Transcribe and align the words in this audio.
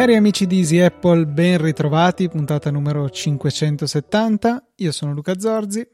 Cari 0.00 0.16
amici 0.16 0.46
di 0.46 0.60
Easy 0.60 0.80
Apple, 0.80 1.26
ben 1.26 1.60
ritrovati, 1.60 2.30
puntata 2.30 2.70
numero 2.70 3.10
570. 3.10 4.70
Io 4.76 4.92
sono 4.92 5.12
Luca 5.12 5.38
Zorzi. 5.38 5.86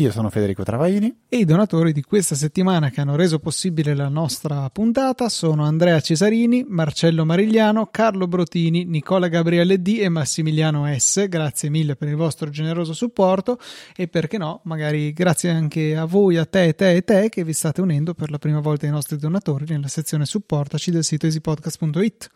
Io 0.00 0.10
sono 0.10 0.30
Federico 0.30 0.62
Travaini. 0.62 1.14
E 1.28 1.36
i 1.36 1.44
donatori 1.44 1.92
di 1.92 2.00
questa 2.00 2.34
settimana 2.34 2.88
che 2.88 3.02
hanno 3.02 3.16
reso 3.16 3.38
possibile 3.38 3.94
la 3.94 4.08
nostra 4.08 4.70
puntata 4.70 5.28
sono 5.28 5.64
Andrea 5.64 6.00
Cesarini, 6.00 6.64
Marcello 6.66 7.26
Marigliano, 7.26 7.88
Carlo 7.90 8.26
Brotini, 8.26 8.86
Nicola 8.86 9.28
Gabriele 9.28 9.82
D 9.82 9.98
e 10.00 10.08
Massimiliano 10.08 10.86
S. 10.96 11.28
Grazie 11.28 11.68
mille 11.68 11.96
per 11.96 12.08
il 12.08 12.16
vostro 12.16 12.48
generoso 12.48 12.94
supporto 12.94 13.58
e 13.94 14.08
perché 14.08 14.38
no, 14.38 14.62
magari 14.64 15.12
grazie 15.12 15.50
anche 15.50 15.94
a 15.94 16.06
voi, 16.06 16.38
a 16.38 16.46
te, 16.46 16.74
te 16.74 16.92
e 16.92 17.02
te 17.02 17.28
che 17.28 17.44
vi 17.44 17.52
state 17.52 17.82
unendo 17.82 18.14
per 18.14 18.30
la 18.30 18.38
prima 18.38 18.60
volta 18.60 18.86
ai 18.86 18.92
nostri 18.92 19.18
donatori 19.18 19.66
nella 19.68 19.88
sezione 19.88 20.24
supportaci 20.24 20.90
del 20.90 21.04
sito 21.04 21.26
easypodcast.it 21.26 22.30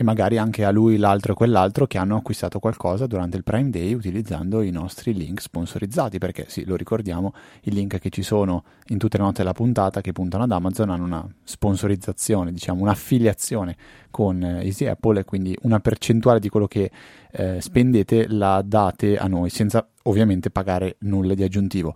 e 0.00 0.02
magari 0.02 0.38
anche 0.38 0.64
a 0.64 0.70
lui, 0.70 0.96
l'altro 0.96 1.32
e 1.32 1.36
quell'altro 1.36 1.86
che 1.86 1.98
hanno 1.98 2.16
acquistato 2.16 2.58
qualcosa 2.58 3.06
durante 3.06 3.36
il 3.36 3.44
Prime 3.44 3.68
Day 3.68 3.92
utilizzando 3.92 4.62
i 4.62 4.70
nostri 4.70 5.12
link 5.12 5.42
sponsorizzati, 5.42 6.16
perché 6.16 6.46
sì, 6.48 6.64
lo 6.64 6.74
ricordiamo, 6.74 7.34
i 7.64 7.70
link 7.70 7.98
che 7.98 8.08
ci 8.08 8.22
sono 8.22 8.64
in 8.86 8.96
tutte 8.96 9.18
le 9.18 9.24
note 9.24 9.42
della 9.42 9.52
puntata 9.52 10.00
che 10.00 10.12
puntano 10.12 10.44
ad 10.44 10.52
Amazon 10.52 10.88
hanno 10.88 11.04
una 11.04 11.28
sponsorizzazione, 11.44 12.50
diciamo 12.50 12.80
un'affiliazione 12.80 13.76
con 14.10 14.42
eh, 14.42 14.64
Easy 14.64 14.86
Apple 14.86 15.20
e 15.20 15.24
quindi 15.24 15.54
una 15.64 15.80
percentuale 15.80 16.40
di 16.40 16.48
quello 16.48 16.66
che 16.66 16.90
eh, 17.32 17.60
spendete 17.60 18.26
la 18.26 18.62
date 18.64 19.18
a 19.18 19.26
noi 19.26 19.50
senza 19.50 19.86
ovviamente 20.04 20.48
pagare 20.48 20.96
nulla 21.00 21.34
di 21.34 21.42
aggiuntivo. 21.42 21.94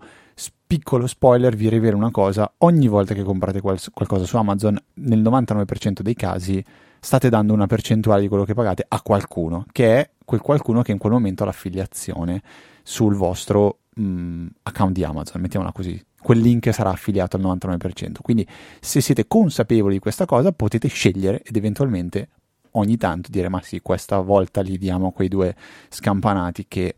Piccolo 0.67 1.07
spoiler, 1.07 1.55
vi 1.55 1.69
rivelo 1.69 1.97
una 1.97 2.11
cosa, 2.11 2.51
ogni 2.59 2.87
volta 2.87 3.15
che 3.15 3.23
comprate 3.23 3.61
qual- 3.61 3.79
qualcosa 3.91 4.25
su 4.25 4.37
Amazon, 4.37 4.77
nel 4.95 5.21
99% 5.21 6.01
dei 6.01 6.15
casi 6.15 6.63
state 7.05 7.29
dando 7.29 7.53
una 7.53 7.67
percentuale 7.67 8.21
di 8.21 8.27
quello 8.27 8.45
che 8.45 8.55
pagate 8.55 8.83
a 8.87 8.99
qualcuno, 9.01 9.67
che 9.71 9.99
è 9.99 10.09
quel 10.25 10.41
qualcuno 10.41 10.81
che 10.81 10.91
in 10.91 10.97
quel 10.97 11.13
momento 11.13 11.43
ha 11.43 11.45
l'affiliazione 11.45 12.41
sul 12.81 13.13
vostro 13.13 13.81
mh, 13.93 14.03
mm, 14.03 14.47
account 14.63 14.93
di 14.93 15.03
Amazon, 15.03 15.39
mettiamola 15.39 15.71
così. 15.71 16.03
Quel 16.19 16.39
link 16.39 16.73
sarà 16.73 16.89
affiliato 16.89 17.37
al 17.37 17.43
99%. 17.43 18.13
Quindi, 18.23 18.47
se 18.79 19.01
siete 19.01 19.27
consapevoli 19.27 19.93
di 19.93 19.99
questa 19.99 20.25
cosa, 20.25 20.51
potete 20.51 20.87
scegliere 20.87 21.43
ed 21.43 21.55
eventualmente 21.55 22.29
ogni 22.71 22.97
tanto 22.97 23.29
dire: 23.29 23.49
Ma 23.49 23.61
sì, 23.61 23.81
questa 23.81 24.19
volta 24.19 24.61
li 24.61 24.79
diamo 24.79 25.11
quei 25.11 25.27
due 25.27 25.55
scampanati 25.89 26.65
che 26.67 26.95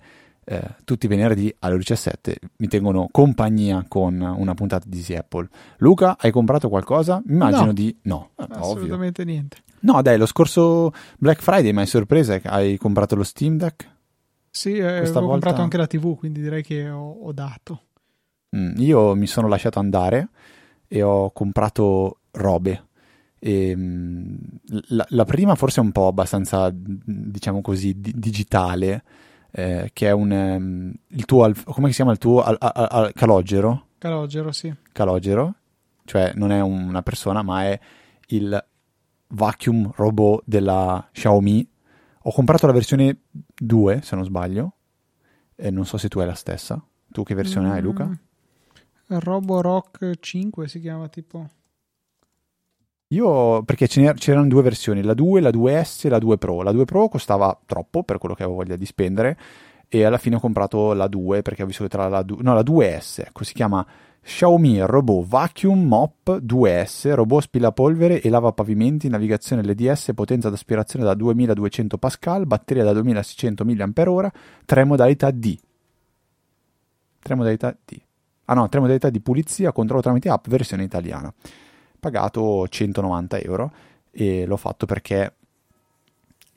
eh, 0.49 0.75
tutti 0.85 1.07
i 1.07 1.09
venerdì 1.09 1.53
alle 1.59 1.75
17 1.75 2.39
mi 2.57 2.67
tengono 2.69 3.09
compagnia 3.11 3.83
con 3.85 4.21
una 4.21 4.53
puntata 4.53 4.85
di 4.87 4.97
Easy 4.97 5.13
Apple. 5.13 5.49
Luca, 5.79 6.15
hai 6.17 6.31
comprato 6.31 6.69
qualcosa? 6.69 7.21
Immagino 7.27 7.65
no, 7.65 7.73
di 7.73 7.93
no. 8.03 8.29
Assolutamente 8.35 9.23
ovvio. 9.23 9.33
niente. 9.33 9.57
No, 9.81 10.01
dai, 10.01 10.17
lo 10.17 10.25
scorso 10.25 10.93
Black 11.17 11.41
Friday 11.41 11.73
mi 11.73 11.79
hai 11.79 11.85
sorpresa, 11.85 12.39
hai 12.45 12.77
comprato 12.77 13.15
lo 13.15 13.23
Steam 13.23 13.57
Deck? 13.57 13.95
Sì, 14.49 14.77
eh, 14.77 14.85
avevo 14.85 15.11
volta... 15.11 15.27
comprato 15.27 15.61
anche 15.61 15.77
la 15.77 15.85
TV, 15.85 16.15
quindi 16.15 16.41
direi 16.41 16.63
che 16.63 16.89
ho, 16.89 17.11
ho 17.11 17.33
dato. 17.33 17.81
Mm, 18.55 18.77
io 18.77 19.15
mi 19.15 19.27
sono 19.27 19.49
lasciato 19.49 19.79
andare 19.79 20.29
e 20.87 21.01
ho 21.01 21.29
comprato 21.31 22.19
robe. 22.31 22.85
E, 23.37 23.75
mm, 23.75 24.35
la, 24.87 25.05
la, 25.09 25.25
prima 25.25 25.55
forse 25.55 25.81
è 25.81 25.83
un 25.83 25.91
po' 25.91 26.07
abbastanza, 26.07 26.71
diciamo 26.73 27.59
così, 27.59 27.99
di, 27.99 28.13
digitale, 28.15 29.03
eh, 29.51 29.89
che 29.93 30.07
è 30.07 30.11
un... 30.11 30.31
Um, 30.31 30.93
il 31.07 31.25
tuo, 31.25 31.51
come 31.65 31.89
si 31.89 31.95
chiama 31.95 32.11
il 32.11 32.17
tuo? 32.17 32.41
Al, 32.43 32.55
al, 32.59 32.87
al, 32.89 33.13
calogero? 33.13 33.87
Calogero, 33.97 34.51
sì. 34.51 34.73
Calogero, 34.91 35.55
cioè 36.05 36.33
non 36.35 36.51
è 36.51 36.61
una 36.61 37.01
persona, 37.01 37.41
ma 37.41 37.63
è 37.63 37.79
il 38.27 38.65
vacuum 39.29 39.91
robot 39.95 40.43
della 40.45 41.09
Xiaomi. 41.11 41.69
Ho 42.23 42.31
comprato 42.31 42.67
la 42.67 42.73
versione 42.73 43.21
2, 43.31 44.01
se 44.03 44.15
non 44.15 44.25
sbaglio, 44.25 44.73
e 45.55 45.71
non 45.71 45.85
so 45.85 45.97
se 45.97 46.07
tu 46.07 46.19
hai 46.19 46.27
la 46.27 46.35
stessa. 46.35 46.83
Tu 47.09 47.23
che 47.23 47.33
versione 47.33 47.69
mm. 47.69 47.71
hai, 47.71 47.81
Luca? 47.81 48.19
Roborock 49.07 50.19
5 50.19 50.67
si 50.67 50.79
chiama 50.79 51.07
tipo. 51.07 51.49
Io, 53.11 53.63
perché 53.63 53.87
c'erano 53.87 54.47
due 54.47 54.61
versioni, 54.61 55.01
la 55.01 55.13
2, 55.13 55.39
la 55.39 55.49
2S 55.49 56.07
e 56.07 56.09
la 56.09 56.19
2 56.19 56.37
Pro. 56.37 56.61
La 56.61 56.73
2 56.73 56.83
Pro 56.83 57.07
costava 57.07 57.57
troppo 57.65 58.03
per 58.03 58.17
quello 58.17 58.35
che 58.35 58.43
avevo 58.43 58.57
voglia 58.57 58.75
di 58.75 58.85
spendere 58.85 59.37
e 59.87 60.03
alla 60.03 60.17
fine 60.17 60.35
ho 60.35 60.39
comprato 60.39 60.91
la 60.91 61.07
2 61.07 61.41
perché 61.41 61.63
ho 61.63 61.65
visto 61.65 61.83
che 61.83 61.89
tra 61.89 62.09
la 62.09 62.21
2, 62.21 62.37
no, 62.41 62.53
la 62.53 62.61
2S, 62.61 63.23
ecco, 63.27 63.45
si 63.45 63.53
chiama 63.53 63.85
Xiaomi 64.21 64.81
Robot 64.81 65.25
Vacuum 65.25 65.87
Mop 65.87 66.41
2S, 66.41 67.13
robot 67.13 67.43
spilapolvere 67.43 68.19
e 68.19 68.29
lava 68.29 68.51
pavimenti, 68.51 69.07
navigazione 69.07 69.63
LDS, 69.63 70.11
potenza 70.13 70.49
d'aspirazione 70.49 71.05
da 71.05 71.13
2200 71.13 71.97
Pascal, 71.97 72.45
batteria 72.45 72.83
da 72.83 72.91
2600 72.91 73.63
mAh, 73.63 74.31
tre 74.65 74.83
modalità 74.83 75.31
D. 75.31 75.57
Tre 77.19 77.35
modalità 77.35 77.73
D. 77.85 78.01
Ah 78.45 78.53
no, 78.53 78.67
tre 78.67 78.81
modalità 78.81 79.09
di 79.09 79.21
pulizia, 79.21 79.71
controllo 79.71 80.01
tramite 80.01 80.27
app, 80.27 80.47
versione 80.49 80.83
italiana. 80.83 81.33
Pagato 81.99 82.67
190 82.67 83.39
euro 83.39 83.71
e 84.11 84.45
l'ho 84.45 84.57
fatto 84.57 84.85
perché 84.85 85.33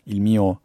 il 0.05 0.21
mio 0.21 0.61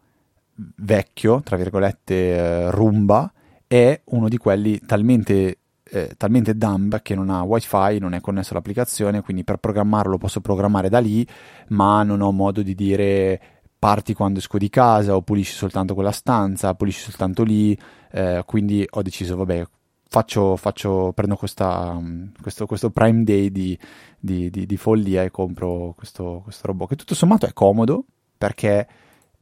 vecchio, 0.76 1.42
tra 1.42 1.56
virgolette, 1.56 2.14
eh, 2.14 2.70
Rumba 2.70 3.30
è 3.66 4.00
uno 4.06 4.28
di 4.28 4.36
quelli 4.38 4.78
talmente 4.80 5.58
eh, 5.88 6.14
talmente 6.16 6.56
dumb 6.56 7.00
che 7.00 7.14
non 7.14 7.30
ha 7.30 7.42
wifi, 7.42 7.98
non 7.98 8.14
è 8.14 8.20
connesso 8.20 8.52
all'applicazione, 8.52 9.22
quindi 9.22 9.44
per 9.44 9.58
programmarlo 9.58 10.18
posso 10.18 10.40
programmare 10.40 10.88
da 10.88 10.98
lì, 10.98 11.26
ma 11.68 12.02
non 12.02 12.20
ho 12.22 12.32
modo 12.32 12.62
di 12.62 12.74
dire 12.74 13.40
parti 13.78 14.14
quando 14.14 14.40
esco 14.40 14.58
di 14.58 14.68
casa 14.68 15.14
o 15.14 15.22
pulisci 15.22 15.54
soltanto 15.54 15.94
quella 15.94 16.10
stanza, 16.10 16.74
pulisci 16.74 17.02
soltanto 17.02 17.44
lì, 17.44 17.78
eh, 18.10 18.42
quindi 18.46 18.84
ho 18.88 19.02
deciso, 19.02 19.36
vabbè, 19.36 19.64
faccio, 20.08 20.56
faccio 20.56 21.12
prendo 21.12 21.36
questa, 21.36 22.00
questo, 22.40 22.66
questo, 22.66 22.90
Prime 22.90 23.24
Day 23.24 23.50
di, 23.50 23.78
di, 24.18 24.50
di, 24.50 24.66
di 24.66 24.76
follia 24.76 25.22
e 25.22 25.30
compro 25.30 25.94
questo, 25.96 26.40
questo, 26.44 26.66
robot, 26.66 26.88
che 26.88 26.96
tutto 26.96 27.14
sommato 27.14 27.46
è 27.46 27.52
comodo 27.52 28.04
perché... 28.36 28.88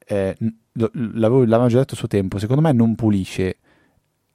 Eh, 0.07 0.37
l'avevo, 0.75 1.45
l'avevo 1.45 1.69
già 1.69 1.79
detto 1.79 1.95
a 1.95 1.97
suo 1.97 2.09
tempo, 2.09 2.39
secondo 2.39 2.63
me 2.63 2.73
non 2.73 2.95
pulisce 2.95 3.59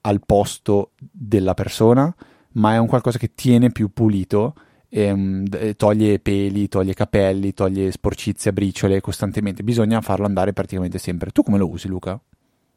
al 0.02 0.22
posto 0.26 0.92
della 0.98 1.54
persona, 1.54 2.14
ma 2.54 2.74
è 2.74 2.78
un 2.78 2.88
qualcosa 2.88 3.18
che 3.18 3.34
tiene 3.36 3.72
più 3.72 3.92
pulito 3.92 4.56
e, 4.88 5.12
um, 5.12 5.46
toglie 5.76 6.20
peli, 6.20 6.68
toglie 6.68 6.94
capelli, 6.94 7.54
toglie 7.54 7.92
sporcizie, 7.92 8.54
briciole 8.54 9.02
costantemente. 9.02 9.64
Bisogna 9.64 10.02
farlo 10.02 10.26
andare 10.26 10.54
praticamente 10.54 10.98
sempre. 10.98 11.32
Tu 11.32 11.44
come 11.44 11.58
lo 11.58 11.70
usi, 11.70 11.88
Luca? 11.88 12.20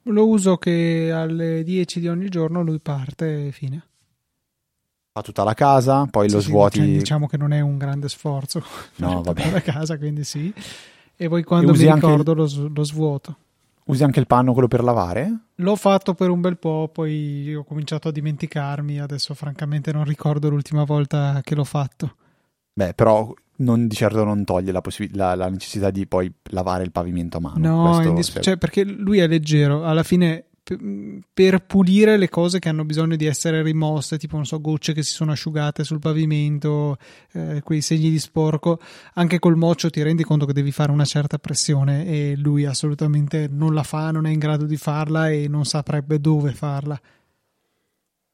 Lo 0.05 0.27
uso 0.27 0.57
che 0.57 1.11
alle 1.13 1.63
10 1.63 2.01
di 2.01 2.09
ogni 2.09 2.29
giorno 2.29 2.63
lui 2.63 2.81
parte 2.81 3.47
e 3.47 3.53
fine. 3.53 3.87
Fa 5.13 5.23
tutta 5.23 5.45
la 5.45 5.55
casa, 5.55 6.07
poi 6.11 6.29
sì, 6.29 6.35
lo 6.35 6.41
sì, 6.41 6.49
svuoti. 6.49 6.79
Cioè, 6.79 6.87
diciamo 6.87 7.27
che 7.27 7.37
non 7.37 7.53
è 7.53 7.61
un 7.61 7.77
grande 7.79 8.09
sforzo. 8.09 8.65
No, 8.97 9.23
vabbè. 9.23 9.51
la 9.51 9.61
casa, 9.61 9.99
quindi 9.99 10.25
sì. 10.25 10.53
E 11.15 11.29
poi 11.29 11.45
quando 11.45 11.73
e 11.73 11.77
mi 11.77 11.93
ricordo 11.93 12.33
anche... 12.33 12.57
lo, 12.57 12.71
lo 12.73 12.85
svuoto. 12.85 13.37
Usi 13.85 14.05
anche 14.05 14.21
il 14.21 14.27
panno 14.27 14.53
quello 14.53 14.69
per 14.69 14.83
lavare? 14.83 15.39
L'ho 15.57 15.77
fatto 15.77 16.15
per 16.15 16.31
un 16.31 16.41
bel 16.41 16.57
po', 16.57 16.89
poi 16.93 17.55
ho 17.55 17.65
cominciato 17.65 18.09
a 18.09 18.13
dimenticarmi, 18.13 19.01
adesso 19.01 19.35
francamente 19.35 19.93
non 19.93 20.05
ricordo 20.05 20.49
l'ultima 20.49 20.85
volta 20.85 21.41
che 21.43 21.55
l'ho 21.55 21.65
fatto. 21.65 22.15
Beh, 22.73 22.95
però 22.95 23.33
non, 23.63 23.87
di 23.87 23.95
certo 23.95 24.25
non 24.25 24.45
toglie 24.45 24.73
la, 24.73 24.81
possib- 24.81 25.15
la, 25.15 25.35
la, 25.35 25.49
necessità 25.49 25.91
di 25.91 26.07
poi 26.07 26.33
lavare 26.51 26.85
il 26.85 26.93
pavimento 26.93 27.39
a 27.39 27.41
mano. 27.41 27.59
No, 27.59 28.03
indis- 28.03 28.41
cioè, 28.41 28.57
perché 28.57 28.85
lui 28.85 29.19
è 29.19 29.27
leggero, 29.27 29.85
alla 29.85 30.03
fine 30.03 30.47
per 31.35 31.65
pulire 31.67 32.17
le 32.17 32.29
cose 32.29 32.61
che 32.61 32.69
hanno 32.69 32.85
bisogno 32.85 33.17
di 33.17 33.27
essere 33.27 33.63
rimosse, 33.63 34.17
tipo 34.17 34.37
non 34.37 34.45
so, 34.45 34.61
gocce 34.61 34.93
che 34.93 35.03
si 35.03 35.13
sono 35.13 35.33
asciugate 35.33 35.83
sul 35.83 35.99
pavimento, 35.99 36.99
eh, 37.33 37.61
quei 37.65 37.81
segni 37.81 38.11
di 38.11 38.21
sporco, 38.21 38.79
anche 39.15 39.41
col 39.41 39.57
moccio 39.57 39.91
ti 39.91 40.03
rendi 40.03 40.23
conto 40.23 40.47
che 40.47 40.53
devi 40.53 40.71
fare 40.71 40.93
una 40.93 41.05
certa 41.05 41.39
pressione 41.39 42.07
e 42.07 42.35
lui 42.37 42.65
assolutamente 42.65 43.49
non 43.51 43.75
la 43.75 43.83
fa, 43.83 44.13
non 44.13 44.27
è 44.27 44.31
in 44.31 44.39
grado 44.39 44.65
di 44.65 44.77
farla 44.77 45.31
e 45.31 45.49
non 45.49 45.65
saprebbe 45.65 46.21
dove 46.21 46.53
farla. 46.53 46.99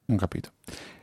Non 0.04 0.16
capito. 0.18 0.50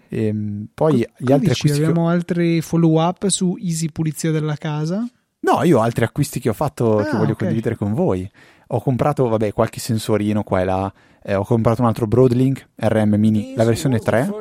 E, 0.08 0.26
ehm, 0.26 0.68
poi 0.74 1.04
Co- 1.04 1.24
gli 1.24 1.32
altri 1.32 1.50
dici, 1.50 1.70
abbiamo 1.72 2.08
che... 2.08 2.14
altri 2.14 2.62
follow 2.62 3.02
up 3.02 3.28
su 3.28 3.58
Easy 3.60 3.90
Pulizia 3.90 4.32
della 4.32 4.56
casa? 4.56 5.08
No, 5.40 5.64
io 5.64 5.80
ho 5.80 5.82
altri 5.82 6.06
acquisti 6.06 6.40
che 6.40 6.50
ho 6.50 6.54
fatto 6.54 6.98
ah, 6.98 7.04
che 7.04 7.12
voglio 7.12 7.34
okay. 7.34 7.36
condividere 7.36 7.76
con 7.76 7.94
voi. 7.94 8.30
Ho 8.68 8.82
comprato, 8.82 9.28
vabbè, 9.28 9.54
qualche 9.54 9.80
sensorino 9.80 10.44
qua 10.44 10.62
e 10.62 10.66
là. 10.66 10.94
Eh, 11.24 11.36
ho 11.36 11.44
comprato 11.44 11.82
un 11.82 11.88
altro 11.88 12.08
Broadlink 12.08 12.70
RM 12.76 13.16
Mini, 13.16 13.54
la 13.56 13.64
versione 13.64 14.00
3. 14.00 14.32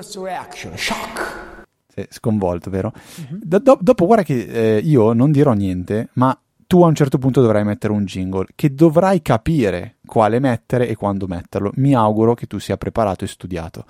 Sì, 1.94 2.06
sconvolto, 2.08 2.70
vero? 2.70 2.92
Uh-huh. 2.94 3.38
Do- 3.42 3.78
dopo, 3.80 4.06
guarda 4.06 4.24
che 4.24 4.76
eh, 4.76 4.78
io 4.78 5.12
non 5.12 5.30
dirò 5.30 5.52
niente, 5.52 6.08
ma 6.14 6.36
tu 6.66 6.82
a 6.82 6.86
un 6.86 6.94
certo 6.94 7.18
punto 7.18 7.40
dovrai 7.40 7.64
mettere 7.64 7.92
un 7.92 8.04
jingle 8.04 8.46
che 8.54 8.74
dovrai 8.74 9.22
capire 9.22 9.96
quale 10.04 10.40
mettere 10.40 10.88
e 10.88 10.96
quando 10.96 11.26
metterlo. 11.26 11.70
Mi 11.74 11.94
auguro 11.94 12.34
che 12.34 12.46
tu 12.46 12.58
sia 12.58 12.76
preparato 12.76 13.24
e 13.24 13.28
studiato. 13.28 13.84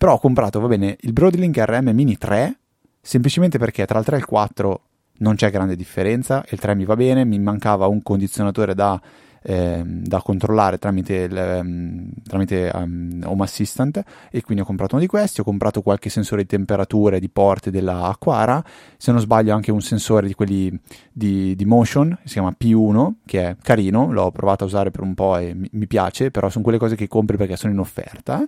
Però 0.00 0.14
ho 0.14 0.18
comprato, 0.18 0.60
va 0.60 0.66
bene, 0.66 0.96
il 1.00 1.12
Broadlink 1.12 1.58
RM 1.58 1.90
Mini 1.90 2.16
3 2.16 2.56
semplicemente 3.02 3.58
perché 3.58 3.84
tra 3.84 3.98
il 3.98 4.04
3 4.06 4.16
e 4.16 4.18
il 4.18 4.24
4 4.24 4.80
non 5.18 5.34
c'è 5.34 5.50
grande 5.50 5.76
differenza, 5.76 6.42
il 6.48 6.58
3 6.58 6.74
mi 6.74 6.86
va 6.86 6.96
bene, 6.96 7.26
mi 7.26 7.38
mancava 7.38 7.86
un 7.86 8.02
condizionatore 8.02 8.74
da 8.74 8.98
eh, 9.42 9.82
da 9.84 10.22
controllare 10.22 10.78
tramite, 10.78 11.14
il, 11.14 11.60
um, 11.62 12.10
tramite 12.26 12.70
um, 12.74 13.20
Home 13.24 13.42
Assistant 13.42 14.02
e 14.30 14.40
quindi 14.40 14.62
ho 14.62 14.66
comprato 14.66 14.94
uno 14.94 15.04
di 15.04 15.08
questi, 15.08 15.40
ho 15.40 15.44
comprato 15.44 15.82
qualche 15.82 16.08
sensore 16.08 16.42
di 16.42 16.48
temperatura 16.48 17.16
e 17.16 17.20
di 17.20 17.28
porte 17.28 17.70
della 17.70 18.04
Aquara, 18.04 18.64
se 18.96 19.12
non 19.12 19.20
sbaglio 19.20 19.54
anche 19.54 19.70
un 19.70 19.82
sensore 19.82 20.26
di 20.26 20.34
quelli 20.34 20.74
di, 21.12 21.54
di 21.54 21.64
motion, 21.66 22.16
si 22.24 22.34
chiama 22.34 22.54
P1, 22.58 23.12
che 23.26 23.48
è 23.48 23.56
carino, 23.60 24.10
l'ho 24.10 24.30
provato 24.30 24.64
a 24.64 24.66
usare 24.66 24.90
per 24.90 25.02
un 25.02 25.12
po' 25.12 25.36
e 25.36 25.52
mi, 25.52 25.68
mi 25.72 25.86
piace, 25.86 26.30
però 26.30 26.48
sono 26.48 26.64
quelle 26.64 26.78
cose 26.78 26.96
che 26.96 27.06
compri 27.06 27.36
perché 27.36 27.56
sono 27.56 27.72
in 27.74 27.78
offerta, 27.78 28.42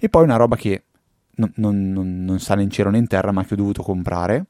e 0.00 0.08
poi 0.08 0.22
una 0.22 0.36
roba 0.36 0.54
che 0.54 0.84
non, 1.38 1.52
non, 1.56 1.92
non, 1.92 2.24
non 2.24 2.38
sale 2.38 2.62
in 2.62 2.70
cielo 2.70 2.90
né 2.90 2.98
in 2.98 3.06
terra 3.06 3.32
ma 3.32 3.44
che 3.44 3.54
ho 3.54 3.56
dovuto 3.56 3.82
comprare, 3.82 4.46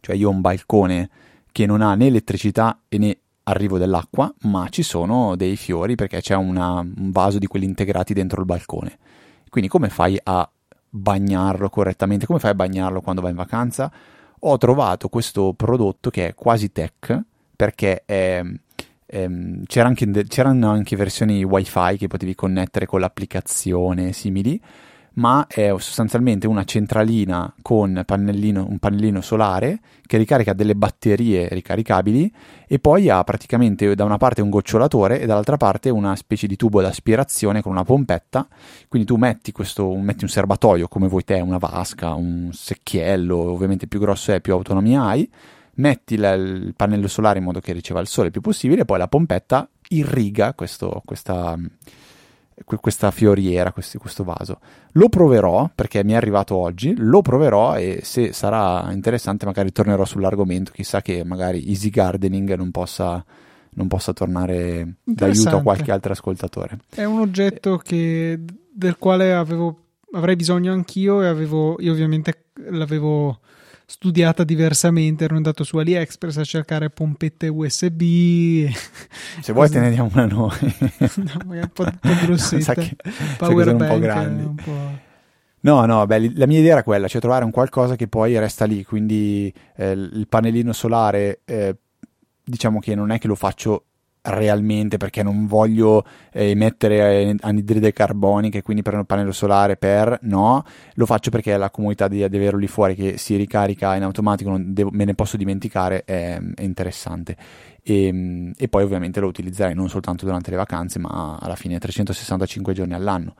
cioè 0.00 0.16
io 0.16 0.28
ho 0.28 0.32
un 0.32 0.40
balcone 0.40 1.08
che 1.52 1.66
non 1.66 1.80
ha 1.80 1.94
né 1.94 2.06
elettricità 2.06 2.78
né 2.88 3.18
arrivo 3.44 3.78
dell'acqua, 3.78 4.32
ma 4.42 4.68
ci 4.68 4.82
sono 4.82 5.34
dei 5.36 5.56
fiori 5.56 5.94
perché 5.94 6.20
c'è 6.20 6.34
una, 6.36 6.78
un 6.80 7.10
vaso 7.10 7.38
di 7.38 7.46
quelli 7.46 7.64
integrati 7.64 8.14
dentro 8.14 8.40
il 8.40 8.46
balcone. 8.46 8.98
Quindi 9.48 9.68
come 9.68 9.88
fai 9.88 10.18
a 10.22 10.48
bagnarlo 10.88 11.68
correttamente? 11.68 12.26
Come 12.26 12.38
fai 12.38 12.50
a 12.50 12.54
bagnarlo 12.54 13.00
quando 13.00 13.20
vai 13.20 13.30
in 13.30 13.36
vacanza? 13.36 13.90
Ho 14.40 14.56
trovato 14.58 15.08
questo 15.08 15.52
prodotto 15.54 16.10
che 16.10 16.28
è 16.28 16.34
quasi 16.34 16.70
tech 16.70 17.20
perché 17.56 18.04
è, 18.06 18.42
è, 19.04 19.28
c'era 19.66 19.88
anche, 19.88 20.24
c'erano 20.28 20.70
anche 20.70 20.96
versioni 20.96 21.42
wifi 21.42 21.96
che 21.98 22.06
potevi 22.06 22.34
connettere 22.34 22.86
con 22.86 23.00
l'applicazione 23.00 24.12
simili 24.12 24.60
ma 25.14 25.46
è 25.48 25.72
sostanzialmente 25.78 26.46
una 26.46 26.64
centralina 26.64 27.52
con 27.62 28.02
pannellino, 28.04 28.66
un 28.68 28.78
pannellino 28.78 29.20
solare 29.20 29.80
che 30.06 30.16
ricarica 30.16 30.52
delle 30.52 30.74
batterie 30.74 31.48
ricaricabili 31.48 32.32
e 32.66 32.78
poi 32.78 33.08
ha 33.08 33.22
praticamente 33.24 33.94
da 33.94 34.04
una 34.04 34.16
parte 34.16 34.42
un 34.42 34.50
gocciolatore 34.50 35.20
e 35.20 35.26
dall'altra 35.26 35.56
parte 35.56 35.90
una 35.90 36.14
specie 36.16 36.46
di 36.46 36.56
tubo 36.56 36.80
d'aspirazione 36.80 37.62
con 37.62 37.72
una 37.72 37.84
pompetta. 37.84 38.46
Quindi 38.88 39.06
tu 39.06 39.16
metti, 39.16 39.52
questo, 39.52 39.92
metti 39.94 40.24
un 40.24 40.30
serbatoio 40.30 40.88
come 40.88 41.08
vuoi 41.08 41.24
te, 41.24 41.40
una 41.40 41.58
vasca, 41.58 42.14
un 42.14 42.50
secchiello, 42.52 43.36
ovviamente 43.36 43.86
più 43.86 43.98
grosso 43.98 44.32
è 44.32 44.40
più 44.40 44.52
autonomia 44.52 45.02
hai, 45.04 45.28
metti 45.74 46.16
la, 46.16 46.32
il 46.32 46.74
pannello 46.76 47.08
solare 47.08 47.38
in 47.38 47.44
modo 47.44 47.60
che 47.60 47.72
riceva 47.72 48.00
il 48.00 48.06
sole 48.06 48.26
il 48.26 48.32
più 48.32 48.40
possibile 48.40 48.82
e 48.82 48.84
poi 48.84 48.98
la 48.98 49.08
pompetta 49.08 49.68
irriga 49.88 50.54
questo, 50.54 51.02
questa 51.04 51.58
questa 52.64 53.10
fioriera, 53.10 53.72
questo, 53.72 53.98
questo, 53.98 54.24
vaso. 54.24 54.58
Lo 54.92 55.08
proverò 55.08 55.70
perché 55.74 56.04
mi 56.04 56.12
è 56.12 56.16
arrivato 56.16 56.56
oggi, 56.56 56.94
lo 56.96 57.22
proverò 57.22 57.76
e 57.76 58.00
se 58.02 58.32
sarà 58.32 58.90
interessante 58.92 59.46
magari 59.46 59.72
tornerò 59.72 60.04
sull'argomento, 60.04 60.70
chissà 60.72 61.02
che 61.02 61.24
magari 61.24 61.68
easy 61.68 61.90
gardening 61.90 62.54
non 62.54 62.70
possa, 62.70 63.24
non 63.70 63.88
possa 63.88 64.12
tornare 64.12 64.96
d'aiuto 65.02 65.56
a 65.56 65.62
qualche 65.62 65.92
altro 65.92 66.12
ascoltatore. 66.12 66.78
È 66.88 67.04
un 67.04 67.20
oggetto 67.20 67.78
che, 67.78 68.38
del 68.72 68.98
quale 68.98 69.32
avevo, 69.32 69.84
avrei 70.12 70.36
bisogno 70.36 70.72
anch'io 70.72 71.22
e 71.22 71.26
avevo, 71.26 71.76
io 71.80 71.92
ovviamente 71.92 72.44
l'avevo 72.68 73.40
studiata 73.90 74.44
diversamente, 74.44 75.24
ero 75.24 75.34
andato 75.34 75.64
su 75.64 75.76
AliExpress 75.76 76.36
a 76.36 76.44
cercare 76.44 76.90
pompette 76.90 77.48
USB. 77.48 78.70
Se 79.42 79.52
vuoi 79.52 79.68
te 79.68 79.80
ne 79.80 79.90
diamo 79.90 80.08
una 80.12 80.26
noi. 80.26 80.50
no, 81.16 81.32
un 81.44 81.70
po', 81.72 81.82
un 81.82 81.98
po 82.00 82.08
grossetta. 82.22 82.74
che, 82.78 82.94
Power 83.36 83.74
bank, 83.74 83.80
un 83.80 83.88
po' 83.88 83.98
grandi. 83.98 84.44
Un 84.44 84.54
po'... 84.54 84.98
No, 85.62 85.84
no, 85.86 86.06
beh, 86.06 86.34
la 86.36 86.46
mia 86.46 86.60
idea 86.60 86.72
era 86.72 86.84
quella, 86.84 87.08
cioè 87.08 87.20
trovare 87.20 87.44
un 87.44 87.50
qualcosa 87.50 87.96
che 87.96 88.06
poi 88.06 88.38
resta 88.38 88.64
lì, 88.64 88.84
quindi 88.84 89.52
eh, 89.74 89.90
il 89.90 90.26
pannellino 90.28 90.72
solare, 90.72 91.40
eh, 91.44 91.76
diciamo 92.44 92.78
che 92.78 92.94
non 92.94 93.10
è 93.10 93.18
che 93.18 93.26
lo 93.26 93.34
faccio 93.34 93.86
realmente 94.22 94.96
perché 94.96 95.22
non 95.22 95.46
voglio 95.46 96.04
eh, 96.32 96.50
emettere 96.50 97.22
eh, 97.22 97.36
anidride 97.40 97.92
carbonica 97.92 98.58
e 98.58 98.62
quindi 98.62 98.82
prendo 98.82 99.00
il 99.00 99.06
pannello 99.06 99.32
solare 99.32 99.76
per 99.76 100.18
no, 100.22 100.64
lo 100.94 101.06
faccio 101.06 101.30
perché 101.30 101.56
la 101.56 101.70
comodità 101.70 102.08
di, 102.08 102.16
di 102.28 102.36
averlo 102.36 102.58
lì 102.58 102.66
fuori 102.66 102.94
che 102.94 103.18
si 103.18 103.36
ricarica 103.36 103.94
in 103.96 104.02
automatico, 104.02 104.56
devo, 104.58 104.90
me 104.92 105.04
ne 105.04 105.14
posso 105.14 105.36
dimenticare, 105.36 106.04
è, 106.04 106.38
è 106.54 106.62
interessante. 106.62 107.36
E, 107.82 108.52
e, 108.56 108.68
poi 108.68 108.82
ovviamente 108.82 109.20
lo 109.20 109.26
utilizzerei 109.26 109.74
non 109.74 109.88
soltanto 109.88 110.26
durante 110.26 110.50
le 110.50 110.56
vacanze, 110.56 110.98
ma 110.98 111.38
alla 111.40 111.56
fine 111.56 111.78
365 111.78 112.74
giorni 112.74 112.94
all'anno. 112.94 113.34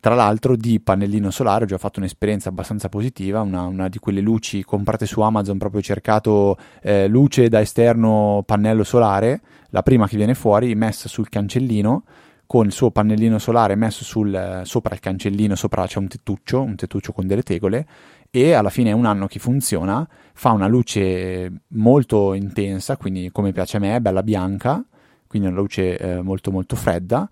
Tra 0.00 0.14
l'altro 0.14 0.56
di 0.56 0.80
pannellino 0.80 1.30
solare 1.30 1.64
ho 1.64 1.66
già 1.66 1.76
fatto 1.76 1.98
un'esperienza 1.98 2.48
abbastanza 2.48 2.88
positiva, 2.88 3.42
una, 3.42 3.64
una 3.64 3.90
di 3.90 3.98
quelle 3.98 4.22
luci 4.22 4.64
comprate 4.64 5.04
su 5.04 5.20
Amazon, 5.20 5.58
proprio 5.58 5.82
cercato 5.82 6.56
eh, 6.80 7.06
luce 7.06 7.50
da 7.50 7.60
esterno 7.60 8.42
pannello 8.46 8.82
solare, 8.82 9.42
la 9.68 9.82
prima 9.82 10.08
che 10.08 10.16
viene 10.16 10.32
fuori 10.32 10.74
messa 10.74 11.06
sul 11.06 11.28
cancellino 11.28 12.04
con 12.46 12.64
il 12.64 12.72
suo 12.72 12.90
pannellino 12.90 13.38
solare 13.38 13.74
messo 13.74 14.02
sul, 14.02 14.62
sopra 14.64 14.94
il 14.94 15.00
cancellino, 15.00 15.54
sopra 15.54 15.86
c'è 15.86 15.98
un 15.98 16.08
tettuccio, 16.08 16.62
un 16.62 16.76
tettuccio 16.76 17.12
con 17.12 17.26
delle 17.26 17.42
tegole 17.42 17.86
e 18.30 18.54
alla 18.54 18.70
fine 18.70 18.90
è 18.90 18.94
un 18.94 19.04
anno 19.04 19.26
che 19.26 19.38
funziona, 19.38 20.08
fa 20.32 20.52
una 20.52 20.66
luce 20.66 21.64
molto 21.68 22.32
intensa, 22.32 22.96
quindi 22.96 23.30
come 23.30 23.52
piace 23.52 23.76
a 23.76 23.80
me, 23.80 24.00
bella 24.00 24.22
bianca, 24.22 24.82
quindi 25.26 25.48
una 25.48 25.58
luce 25.58 25.98
eh, 25.98 26.22
molto 26.22 26.50
molto 26.50 26.74
fredda 26.74 27.28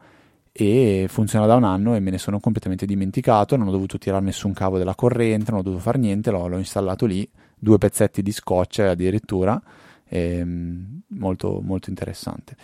e 0.60 1.06
funziona 1.08 1.46
da 1.46 1.54
un 1.54 1.62
anno 1.62 1.94
e 1.94 2.00
me 2.00 2.10
ne 2.10 2.18
sono 2.18 2.40
completamente 2.40 2.84
dimenticato, 2.84 3.56
non 3.56 3.68
ho 3.68 3.70
dovuto 3.70 3.96
tirare 3.96 4.24
nessun 4.24 4.52
cavo 4.52 4.76
della 4.76 4.96
corrente, 4.96 5.52
non 5.52 5.60
ho 5.60 5.62
dovuto 5.62 5.80
fare 5.80 5.98
niente, 5.98 6.32
l'ho, 6.32 6.48
l'ho 6.48 6.58
installato 6.58 7.06
lì, 7.06 7.28
due 7.56 7.78
pezzetti 7.78 8.22
di 8.22 8.32
scotch 8.32 8.80
addirittura, 8.80 9.62
ehm, 10.08 11.02
molto, 11.10 11.60
molto 11.62 11.90
interessante. 11.90 12.56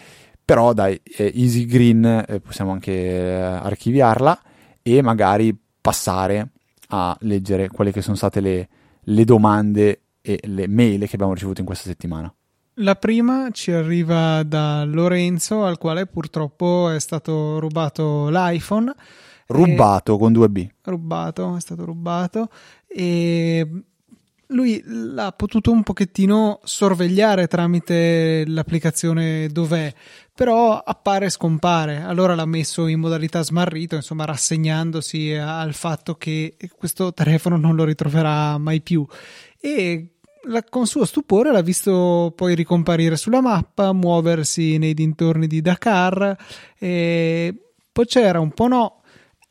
Però 0.45 0.73
dai, 0.73 1.01
eh, 1.05 1.31
Easy 1.37 1.67
Green 1.67 2.25
eh, 2.27 2.41
possiamo 2.41 2.73
anche 2.73 2.93
eh, 2.93 3.33
archiviarla 3.33 4.43
e 4.83 5.01
magari 5.01 5.57
passare 5.81 6.49
a 6.89 7.17
leggere 7.21 7.69
quelle 7.69 7.93
che 7.93 8.03
sono 8.03 8.17
state 8.17 8.41
le, 8.41 8.69
le 9.01 9.25
domande 9.25 10.01
e 10.21 10.41
le 10.47 10.67
mail 10.67 11.07
che 11.07 11.15
abbiamo 11.15 11.33
ricevuto 11.33 11.61
in 11.61 11.67
questa 11.67 11.89
settimana. 11.89 12.35
La 12.79 12.97
prima 12.97 13.51
ci 13.53 13.71
arriva 13.71 14.43
da 14.43 14.85
Lorenzo, 14.85 15.65
al 15.65 15.79
quale 15.79 16.07
purtroppo 16.07 16.91
è 16.91 16.99
stato 16.99 17.61
rubato 17.61 18.29
l'iPhone. 18.31 18.93
Rubato 19.47 20.15
e... 20.15 20.19
con 20.19 20.33
2B. 20.33 20.69
Rubato, 20.83 21.57
è 21.57 21.61
stato 21.61 21.85
rubato. 21.85 22.49
E 22.89 23.85
lui 24.49 24.83
l'ha 24.85 25.31
potuto 25.33 25.71
un 25.71 25.85
pochettino 25.85 26.59
sorvegliare 26.65 27.47
tramite 27.47 28.45
l'applicazione 28.47 29.49
Dov'è, 29.49 29.93
però 30.35 30.77
appare 30.77 31.27
e 31.27 31.31
scompare. 31.31 32.03
Allora 32.03 32.35
l'ha 32.35 32.45
messo 32.45 32.89
in 32.89 32.99
modalità 32.99 33.43
smarrito, 33.45 33.95
insomma, 33.95 34.25
rassegnandosi 34.25 35.33
al 35.33 35.75
fatto 35.75 36.17
che 36.17 36.57
questo 36.77 37.15
telefono 37.15 37.57
non 37.57 37.77
lo 37.77 37.85
ritroverà 37.85 38.59
mai 38.59 38.81
più. 38.81 39.07
E 39.61 40.14
la, 40.47 40.63
con 40.63 40.87
suo 40.87 41.05
stupore 41.05 41.53
l'ha 41.53 41.63
visto 41.63 42.33
poi 42.35 42.55
ricomparire 42.55 43.17
sulla 43.17 43.41
mappa, 43.41 43.93
muoversi 43.93 44.79
nei 44.79 44.95
dintorni 44.95 45.47
di 45.47 45.61
Dakar, 45.61 46.37
e 46.79 47.55
poi 47.93 48.07
c'era 48.07 48.41
un 48.41 48.51
po' 48.51 48.69
no. 48.69 48.99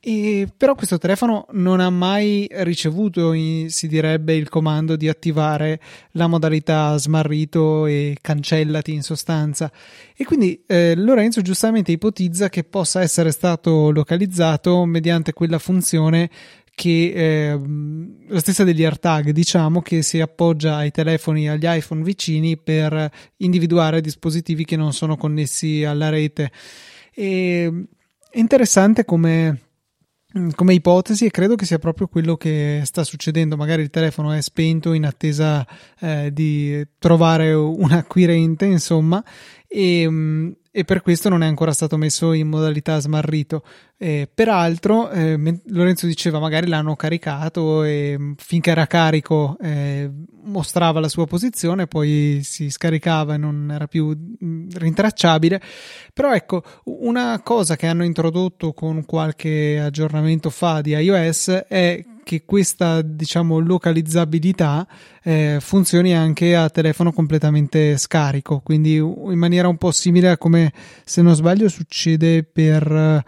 E, 0.05 0.49
però 0.57 0.75
questo 0.75 0.97
telefono 0.97 1.45
non 1.51 1.79
ha 1.79 1.89
mai 1.89 2.45
ricevuto, 2.51 3.31
si 3.31 3.87
direbbe, 3.87 4.35
il 4.35 4.49
comando 4.49 4.97
di 4.97 5.07
attivare 5.07 5.79
la 6.11 6.27
modalità 6.27 6.97
smarrito 6.97 7.85
e 7.85 8.17
cancellati 8.19 8.91
in 8.91 9.01
sostanza. 9.01 9.71
E 10.13 10.25
quindi 10.25 10.61
eh, 10.67 10.93
Lorenzo 10.97 11.41
giustamente 11.41 11.93
ipotizza 11.93 12.49
che 12.49 12.65
possa 12.65 13.01
essere 13.01 13.31
stato 13.31 13.91
localizzato 13.91 14.83
mediante 14.83 15.31
quella 15.31 15.57
funzione 15.57 16.29
che 16.75 17.13
eh, 17.15 17.59
la 18.27 18.39
stessa 18.39 18.63
degli 18.63 18.83
AirTag, 18.83 19.29
diciamo, 19.29 19.81
che 19.81 20.01
si 20.01 20.19
appoggia 20.19 20.77
ai 20.77 20.91
telefoni, 20.91 21.47
agli 21.47 21.65
iPhone 21.65 22.03
vicini 22.03 22.57
per 22.57 23.11
individuare 23.37 24.01
dispositivi 24.01 24.65
che 24.65 24.75
non 24.75 24.91
sono 24.91 25.15
connessi 25.15 25.83
alla 25.83 26.09
rete. 26.09 26.51
E, 27.13 27.85
è 28.29 28.39
interessante 28.39 29.05
come, 29.05 29.61
come 30.55 30.73
ipotesi 30.73 31.25
e 31.25 31.31
credo 31.31 31.53
che 31.53 31.65
sia 31.65 31.77
proprio 31.77 32.07
quello 32.07 32.37
che 32.37 32.81
sta 32.85 33.03
succedendo. 33.03 33.55
Magari 33.55 33.83
il 33.83 33.91
telefono 33.91 34.31
è 34.31 34.41
spento 34.41 34.93
in 34.93 35.05
attesa 35.05 35.65
eh, 35.99 36.31
di 36.33 36.83
trovare 36.97 37.53
un 37.53 37.91
acquirente, 37.91 38.65
insomma, 38.65 39.23
e, 39.67 40.55
e 40.71 40.83
per 40.85 41.03
questo 41.03 41.29
non 41.29 41.43
è 41.43 41.45
ancora 41.45 41.71
stato 41.71 41.97
messo 41.97 42.33
in 42.33 42.47
modalità 42.47 42.99
smarrito. 42.99 43.63
Eh, 43.97 44.27
peraltro, 44.33 45.09
eh, 45.11 45.61
Lorenzo 45.67 46.07
diceva 46.07 46.39
magari 46.39 46.67
l'hanno 46.67 46.95
caricato 46.95 47.83
e 47.83 48.15
mm, 48.17 48.33
finché 48.37 48.71
era 48.71 48.85
carico 48.85 49.57
eh, 49.61 50.11
mostrava 50.43 50.99
la 50.99 51.07
sua 51.07 51.25
posizione, 51.25 51.87
poi 51.87 52.41
si 52.43 52.69
scaricava 52.69 53.35
e 53.35 53.37
non 53.37 53.71
era 53.71 53.87
più 53.87 54.07
mm, 54.43 54.69
rintracciabile. 54.73 55.61
Però 56.11 56.33
ecco, 56.33 56.63
una 56.85 57.39
cosa 57.43 57.75
che 57.75 57.87
hanno 57.87 58.03
introdotto 58.03 58.73
con 58.73 59.05
qualche 59.05 59.79
aggiornamento 59.79 60.49
fa 60.49 60.81
di 60.81 60.91
iOS 60.91 61.65
è 61.67 62.03
che 62.23 62.43
questa 62.45 63.01
diciamo 63.01 63.59
localizzabilità 63.59 64.87
eh, 65.23 65.57
funzioni 65.59 66.15
anche 66.15 66.55
a 66.55 66.69
telefono 66.69 67.11
completamente 67.11 67.97
scarico 67.97 68.61
quindi 68.61 68.95
in 68.95 69.37
maniera 69.37 69.67
un 69.67 69.75
po' 69.75 69.91
simile 69.91 70.29
a 70.29 70.37
come 70.37 70.71
se 71.03 71.21
non 71.21 71.35
sbaglio 71.35 71.67
succede 71.67 72.43
per 72.43 73.21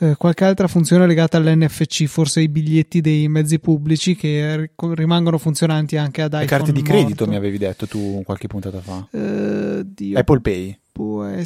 eh, 0.00 0.14
qualche 0.16 0.44
altra 0.44 0.66
funzione 0.66 1.06
legata 1.06 1.36
all'NFC, 1.36 2.06
forse 2.06 2.40
i 2.40 2.48
biglietti 2.48 3.02
dei 3.02 3.28
mezzi 3.28 3.58
pubblici 3.58 4.16
che 4.16 4.72
rimangono 4.94 5.36
funzionanti 5.36 5.98
anche 5.98 6.22
ad 6.22 6.32
iPhone. 6.32 6.44
Le 6.44 6.48
carte 6.48 6.72
di 6.72 6.80
morto. 6.80 6.94
credito 6.94 7.26
mi 7.26 7.36
avevi 7.36 7.58
detto 7.58 7.86
tu 7.86 8.22
qualche 8.24 8.46
puntata 8.46 8.80
fa. 8.80 9.06
Uh, 9.10 9.84
Apple 10.14 10.40
Pay. 10.40 10.78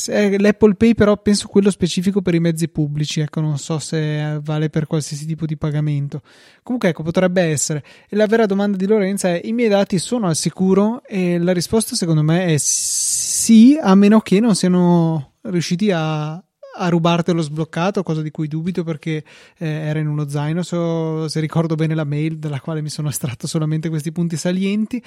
Eh, 0.06 0.38
L'Apple 0.38 0.75
Pay, 0.75 0.94
però, 0.94 1.16
penso 1.16 1.46
quello 1.46 1.70
specifico 1.70 2.23
per 2.23 2.34
i 2.34 2.40
mezzi 2.40 2.68
pubblici. 2.68 3.20
Ecco, 3.20 3.40
non 3.40 3.58
so 3.58 3.78
se 3.78 4.40
vale 4.42 4.68
per 4.68 4.87
qualsiasi 4.87 5.26
tipo 5.26 5.46
di 5.46 5.56
pagamento. 5.56 6.23
Comunque, 6.62 6.88
ecco, 6.88 7.02
potrebbe 7.02 7.42
essere. 7.42 7.84
E 8.08 8.16
la 8.16 8.26
vera 8.26 8.46
domanda 8.46 8.76
di 8.76 8.87
Lorenza 8.87 9.28
è: 9.28 9.40
i 9.44 9.52
miei 9.52 9.68
dati 9.68 9.99
sono 9.99 10.26
al 10.26 10.37
sicuro? 10.37 11.02
E 11.04 11.38
la 11.38 11.52
risposta, 11.52 11.94
secondo 11.94 12.23
me, 12.23 12.46
è 12.46 12.56
sì, 12.58 13.78
a 13.80 13.94
meno 13.94 14.20
che 14.20 14.40
non 14.40 14.54
siano 14.54 15.34
riusciti 15.42 15.90
a 15.92 16.42
a 16.76 16.88
rubartelo 16.88 17.40
sbloccato, 17.40 18.02
cosa 18.02 18.23
di 18.23 18.31
cui 18.31 18.49
dubito 18.49 18.85
perché 18.85 19.25
eh, 19.59 19.66
era 19.66 19.99
in 19.99 20.09
uno 20.09 20.28
zaino, 20.28 20.62
so, 20.62 21.28
se 21.28 21.40
ricordo 21.40 21.75
bene 21.75 21.95
la 21.95 22.04
mail 22.04 22.38
dalla 22.38 22.61
quale 22.61 22.83
mi 22.83 22.90
sono 22.90 23.09
estratto 23.09 23.47
solamente 23.47 23.88
questi 23.88 24.12
punti 24.12 24.37
salienti. 24.37 25.02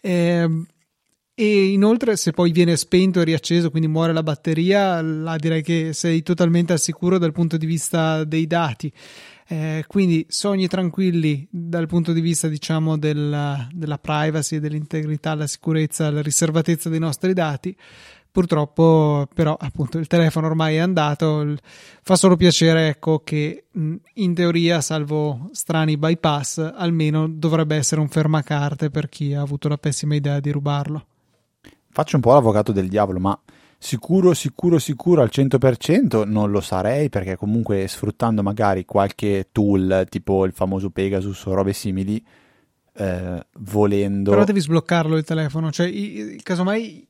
Eh, 0.00 0.64
e 1.40 1.72
inoltre 1.72 2.16
se 2.16 2.32
poi 2.32 2.52
viene 2.52 2.76
spento 2.76 3.20
e 3.20 3.24
riacceso, 3.24 3.70
quindi 3.70 3.88
muore 3.88 4.12
la 4.12 4.22
batteria, 4.22 5.00
là 5.00 5.38
direi 5.38 5.62
che 5.62 5.94
sei 5.94 6.22
totalmente 6.22 6.74
al 6.74 6.80
sicuro 6.80 7.16
dal 7.16 7.32
punto 7.32 7.56
di 7.56 7.64
vista 7.64 8.24
dei 8.24 8.46
dati. 8.46 8.92
Eh, 9.48 9.84
quindi 9.88 10.26
sogni 10.28 10.68
tranquilli 10.68 11.48
dal 11.50 11.86
punto 11.86 12.12
di 12.12 12.20
vista 12.20 12.46
diciamo 12.46 12.98
della, 12.98 13.66
della 13.72 13.98
privacy, 13.98 14.58
dell'integrità, 14.58 15.34
la 15.34 15.46
sicurezza, 15.46 16.10
la 16.10 16.20
riservatezza 16.20 16.90
dei 16.90 16.98
nostri 16.98 17.32
dati. 17.32 17.74
Purtroppo, 18.32 19.26
però, 19.34 19.56
appunto, 19.58 19.98
il 19.98 20.06
telefono 20.06 20.46
ormai 20.46 20.76
è 20.76 20.78
andato. 20.78 21.54
Fa 22.02 22.14
solo 22.14 22.36
piacere, 22.36 22.88
ecco, 22.88 23.22
che 23.24 23.64
in 23.72 24.34
teoria, 24.34 24.80
salvo 24.80 25.48
strani 25.52 25.96
bypass, 25.96 26.72
almeno 26.74 27.28
dovrebbe 27.28 27.74
essere 27.74 28.00
un 28.00 28.08
fermacarte 28.08 28.90
per 28.90 29.08
chi 29.08 29.34
ha 29.34 29.40
avuto 29.40 29.68
la 29.68 29.78
pessima 29.78 30.14
idea 30.14 30.38
di 30.38 30.50
rubarlo. 30.50 31.06
Faccio 31.90 32.16
un 32.16 32.22
po' 32.22 32.32
l'avvocato 32.32 32.70
del 32.70 32.88
diavolo, 32.88 33.18
ma 33.18 33.38
sicuro, 33.76 34.32
sicuro, 34.32 34.78
sicuro 34.78 35.22
al 35.22 35.30
100% 35.32 36.28
non 36.28 36.52
lo 36.52 36.60
sarei 36.60 37.08
perché 37.08 37.34
comunque 37.34 37.88
sfruttando 37.88 38.42
magari 38.42 38.84
qualche 38.84 39.48
tool 39.50 40.06
tipo 40.08 40.44
il 40.44 40.52
famoso 40.52 40.90
Pegasus 40.90 41.44
o 41.46 41.54
robe 41.54 41.72
simili, 41.72 42.24
eh, 42.94 43.46
volendo... 43.58 44.30
Però 44.30 44.44
devi 44.44 44.60
sbloccarlo 44.60 45.16
il 45.16 45.24
telefono, 45.24 45.72
cioè 45.72 45.90
casomai 46.42 47.08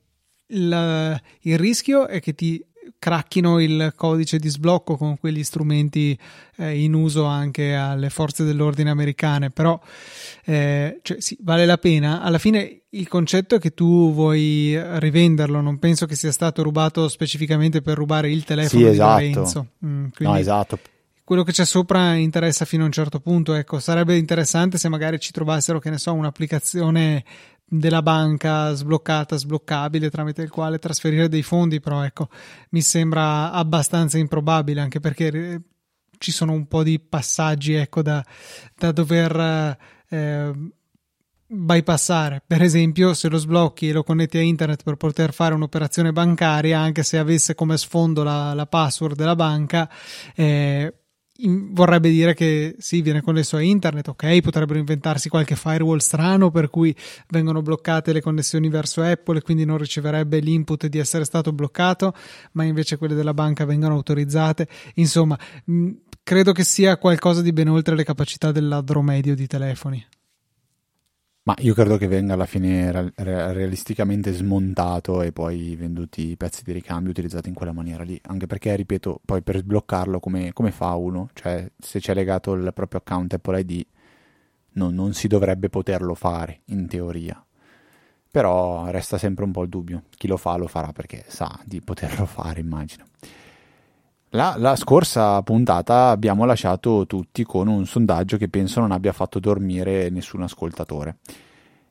il, 0.50 1.20
il 1.40 1.58
rischio 1.58 2.06
è 2.06 2.20
che 2.20 2.34
ti 2.34 2.64
cracchino 2.98 3.60
il 3.60 3.92
codice 3.96 4.38
di 4.38 4.48
sblocco 4.48 4.96
con 4.96 5.18
quegli 5.18 5.42
strumenti 5.42 6.16
eh, 6.56 6.82
in 6.82 6.92
uso 6.94 7.24
anche 7.24 7.74
alle 7.74 8.10
forze 8.10 8.44
dell'ordine 8.44 8.90
americane, 8.90 9.50
però 9.50 9.80
eh, 10.44 10.98
cioè, 11.02 11.20
sì, 11.20 11.36
vale 11.40 11.66
la 11.66 11.78
pena. 11.78 12.20
Alla 12.20 12.38
fine 12.38 12.82
il 12.90 13.08
concetto 13.08 13.56
è 13.56 13.58
che 13.58 13.72
tu 13.72 14.12
vuoi 14.12 14.78
rivenderlo, 14.98 15.60
non 15.60 15.78
penso 15.78 16.06
che 16.06 16.14
sia 16.14 16.32
stato 16.32 16.62
rubato 16.62 17.08
specificamente 17.08 17.80
per 17.80 17.96
rubare 17.96 18.30
il 18.30 18.44
telefono 18.44 18.82
sì, 18.82 18.88
esatto. 18.88 19.20
di 19.20 19.32
Lorenzo. 19.32 19.66
Mm, 19.84 20.06
no, 20.18 20.36
esatto. 20.36 20.78
Quello 21.30 21.44
che 21.44 21.52
c'è 21.52 21.64
sopra 21.64 22.14
interessa 22.14 22.64
fino 22.64 22.82
a 22.82 22.86
un 22.86 22.90
certo 22.90 23.20
punto, 23.20 23.54
ecco, 23.54 23.78
sarebbe 23.78 24.16
interessante 24.16 24.78
se 24.78 24.88
magari 24.88 25.20
ci 25.20 25.30
trovassero, 25.30 25.78
che 25.78 25.88
ne 25.88 25.96
so, 25.96 26.12
un'applicazione 26.12 27.24
della 27.64 28.02
banca 28.02 28.72
sbloccata, 28.72 29.36
sbloccabile, 29.36 30.10
tramite 30.10 30.42
il 30.42 30.50
quale 30.50 30.80
trasferire 30.80 31.28
dei 31.28 31.44
fondi, 31.44 31.78
però 31.78 32.02
ecco, 32.02 32.30
mi 32.70 32.82
sembra 32.82 33.52
abbastanza 33.52 34.18
improbabile, 34.18 34.80
anche 34.80 34.98
perché 34.98 35.28
eh, 35.28 35.60
ci 36.18 36.32
sono 36.32 36.50
un 36.50 36.66
po' 36.66 36.82
di 36.82 36.98
passaggi, 36.98 37.74
ecco, 37.74 38.02
da, 38.02 38.26
da 38.74 38.90
dover 38.90 39.78
eh, 40.08 40.52
bypassare. 41.46 42.42
Per 42.44 42.60
esempio, 42.60 43.14
se 43.14 43.28
lo 43.28 43.38
sblocchi 43.38 43.90
e 43.90 43.92
lo 43.92 44.02
connetti 44.02 44.36
a 44.36 44.42
internet 44.42 44.82
per 44.82 44.96
poter 44.96 45.32
fare 45.32 45.54
un'operazione 45.54 46.10
bancaria, 46.10 46.80
anche 46.80 47.04
se 47.04 47.18
avesse 47.18 47.54
come 47.54 47.78
sfondo 47.78 48.24
la, 48.24 48.52
la 48.52 48.66
password 48.66 49.14
della 49.14 49.36
banca, 49.36 49.88
eh, 50.34 50.92
vorrebbe 51.48 52.10
dire 52.10 52.34
che 52.34 52.74
sì, 52.78 53.02
viene 53.02 53.20
connesso 53.22 53.56
a 53.56 53.62
internet, 53.62 54.08
ok, 54.08 54.40
potrebbero 54.40 54.78
inventarsi 54.78 55.28
qualche 55.28 55.56
firewall 55.56 55.98
strano 55.98 56.50
per 56.50 56.70
cui 56.70 56.94
vengono 57.28 57.62
bloccate 57.62 58.12
le 58.12 58.20
connessioni 58.20 58.68
verso 58.68 59.02
Apple 59.02 59.38
e 59.38 59.42
quindi 59.42 59.64
non 59.64 59.78
riceverebbe 59.78 60.38
l'input 60.38 60.86
di 60.86 60.98
essere 60.98 61.24
stato 61.24 61.52
bloccato, 61.52 62.14
ma 62.52 62.64
invece 62.64 62.96
quelle 62.96 63.14
della 63.14 63.34
banca 63.34 63.64
vengono 63.64 63.94
autorizzate. 63.94 64.68
Insomma, 64.94 65.38
mh, 65.64 65.90
credo 66.22 66.52
che 66.52 66.64
sia 66.64 66.96
qualcosa 66.96 67.42
di 67.42 67.52
ben 67.52 67.68
oltre 67.68 67.94
le 67.94 68.04
capacità 68.04 68.52
del 68.52 68.68
ladro 68.68 69.02
medio 69.02 69.34
di 69.34 69.46
telefoni. 69.46 70.06
Ma 71.42 71.54
io 71.60 71.72
credo 71.72 71.96
che 71.96 72.06
venga 72.06 72.34
alla 72.34 72.44
fine 72.44 72.92
re- 72.92 73.12
realisticamente 73.14 74.30
smontato 74.32 75.22
e 75.22 75.32
poi 75.32 75.74
venduti 75.74 76.30
i 76.30 76.36
pezzi 76.36 76.62
di 76.62 76.72
ricambio 76.72 77.10
utilizzati 77.10 77.48
in 77.48 77.54
quella 77.54 77.72
maniera 77.72 78.02
lì. 78.02 78.20
Anche 78.26 78.46
perché, 78.46 78.76
ripeto, 78.76 79.22
poi 79.24 79.42
per 79.42 79.56
sbloccarlo 79.56 80.20
come, 80.20 80.52
come 80.52 80.70
fa 80.70 80.94
uno? 80.94 81.30
Cioè, 81.32 81.70
se 81.78 81.98
c'è 81.98 82.12
legato 82.12 82.52
il 82.52 82.70
proprio 82.74 83.00
account 83.00 83.32
Apple 83.34 83.60
ID, 83.60 83.86
no, 84.72 84.90
non 84.90 85.14
si 85.14 85.28
dovrebbe 85.28 85.70
poterlo 85.70 86.14
fare, 86.14 86.60
in 86.66 86.86
teoria. 86.86 87.42
Però 88.30 88.88
resta 88.90 89.16
sempre 89.18 89.44
un 89.44 89.50
po' 89.52 89.62
il 89.62 89.70
dubbio. 89.70 90.04
Chi 90.16 90.28
lo 90.28 90.36
fa 90.36 90.56
lo 90.56 90.66
farà 90.68 90.92
perché 90.92 91.24
sa 91.26 91.58
di 91.64 91.80
poterlo 91.80 92.26
fare, 92.26 92.60
immagino. 92.60 93.06
La, 94.32 94.54
la, 94.56 94.76
scorsa 94.76 95.42
puntata 95.42 96.10
abbiamo 96.10 96.44
lasciato 96.44 97.04
tutti 97.06 97.42
con 97.42 97.66
un 97.66 97.84
sondaggio 97.84 98.36
che 98.36 98.48
penso 98.48 98.78
non 98.78 98.92
abbia 98.92 99.12
fatto 99.12 99.40
dormire 99.40 100.08
nessun 100.08 100.42
ascoltatore. 100.42 101.16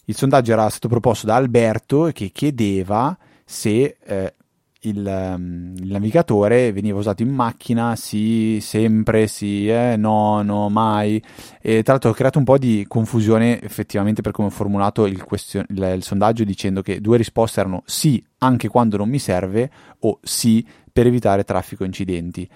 Il 0.05 0.15
sondaggio 0.15 0.53
era 0.53 0.69
stato 0.69 0.88
proposto 0.88 1.25
da 1.27 1.36
Alberto 1.36 2.10
che 2.13 2.29
chiedeva 2.29 3.17
se 3.43 3.98
eh, 4.01 4.34
il, 4.81 5.05
um, 5.05 5.74
il, 5.77 5.91
navigatore 5.91 6.72
veniva 6.72 6.98
usato 6.98 7.24
in 7.24 7.29
macchina, 7.29 7.98
sì, 7.98 8.60
sempre, 8.62 9.27
sì, 9.27 9.67
eh, 9.67 9.96
no, 9.98 10.41
no, 10.41 10.69
mai. 10.69 11.22
E 11.60 11.84
tra 11.84 11.93
l'altro 11.93 12.12
ho 12.12 12.13
creato 12.13 12.38
un 12.38 12.46
po' 12.46 12.58
di 12.58 12.86
confusione 12.88 13.62
effettivamente 13.62 14.22
per 14.22 14.31
come 14.31 14.48
ho 14.48 14.51
formulato 14.51 15.05
il, 15.05 15.24
question- 15.25 15.65
il, 15.69 15.93
il 15.96 16.03
sondaggio 16.03 16.46
dicendo 16.46 16.81
che 16.81 17.01
due 17.01 17.17
risposte 17.17 17.60
erano 17.60 17.84
sì 17.86 18.24
anche 18.38 18.69
quando 18.69 18.96
non 18.96 19.10
mi 19.10 19.19
serve 19.19 19.69
o 20.00 20.19
sì 20.22 20.65
per 21.00 21.08
evitare 21.08 21.46
traffico 21.46 21.86
incidenti. 21.86 22.48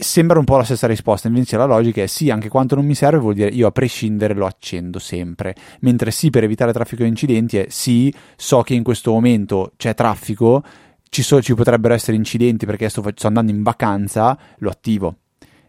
Sembra 0.00 0.38
un 0.38 0.46
po' 0.46 0.56
la 0.56 0.64
stessa 0.64 0.86
risposta, 0.86 1.28
invece 1.28 1.58
la 1.58 1.66
logica 1.66 2.02
è 2.02 2.06
sì, 2.06 2.30
anche 2.30 2.48
quando 2.48 2.76
non 2.76 2.86
mi 2.86 2.94
serve 2.94 3.18
vuol 3.18 3.34
dire 3.34 3.50
io 3.50 3.66
a 3.66 3.70
prescindere 3.70 4.32
lo 4.32 4.46
accendo 4.46 4.98
sempre, 4.98 5.54
mentre 5.80 6.10
sì 6.10 6.30
per 6.30 6.44
evitare 6.44 6.72
traffico 6.72 7.04
incidenti 7.04 7.58
è 7.58 7.66
sì, 7.68 8.12
so 8.36 8.62
che 8.62 8.72
in 8.72 8.82
questo 8.82 9.12
momento 9.12 9.72
c'è 9.76 9.92
traffico, 9.92 10.62
ci, 11.10 11.22
so, 11.22 11.42
ci 11.42 11.54
potrebbero 11.54 11.92
essere 11.92 12.16
incidenti 12.16 12.64
perché 12.64 12.88
sto, 12.88 13.04
sto 13.14 13.26
andando 13.26 13.52
in 13.52 13.62
vacanza, 13.62 14.38
lo 14.58 14.70
attivo. 14.70 15.16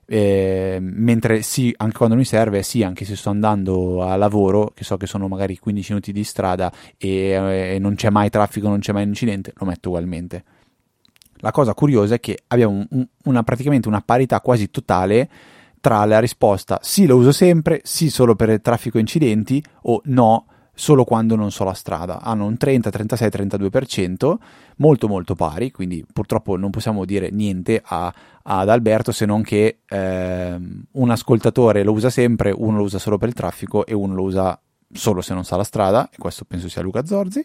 Eh, 0.06 0.78
mentre 0.80 1.42
sì, 1.42 1.74
anche 1.78 1.98
quando 1.98 2.16
mi 2.16 2.26
serve, 2.26 2.64
sì, 2.64 2.82
anche 2.82 3.04
se 3.04 3.18
sto 3.18 3.30
andando 3.30 4.04
a 4.04 4.16
lavoro, 4.16 4.72
che 4.74 4.86
so 4.86 4.96
che 4.96 5.06
sono 5.06 5.28
magari 5.28 5.58
15 5.58 5.92
minuti 5.92 6.14
di 6.14 6.24
strada 6.24 6.72
e, 6.98 7.74
e 7.76 7.78
non 7.80 7.96
c'è 7.96 8.10
mai 8.10 8.30
traffico, 8.30 8.70
non 8.70 8.80
c'è 8.80 8.94
mai 8.94 9.04
incidente, 9.04 9.52
lo 9.58 9.66
metto 9.66 9.90
ugualmente. 9.90 10.44
La 11.40 11.52
cosa 11.52 11.74
curiosa 11.74 12.16
è 12.16 12.20
che 12.20 12.40
abbiamo 12.48 12.86
un, 12.90 13.08
una, 13.26 13.44
praticamente 13.44 13.88
una 13.88 14.02
parità 14.02 14.42
quasi 14.42 14.70
totale 14.70 15.30
tra 15.82 16.04
la 16.04 16.20
risposta 16.20 16.80
sì 16.82 17.06
lo 17.06 17.16
uso 17.16 17.32
sempre, 17.32 17.80
sì 17.84 18.10
solo 18.10 18.36
per 18.36 18.60
traffico 18.62 18.98
incidenti 18.98 19.64
o 19.84 20.02
no 20.06 20.46
solo 20.80 21.04
quando 21.04 21.36
non 21.36 21.52
so 21.52 21.66
la 21.66 21.74
strada. 21.74 22.22
Hanno 22.22 22.46
un 22.46 22.58
30, 22.58 22.90
36, 22.90 23.28
32%, 23.28 24.36
molto 24.78 25.08
molto 25.10 25.36
pari, 25.36 25.72
quindi 25.72 26.06
purtroppo 26.12 26.56
non 26.56 26.70
possiamo 26.70 27.04
dire 27.04 27.30
niente 27.32 27.82
a, 27.84 28.12
ad 28.42 28.70
Alberto 28.70 29.12
se 29.12 29.26
non 29.26 29.42
che 29.42 29.80
eh, 29.86 30.60
un 30.92 31.10
ascoltatore 31.10 31.84
lo 31.84 31.92
usa 31.92 32.10
sempre, 32.10 32.54
uno 32.56 32.78
lo 32.78 32.84
usa 32.84 32.98
solo 32.98 33.18
per 33.18 33.28
il 33.28 33.34
traffico 33.34 33.86
e 33.86 33.94
uno 33.94 34.16
lo 34.16 34.24
usa 34.24 34.60
solo 34.92 35.22
se 35.22 35.34
non 35.34 35.44
sa 35.44 35.56
la 35.56 35.64
strada, 35.64 36.10
e 36.12 36.18
questo 36.18 36.46
penso 36.46 36.68
sia 36.68 36.82
Luca 36.82 37.06
Zorzi 37.06 37.44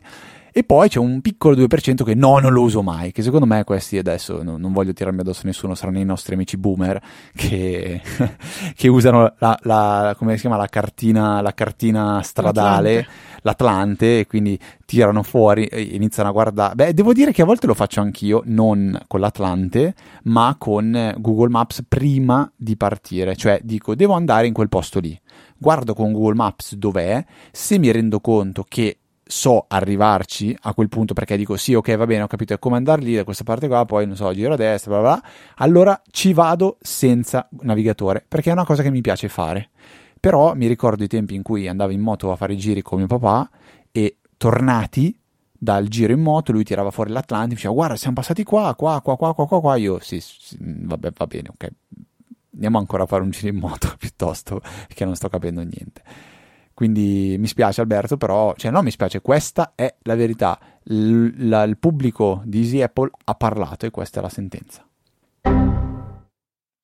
E 0.56 0.62
poi 0.62 0.88
c'è 0.88 0.98
un 0.98 1.20
piccolo 1.20 1.56
2% 1.56 2.04
che 2.04 2.14
no, 2.14 2.38
non 2.38 2.52
lo 2.52 2.62
uso 2.62 2.80
mai, 2.80 3.10
che 3.10 3.22
secondo 3.22 3.44
me 3.44 3.64
questi 3.64 3.98
adesso 3.98 4.42
no, 4.42 4.56
non 4.56 4.72
voglio 4.72 4.92
tirarmi 4.92 5.20
addosso 5.20 5.40
a 5.42 5.46
nessuno, 5.46 5.74
saranno 5.74 5.98
i 5.98 6.04
nostri 6.04 6.34
amici 6.34 6.56
boomer 6.56 7.02
che, 7.34 8.00
che 8.74 8.88
usano 8.88 9.34
la, 9.38 9.58
la, 9.62 10.14
come 10.16 10.34
si 10.36 10.42
chiama, 10.42 10.56
la 10.56 10.68
cartina, 10.68 11.40
la 11.40 11.52
cartina 11.52 12.22
stradale, 12.22 12.94
l'Atlante. 12.94 13.40
l'Atlante, 13.42 14.18
e 14.20 14.26
quindi 14.26 14.58
tirano 14.86 15.24
fuori 15.24 15.66
e 15.66 15.82
iniziano 15.82 16.28
a 16.28 16.32
guardare. 16.32 16.74
Beh, 16.76 16.94
devo 16.94 17.12
dire 17.12 17.32
che 17.32 17.42
a 17.42 17.46
volte 17.46 17.66
lo 17.66 17.74
faccio 17.74 18.00
anch'io, 18.00 18.42
non 18.44 18.96
con 19.08 19.18
l'Atlante, 19.18 19.94
ma 20.24 20.54
con 20.56 21.14
Google 21.18 21.48
Maps 21.48 21.82
prima 21.88 22.48
di 22.54 22.76
partire, 22.76 23.34
cioè 23.34 23.58
dico 23.62 23.96
devo 23.96 24.14
andare 24.14 24.46
in 24.46 24.52
quel 24.52 24.68
posto 24.68 25.00
lì. 25.00 25.20
Guardo 25.64 25.94
con 25.94 26.12
Google 26.12 26.34
Maps 26.34 26.74
dov'è, 26.74 27.24
se 27.50 27.78
mi 27.78 27.90
rendo 27.90 28.20
conto 28.20 28.66
che 28.68 28.98
so 29.22 29.64
arrivarci 29.66 30.54
a 30.60 30.74
quel 30.74 30.90
punto 30.90 31.14
perché 31.14 31.38
dico 31.38 31.56
sì, 31.56 31.72
ok, 31.72 31.96
va 31.96 32.04
bene, 32.04 32.20
ho 32.20 32.26
capito, 32.26 32.58
come 32.58 32.76
andare 32.76 33.00
lì 33.00 33.14
da 33.14 33.24
questa 33.24 33.44
parte 33.44 33.66
qua, 33.66 33.86
poi 33.86 34.06
non 34.06 34.14
so, 34.14 34.30
giro 34.34 34.52
a 34.52 34.56
destra, 34.56 34.90
bla 34.90 35.00
bla, 35.00 35.22
allora 35.54 35.98
ci 36.10 36.34
vado 36.34 36.76
senza 36.82 37.48
navigatore 37.62 38.22
perché 38.28 38.50
è 38.50 38.52
una 38.52 38.66
cosa 38.66 38.82
che 38.82 38.90
mi 38.90 39.00
piace 39.00 39.30
fare. 39.30 39.70
Però 40.20 40.54
mi 40.54 40.66
ricordo 40.66 41.02
i 41.02 41.08
tempi 41.08 41.34
in 41.34 41.40
cui 41.40 41.66
andavo 41.66 41.92
in 41.92 42.00
moto 42.00 42.30
a 42.30 42.36
fare 42.36 42.52
i 42.52 42.58
giri 42.58 42.82
con 42.82 42.98
mio 42.98 43.06
papà 43.06 43.48
e 43.90 44.18
tornati 44.36 45.18
dal 45.50 45.88
giro 45.88 46.12
in 46.12 46.20
moto, 46.20 46.52
lui 46.52 46.62
tirava 46.62 46.90
fuori 46.90 47.10
l'Atlantico, 47.10 47.54
diceva 47.54 47.72
guarda 47.72 47.96
siamo 47.96 48.16
passati 48.16 48.42
qua, 48.42 48.74
qua, 48.74 49.00
qua, 49.00 49.16
qua, 49.16 49.32
qua, 49.32 49.46
qua, 49.46 49.60
qua, 49.62 49.76
io 49.76 49.98
sì, 50.00 50.20
sì 50.20 50.58
vabbè, 50.60 51.12
va 51.16 51.26
bene, 51.26 51.48
ok, 51.54 51.68
andiamo 52.54 52.78
ancora 52.78 53.02
a 53.02 53.06
fare 53.06 53.22
un 53.22 53.30
giro 53.30 53.48
in 53.48 53.56
moto 53.56 53.94
piuttosto 53.98 54.60
perché 54.60 55.04
non 55.04 55.16
sto 55.16 55.28
capendo 55.28 55.60
niente. 55.60 56.02
Quindi 56.74 57.36
mi 57.38 57.46
spiace 57.46 57.80
Alberto, 57.80 58.16
però, 58.16 58.52
cioè 58.56 58.72
no 58.72 58.82
mi 58.82 58.90
spiace, 58.90 59.20
questa 59.20 59.72
è 59.76 59.94
la 60.02 60.16
verità. 60.16 60.58
L- 60.84 61.48
la, 61.48 61.62
il 61.62 61.78
pubblico 61.78 62.42
di 62.44 62.60
Easy 62.60 62.82
Apple 62.82 63.10
ha 63.24 63.34
parlato 63.34 63.86
e 63.86 63.90
questa 63.90 64.18
è 64.18 64.22
la 64.22 64.28
sentenza. 64.28 64.84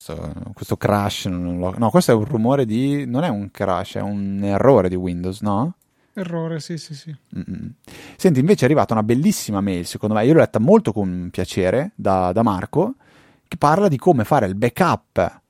Questo, 0.03 0.33
questo 0.55 0.77
crash, 0.77 1.27
lo, 1.27 1.75
no, 1.77 1.91
questo 1.91 2.13
è 2.13 2.15
un 2.15 2.25
rumore 2.25 2.65
di... 2.65 3.05
non 3.05 3.25
è 3.25 3.29
un 3.29 3.51
crash, 3.51 3.97
è 3.97 4.01
un 4.01 4.41
errore 4.45 4.89
di 4.89 4.95
Windows, 4.95 5.41
no? 5.41 5.75
Errore, 6.13 6.61
sì, 6.61 6.79
sì, 6.79 6.95
sì. 6.95 7.15
Mm-mm. 7.37 7.75
Senti, 8.17 8.39
invece 8.39 8.63
è 8.63 8.65
arrivata 8.67 8.95
una 8.95 9.03
bellissima 9.03 9.61
mail, 9.61 9.87
secondo 9.87 10.15
me, 10.15 10.25
io 10.25 10.35
l'ho 10.35 10.39
letta 10.39 10.61
molto 10.61 10.93
con 10.93 11.29
piacere 11.33 11.91
da, 11.97 12.31
da 12.33 12.43
Marco, 12.43 12.95
che 13.47 13.57
parla 13.57 13.89
di 13.89 13.99
come 13.99 14.25
fare 14.25 14.47
il 14.47 14.55
backup 14.55 15.41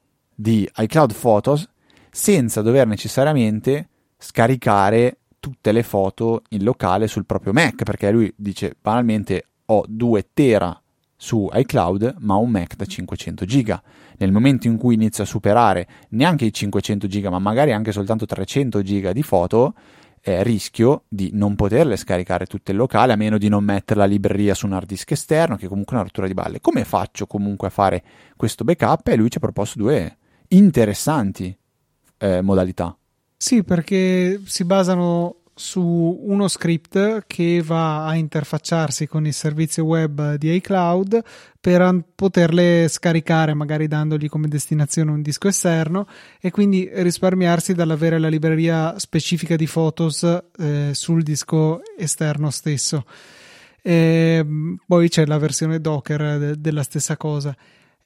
di 0.40 0.66
iCloud 0.74 1.12
Photos 1.12 1.68
senza 2.10 2.62
dover 2.62 2.86
necessariamente 2.86 3.88
scaricare 4.16 5.18
tutte 5.38 5.70
le 5.70 5.82
foto 5.82 6.44
in 6.50 6.64
locale 6.64 7.08
sul 7.08 7.26
proprio 7.26 7.52
Mac, 7.52 7.82
perché 7.82 8.10
lui 8.10 8.32
dice 8.34 8.74
banalmente 8.80 9.44
ho 9.66 9.84
2 9.86 10.28
tera 10.32 10.80
su 11.14 11.46
iCloud, 11.52 12.16
ma 12.20 12.36
un 12.36 12.48
Mac 12.48 12.74
da 12.74 12.86
500 12.86 13.44
giga. 13.44 13.82
Nel 14.16 14.32
momento 14.32 14.66
in 14.66 14.78
cui 14.78 14.94
inizio 14.94 15.24
a 15.24 15.26
superare 15.26 15.86
neanche 16.10 16.46
i 16.46 16.52
500 16.52 17.06
giga, 17.06 17.28
ma 17.28 17.38
magari 17.38 17.72
anche 17.72 17.92
soltanto 17.92 18.24
300 18.24 18.80
giga 18.80 19.12
di 19.12 19.22
foto, 19.22 19.74
eh, 20.22 20.42
rischio 20.42 21.04
di 21.08 21.30
non 21.34 21.54
poterle 21.54 21.98
scaricare 21.98 22.46
tutte 22.46 22.72
in 22.72 22.78
locale, 22.78 23.12
a 23.12 23.16
meno 23.16 23.36
di 23.36 23.48
non 23.48 23.62
mettere 23.62 24.00
la 24.00 24.06
libreria 24.06 24.54
su 24.54 24.64
un 24.64 24.72
hard 24.72 24.86
disk 24.86 25.10
esterno, 25.10 25.56
che 25.56 25.66
è 25.66 25.68
comunque 25.68 25.96
una 25.96 26.04
rottura 26.04 26.26
di 26.26 26.34
balle. 26.34 26.62
Come 26.62 26.84
faccio 26.84 27.26
comunque 27.26 27.68
a 27.68 27.70
fare 27.70 28.02
questo 28.36 28.64
backup? 28.64 29.08
E 29.08 29.16
lui 29.16 29.30
ci 29.30 29.36
ha 29.36 29.40
proposto 29.40 29.78
due 29.78 30.16
interessanti 30.50 31.56
eh, 32.18 32.40
modalità. 32.40 32.96
Sì, 33.36 33.62
perché 33.62 34.40
si 34.44 34.64
basano 34.64 35.36
su 35.60 35.82
uno 35.82 36.48
script 36.48 37.24
che 37.26 37.62
va 37.62 38.06
a 38.06 38.14
interfacciarsi 38.14 39.06
con 39.06 39.26
il 39.26 39.34
servizio 39.34 39.84
web 39.84 40.36
di 40.36 40.54
iCloud 40.54 41.22
per 41.60 42.02
poterle 42.14 42.88
scaricare, 42.88 43.52
magari 43.52 43.86
dandogli 43.86 44.28
come 44.28 44.48
destinazione 44.48 45.10
un 45.10 45.20
disco 45.20 45.48
esterno 45.48 46.06
e 46.40 46.50
quindi 46.50 46.88
risparmiarsi 46.90 47.74
dall'avere 47.74 48.18
la 48.18 48.28
libreria 48.28 48.98
specifica 48.98 49.54
di 49.56 49.68
Photos 49.70 50.22
eh, 50.58 50.90
sul 50.94 51.22
disco 51.22 51.82
esterno 51.96 52.48
stesso. 52.50 53.04
E 53.82 54.46
poi 54.86 55.08
c'è 55.10 55.26
la 55.26 55.38
versione 55.38 55.78
Docker 55.78 56.38
de- 56.38 56.60
della 56.60 56.82
stessa 56.82 57.18
cosa. 57.18 57.54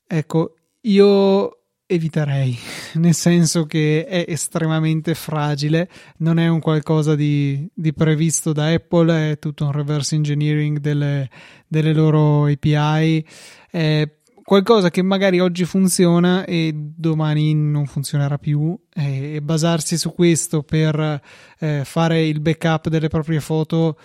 Ecco, 0.06 0.54
io 0.82 1.63
eviterei, 1.86 2.56
nel 2.94 3.14
senso 3.14 3.66
che 3.66 4.06
è 4.06 4.24
estremamente 4.28 5.14
fragile, 5.14 5.88
non 6.18 6.38
è 6.38 6.48
un 6.48 6.60
qualcosa 6.60 7.14
di, 7.14 7.68
di 7.74 7.92
previsto 7.92 8.52
da 8.52 8.68
Apple, 8.68 9.32
è 9.32 9.38
tutto 9.38 9.64
un 9.64 9.72
reverse 9.72 10.14
engineering 10.14 10.78
delle, 10.78 11.28
delle 11.66 11.92
loro 11.92 12.46
API, 12.46 13.24
è 13.70 14.08
qualcosa 14.42 14.90
che 14.90 15.02
magari 15.02 15.40
oggi 15.40 15.64
funziona 15.64 16.44
e 16.44 16.72
domani 16.74 17.54
non 17.54 17.86
funzionerà 17.86 18.38
più 18.38 18.78
e, 18.92 19.40
basarsi 19.42 19.96
su 19.96 20.14
questo 20.14 20.62
per 20.62 21.20
eh, 21.58 21.82
fare 21.84 22.26
il 22.26 22.40
backup 22.40 22.88
delle 22.88 23.08
proprie 23.08 23.40
foto 23.40 23.98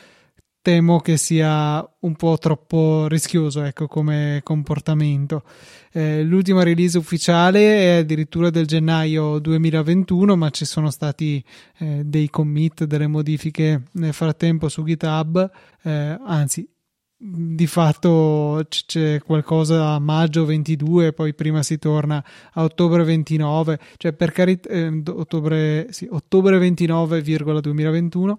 temo 0.61 0.99
che 0.99 1.17
sia 1.17 1.87
un 2.01 2.15
po' 2.15 2.37
troppo 2.37 3.07
rischioso 3.07 3.63
ecco, 3.63 3.87
come 3.87 4.41
comportamento. 4.43 5.43
Eh, 5.91 6.23
l'ultima 6.23 6.63
release 6.63 6.97
ufficiale 6.97 7.77
è 7.77 7.97
addirittura 7.99 8.49
del 8.49 8.65
gennaio 8.65 9.39
2021, 9.39 10.35
ma 10.35 10.49
ci 10.49 10.65
sono 10.65 10.89
stati 10.89 11.43
eh, 11.77 12.03
dei 12.05 12.29
commit, 12.29 12.83
delle 12.83 13.07
modifiche 13.07 13.83
nel 13.93 14.13
frattempo 14.13 14.69
su 14.69 14.83
GitHub, 14.83 15.49
eh, 15.83 16.19
anzi 16.25 16.67
di 17.21 17.67
fatto 17.67 18.65
c'è 18.69 19.19
qualcosa 19.19 19.89
a 19.89 19.99
maggio 19.99 20.45
22 20.45 21.11
poi 21.11 21.33
prima 21.33 21.61
si 21.63 21.77
torna 21.77 22.23
a 22.53 22.63
ottobre 22.63 23.03
29 23.03 23.77
cioè 23.97 24.13
per 24.13 24.31
carità 24.31 24.69
eh, 24.69 25.03
ottobre, 25.05 25.87
sì, 25.91 26.07
ottobre 26.09 26.57
29,2021 26.57 28.35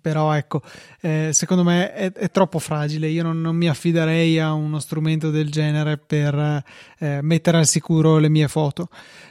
però 0.00 0.32
ecco, 0.32 0.62
eh, 1.00 1.30
secondo 1.32 1.62
me 1.62 1.92
è, 1.92 2.12
è, 2.12 2.30
troppo 2.30 2.58
fragile. 2.58 3.08
Io 3.08 3.22
non, 3.22 3.40
non, 3.40 3.56
mi 3.56 3.68
affiderei 3.68 4.38
a 4.38 4.52
uno 4.52 4.78
strumento 4.78 5.30
del 5.30 5.50
genere 5.50 5.98
per 5.98 6.64
eh, 6.98 7.20
mettere 7.22 7.58
al 7.58 7.66
sicuro 7.66 8.18
le 8.18 8.28
mie 8.28 8.48
foto. 8.48 8.88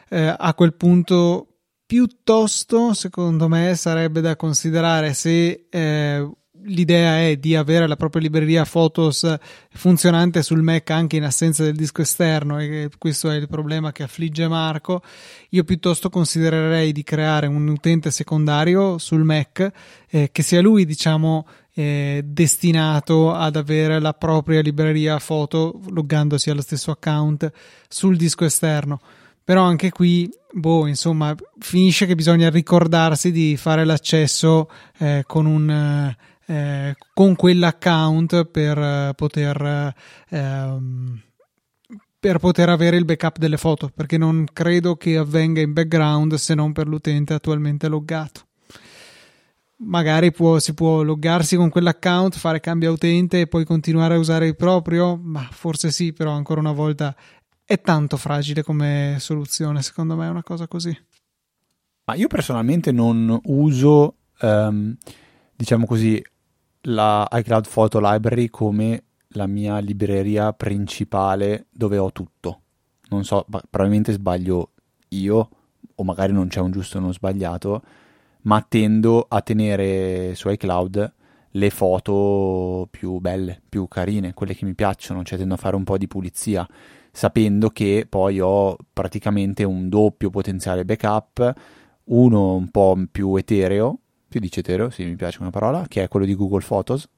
Eh, 0.09 0.33
a 0.37 0.53
quel 0.53 0.73
punto, 0.73 1.47
piuttosto, 1.85 2.93
secondo 2.93 3.47
me, 3.47 3.75
sarebbe 3.75 4.21
da 4.21 4.35
considerare 4.35 5.13
se 5.13 5.67
eh, 5.69 6.29
l'idea 6.63 7.19
è 7.21 7.37
di 7.37 7.55
avere 7.55 7.87
la 7.87 7.95
propria 7.95 8.21
libreria 8.21 8.65
Photos 8.65 9.35
funzionante 9.71 10.43
sul 10.43 10.61
Mac 10.61 10.89
anche 10.89 11.17
in 11.17 11.23
assenza 11.23 11.63
del 11.63 11.75
disco 11.75 12.01
esterno 12.01 12.59
e 12.59 12.89
questo 12.97 13.29
è 13.29 13.35
il 13.35 13.47
problema 13.47 13.91
che 13.91 14.03
affligge 14.03 14.47
Marco, 14.47 15.01
io 15.49 15.63
piuttosto 15.63 16.09
considererei 16.09 16.91
di 16.91 17.03
creare 17.03 17.47
un 17.47 17.67
utente 17.67 18.11
secondario 18.11 18.97
sul 18.97 19.23
Mac 19.23 19.71
eh, 20.09 20.29
che 20.31 20.41
sia 20.41 20.61
lui, 20.61 20.85
diciamo, 20.85 21.45
eh, 21.73 22.21
destinato 22.25 23.33
ad 23.33 23.55
avere 23.55 23.99
la 23.99 24.13
propria 24.13 24.61
libreria 24.61 25.17
foto 25.19 25.79
loggandosi 25.89 26.49
allo 26.49 26.61
stesso 26.61 26.91
account 26.91 27.49
sul 27.87 28.17
disco 28.17 28.45
esterno. 28.45 28.99
Però 29.43 29.63
anche 29.63 29.89
qui, 29.89 30.29
boh, 30.51 30.85
insomma, 30.85 31.33
finisce 31.57 32.05
che 32.05 32.15
bisogna 32.15 32.49
ricordarsi 32.49 33.31
di 33.31 33.57
fare 33.57 33.83
l'accesso 33.83 34.69
eh, 34.99 35.23
con 35.25 35.45
un 35.47 35.69
eh, 35.69 36.17
con 37.13 37.35
quell'account 37.35 38.45
per 38.45 38.77
eh, 38.77 39.13
poter 39.15 39.93
ehm, 40.29 41.21
per 42.19 42.37
poter 42.39 42.67
avere 42.67 42.97
il 42.97 43.05
backup 43.05 43.37
delle 43.37 43.57
foto 43.57 43.89
perché 43.93 44.17
non 44.17 44.45
credo 44.51 44.97
che 44.97 45.15
avvenga 45.15 45.61
in 45.61 45.73
background 45.73 46.33
se 46.33 46.53
non 46.53 46.73
per 46.73 46.87
l'utente 46.87 47.33
attualmente 47.33 47.87
loggato. 47.87 48.47
Magari 49.81 50.33
può, 50.33 50.59
si 50.59 50.73
può 50.73 51.03
loggarsi 51.03 51.55
con 51.55 51.69
quell'account 51.69 52.35
fare 52.35 52.59
cambio 52.59 52.91
utente 52.91 53.39
e 53.39 53.47
poi 53.47 53.63
continuare 53.63 54.15
a 54.15 54.17
usare 54.17 54.47
il 54.47 54.57
proprio 54.57 55.15
ma 55.15 55.47
forse 55.49 55.91
sì 55.91 56.11
però 56.11 56.31
ancora 56.31 56.59
una 56.59 56.73
volta 56.73 57.15
è 57.63 57.79
tanto 57.79 58.17
fragile 58.17 58.63
come 58.63 59.15
soluzione 59.19 59.81
secondo 59.81 60.15
me 60.15 60.25
è 60.25 60.29
una 60.29 60.43
cosa 60.43 60.67
così. 60.67 60.97
Ma 62.05 62.15
io 62.15 62.27
personalmente 62.27 62.91
non 62.91 63.39
uso 63.43 64.15
um, 64.41 64.97
diciamo 65.55 65.85
così 65.85 66.21
la 66.83 67.27
iCloud 67.31 67.67
Photo 67.67 67.99
Library 68.01 68.49
come 68.49 69.03
la 69.33 69.47
mia 69.47 69.77
libreria 69.79 70.53
principale 70.53 71.67
dove 71.69 71.97
ho 71.97 72.11
tutto. 72.11 72.61
Non 73.09 73.23
so, 73.23 73.45
probabilmente 73.49 74.11
sbaglio 74.13 74.71
io, 75.09 75.49
o 75.95 76.03
magari 76.03 76.31
non 76.31 76.47
c'è 76.47 76.59
un 76.59 76.71
giusto 76.71 76.97
o 76.97 77.01
uno 77.01 77.11
sbagliato, 77.11 77.81
ma 78.41 78.65
tendo 78.67 79.25
a 79.27 79.41
tenere 79.41 80.33
su 80.35 80.49
iCloud 80.49 81.13
le 81.53 81.69
foto 81.71 82.87
più 82.89 83.19
belle, 83.19 83.61
più 83.67 83.87
carine, 83.87 84.33
quelle 84.33 84.55
che 84.55 84.65
mi 84.65 84.75
piacciono, 84.75 85.23
cioè 85.23 85.37
tendo 85.37 85.55
a 85.55 85.57
fare 85.57 85.75
un 85.75 85.83
po' 85.83 85.97
di 85.97 86.07
pulizia, 86.07 86.67
sapendo 87.11 87.69
che 87.69 88.05
poi 88.07 88.39
ho 88.39 88.77
praticamente 88.93 89.63
un 89.63 89.89
doppio 89.89 90.29
potenziale 90.29 90.85
backup, 90.85 91.53
uno 92.05 92.55
un 92.55 92.69
po' 92.69 92.97
più 93.11 93.35
etereo, 93.35 93.99
più 94.29 94.39
dice 94.39 94.61
etereo, 94.61 94.89
sì 94.89 95.03
mi 95.03 95.15
piace 95.15 95.39
come 95.39 95.49
parola, 95.49 95.85
che 95.87 96.03
è 96.03 96.07
quello 96.07 96.25
di 96.25 96.35
Google 96.35 96.63
Photos, 96.65 97.09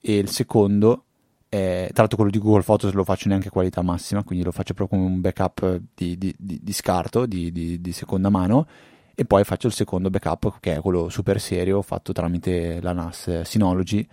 e 0.00 0.16
il 0.16 0.28
secondo 0.30 1.04
è, 1.48 1.86
tra 1.92 2.00
l'altro 2.02 2.16
quello 2.16 2.30
di 2.32 2.38
Google 2.38 2.62
Photos 2.62 2.92
lo 2.92 3.04
faccio 3.04 3.28
neanche 3.28 3.48
a 3.48 3.50
qualità 3.50 3.82
massima, 3.82 4.24
quindi 4.24 4.44
lo 4.44 4.50
faccio 4.50 4.74
proprio 4.74 4.98
come 4.98 5.12
un 5.12 5.20
backup 5.20 5.80
di, 5.94 6.18
di, 6.18 6.34
di, 6.36 6.58
di 6.62 6.72
scarto, 6.72 7.26
di, 7.26 7.80
seconda 7.92 8.30
mano, 8.30 8.66
e 9.14 9.24
poi 9.24 9.44
faccio 9.44 9.68
il 9.68 9.72
secondo 9.72 10.10
backup 10.10 10.58
che 10.60 10.74
è 10.74 10.80
quello 10.80 11.08
super 11.08 11.40
serio 11.40 11.80
fatto 11.82 12.12
tramite 12.12 12.80
la 12.80 12.92
NAS 12.92 13.42
Synology. 13.42 14.06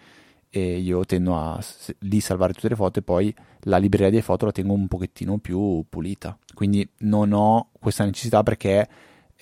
E 0.56 0.77
io 0.77 1.03
tendo 1.03 1.36
a 1.36 1.60
lì 2.01 2.19
salvare 2.19 2.53
tutte 2.53 2.69
le 2.69 2.75
foto 2.75 2.99
e 2.99 3.01
poi 3.01 3.34
la 3.62 3.77
libreria 3.77 4.12
delle 4.12 4.21
foto 4.21 4.45
la 4.45 4.51
tengo 4.51 4.73
un 4.73 4.88
pochettino 4.88 5.39
più 5.39 5.84
pulita. 5.89 6.38
Quindi 6.53 6.88
non 6.99 7.34
ho 7.34 7.69
questa 7.79 8.06
necessità 8.06 8.43
perché 8.43 8.88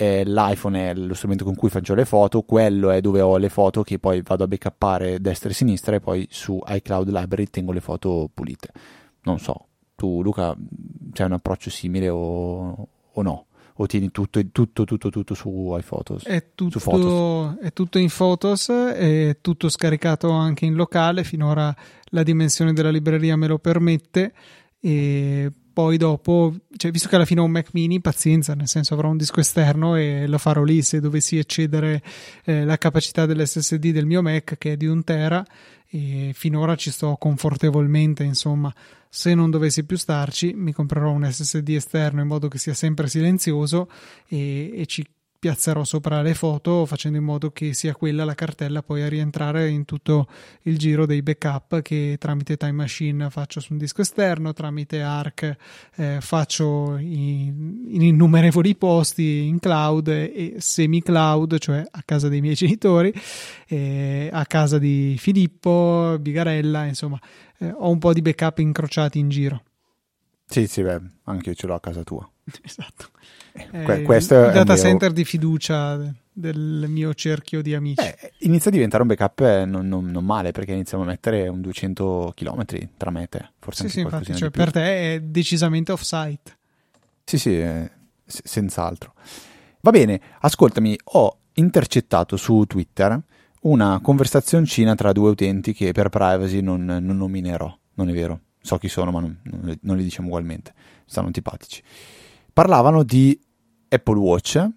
eh, 0.02 0.24
l'iPhone 0.26 0.90
è 0.90 0.94
lo 0.96 1.14
strumento 1.14 1.44
con 1.44 1.54
cui 1.54 1.70
faccio 1.70 1.94
le 1.94 2.06
foto, 2.06 2.42
quello 2.42 2.90
è 2.90 3.02
dove 3.02 3.22
ho 3.22 3.38
le 3.38 3.50
foto 3.50 3.84
che 3.84 4.00
poi 4.00 4.24
vado 4.24 4.44
a 4.44 4.48
backuppare 4.48 5.22
destra 5.22 5.52
e 5.52 5.54
sinistra 5.54 5.96
e 5.96 6.00
poi 6.00 6.28
su 6.32 6.60
iCloud 6.66 7.08
Library 7.10 7.46
tengo 7.52 7.72
le 7.72 7.82
foto 7.82 8.28
pulite. 8.34 8.70
Non 9.26 9.38
so, 9.38 9.68
tu 9.96 10.24
Luca 10.24 10.58
c'hai 11.14 11.28
un 11.28 11.34
approccio 11.34 11.70
simile 11.70 12.10
o, 12.10 12.88
o 13.12 13.22
no? 13.22 13.46
o 13.76 13.86
tieni 13.86 14.10
tutto, 14.10 14.40
tutto, 14.52 14.86
tutto, 14.86 15.10
tutto 15.12 15.34
su 15.36 15.76
iPhotos? 15.78 16.26
È 16.26 16.48
tutto, 16.56 17.58
è 17.60 17.72
tutto 17.72 18.00
in 18.00 18.10
Photos, 18.16 18.70
è 18.70 19.38
tutto 19.40 19.70
scaricato 19.70 20.32
anche 20.32 20.66
in 20.66 20.74
locale, 20.74 21.24
finora 21.24 21.74
la 22.06 22.24
dimensione 22.24 22.74
della 22.74 22.90
libreria 22.90 23.36
me 23.36 23.46
lo 23.46 23.60
permette 23.60 24.34
e 24.82 25.52
poi 25.72 25.98
dopo, 25.98 26.54
cioè, 26.76 26.92
visto 26.92 27.08
che 27.08 27.16
alla 27.16 27.26
fine 27.26 27.40
ho 27.40 27.46
un 27.46 27.52
Mac 27.52 27.70
mini, 27.74 28.02
pazienza, 28.02 28.56
nel 28.56 28.68
senso 28.68 28.94
avrò 28.94 29.10
un 29.10 29.18
disco 29.18 29.40
esterno 29.40 29.96
e 29.96 30.28
lo 30.28 30.38
farò 30.38 30.64
lì. 30.64 30.82
Se 30.82 31.00
dovessi 31.00 31.38
eccedere 31.38 32.02
eh, 32.44 32.66
la 32.66 32.78
capacità 32.78 33.26
dell'SSD 33.26 33.92
del 33.92 34.06
mio 34.06 34.22
Mac 34.22 34.58
che 34.58 34.74
è 34.74 34.78
di 34.78 34.88
un 34.88 35.04
tera 35.04 35.46
e 35.88 36.32
finora 36.34 36.76
ci 36.76 36.92
sto 36.92 37.16
confortevolmente, 37.18 38.24
insomma. 38.24 38.74
Se 39.08 39.34
non 39.34 39.50
dovessi 39.50 39.86
più 39.86 39.98
starci, 39.98 40.54
mi 40.56 40.74
comprerò 40.74 41.12
un 41.12 41.30
SSD 41.30 41.70
esterno 41.70 42.22
in 42.22 42.28
modo 42.28 42.48
che 42.48 42.58
sia 42.58 42.74
sempre 42.74 43.08
silenzioso 43.08 43.90
e, 44.28 44.72
e 44.74 44.86
ci 44.88 45.06
piazzerò 45.42 45.84
sopra 45.84 46.22
le 46.22 46.36
foto 46.36 46.86
facendo 46.86 47.18
in 47.18 47.24
modo 47.24 47.50
che 47.50 47.74
sia 47.74 47.96
quella 47.96 48.24
la 48.24 48.36
cartella 48.36 48.84
poi 48.84 49.02
a 49.02 49.10
rientrare 49.10 49.70
in 49.70 49.86
tutto 49.86 50.28
il 50.64 50.78
giro 50.78 51.08
dei 51.08 51.24
backup 51.24 51.82
che 51.82 52.18
tramite 52.20 52.58
Time 52.58 52.74
Machine 52.74 53.28
faccio 53.32 53.60
su 53.60 53.72
un 53.72 53.80
disco 53.80 54.02
esterno, 54.02 54.54
tramite 54.54 55.02
Arc 55.02 55.58
eh, 55.96 56.20
faccio 56.22 56.96
in, 56.98 57.88
in, 57.88 58.02
innumerevoli 58.04 58.76
posti 58.76 59.48
in 59.48 59.58
cloud 59.58 60.10
e 60.10 60.58
semi 60.60 61.02
cloud, 61.02 61.58
cioè 61.58 61.84
a 61.90 62.04
casa 62.06 62.30
dei 62.30 62.40
miei 62.40 62.54
genitori, 62.54 63.12
eh, 63.66 64.30
a 64.32 64.46
casa 64.46 64.78
di 64.78 65.16
Filippo, 65.18 66.18
Bigarella, 66.20 66.86
insomma 66.86 67.20
eh, 67.58 67.74
ho 67.76 67.90
un 67.90 67.98
po' 67.98 68.14
di 68.14 68.22
backup 68.22 68.60
incrociati 68.60 69.18
in 69.18 69.30
giro. 69.30 69.64
Sì, 70.46 70.68
sì, 70.68 70.84
beh, 70.84 71.02
anche 71.24 71.50
io 71.50 71.56
ce 71.56 71.66
l'ho 71.66 71.74
a 71.74 71.80
casa 71.80 72.04
tua. 72.04 72.31
Esatto. 72.64 73.10
Eh, 73.54 73.84
que- 73.84 74.02
questo 74.04 74.46
il 74.46 74.52
data 74.52 74.74
mio... 74.74 74.82
center 74.82 75.12
di 75.12 75.26
fiducia 75.26 76.14
del 76.32 76.86
mio 76.88 77.14
cerchio 77.14 77.62
di 77.62 77.76
amici. 77.76 78.02
Eh, 78.02 78.34
inizia 78.40 78.70
a 78.70 78.74
diventare 78.74 79.02
un 79.04 79.10
backup 79.10 79.40
eh, 79.42 79.66
non, 79.66 79.88
non, 79.88 80.06
non, 80.06 80.24
male 80.24 80.52
perché 80.52 80.72
iniziamo 80.72 81.04
a 81.04 81.08
mettere 81.08 81.48
un 81.48 81.60
200 81.62 82.32
km 82.36 82.66
tra 82.98 83.12
me 83.12 83.24
e 83.24 83.28
te. 83.28 83.50
Forse 83.60 83.84
sì, 83.84 83.90
sì, 83.90 84.00
infatti, 84.02 84.34
cioè, 84.34 84.50
per 84.50 84.72
te 84.72 85.16
è 85.16 85.20
decisamente 85.20 85.92
off-site. 85.92 86.58
Sì, 87.26 87.38
sì, 87.38 87.60
eh, 87.60 87.92
s- 88.26 88.42
senz'altro. 88.44 89.14
Va 89.82 89.92
bene, 89.92 90.22
ascoltami, 90.40 90.98
ho 91.04 91.38
intercettato 91.56 92.38
su 92.38 92.64
Twitter 92.66 93.20
una 93.62 94.00
conversazioncina 94.02 94.96
tra 94.96 95.12
due 95.12 95.30
utenti 95.32 95.74
che 95.74 95.92
per 95.92 96.10
privacy 96.10 96.62
non, 96.62 96.86
non 96.86 97.18
nominerò. 97.18 97.78
Non 97.94 98.10
è 98.10 98.14
vero, 98.14 98.40
so 98.62 98.78
chi 98.78 98.88
sono, 98.88 99.12
ma 99.12 99.20
non, 99.20 99.38
non 99.82 99.98
li 99.98 100.04
diciamo 100.04 100.28
ugualmente. 100.30 100.74
Stanno 101.06 101.28
antipatici 101.28 101.84
parlavano 102.54 103.04
di 103.04 103.40
Apple 103.90 104.18
Watch 104.18 104.70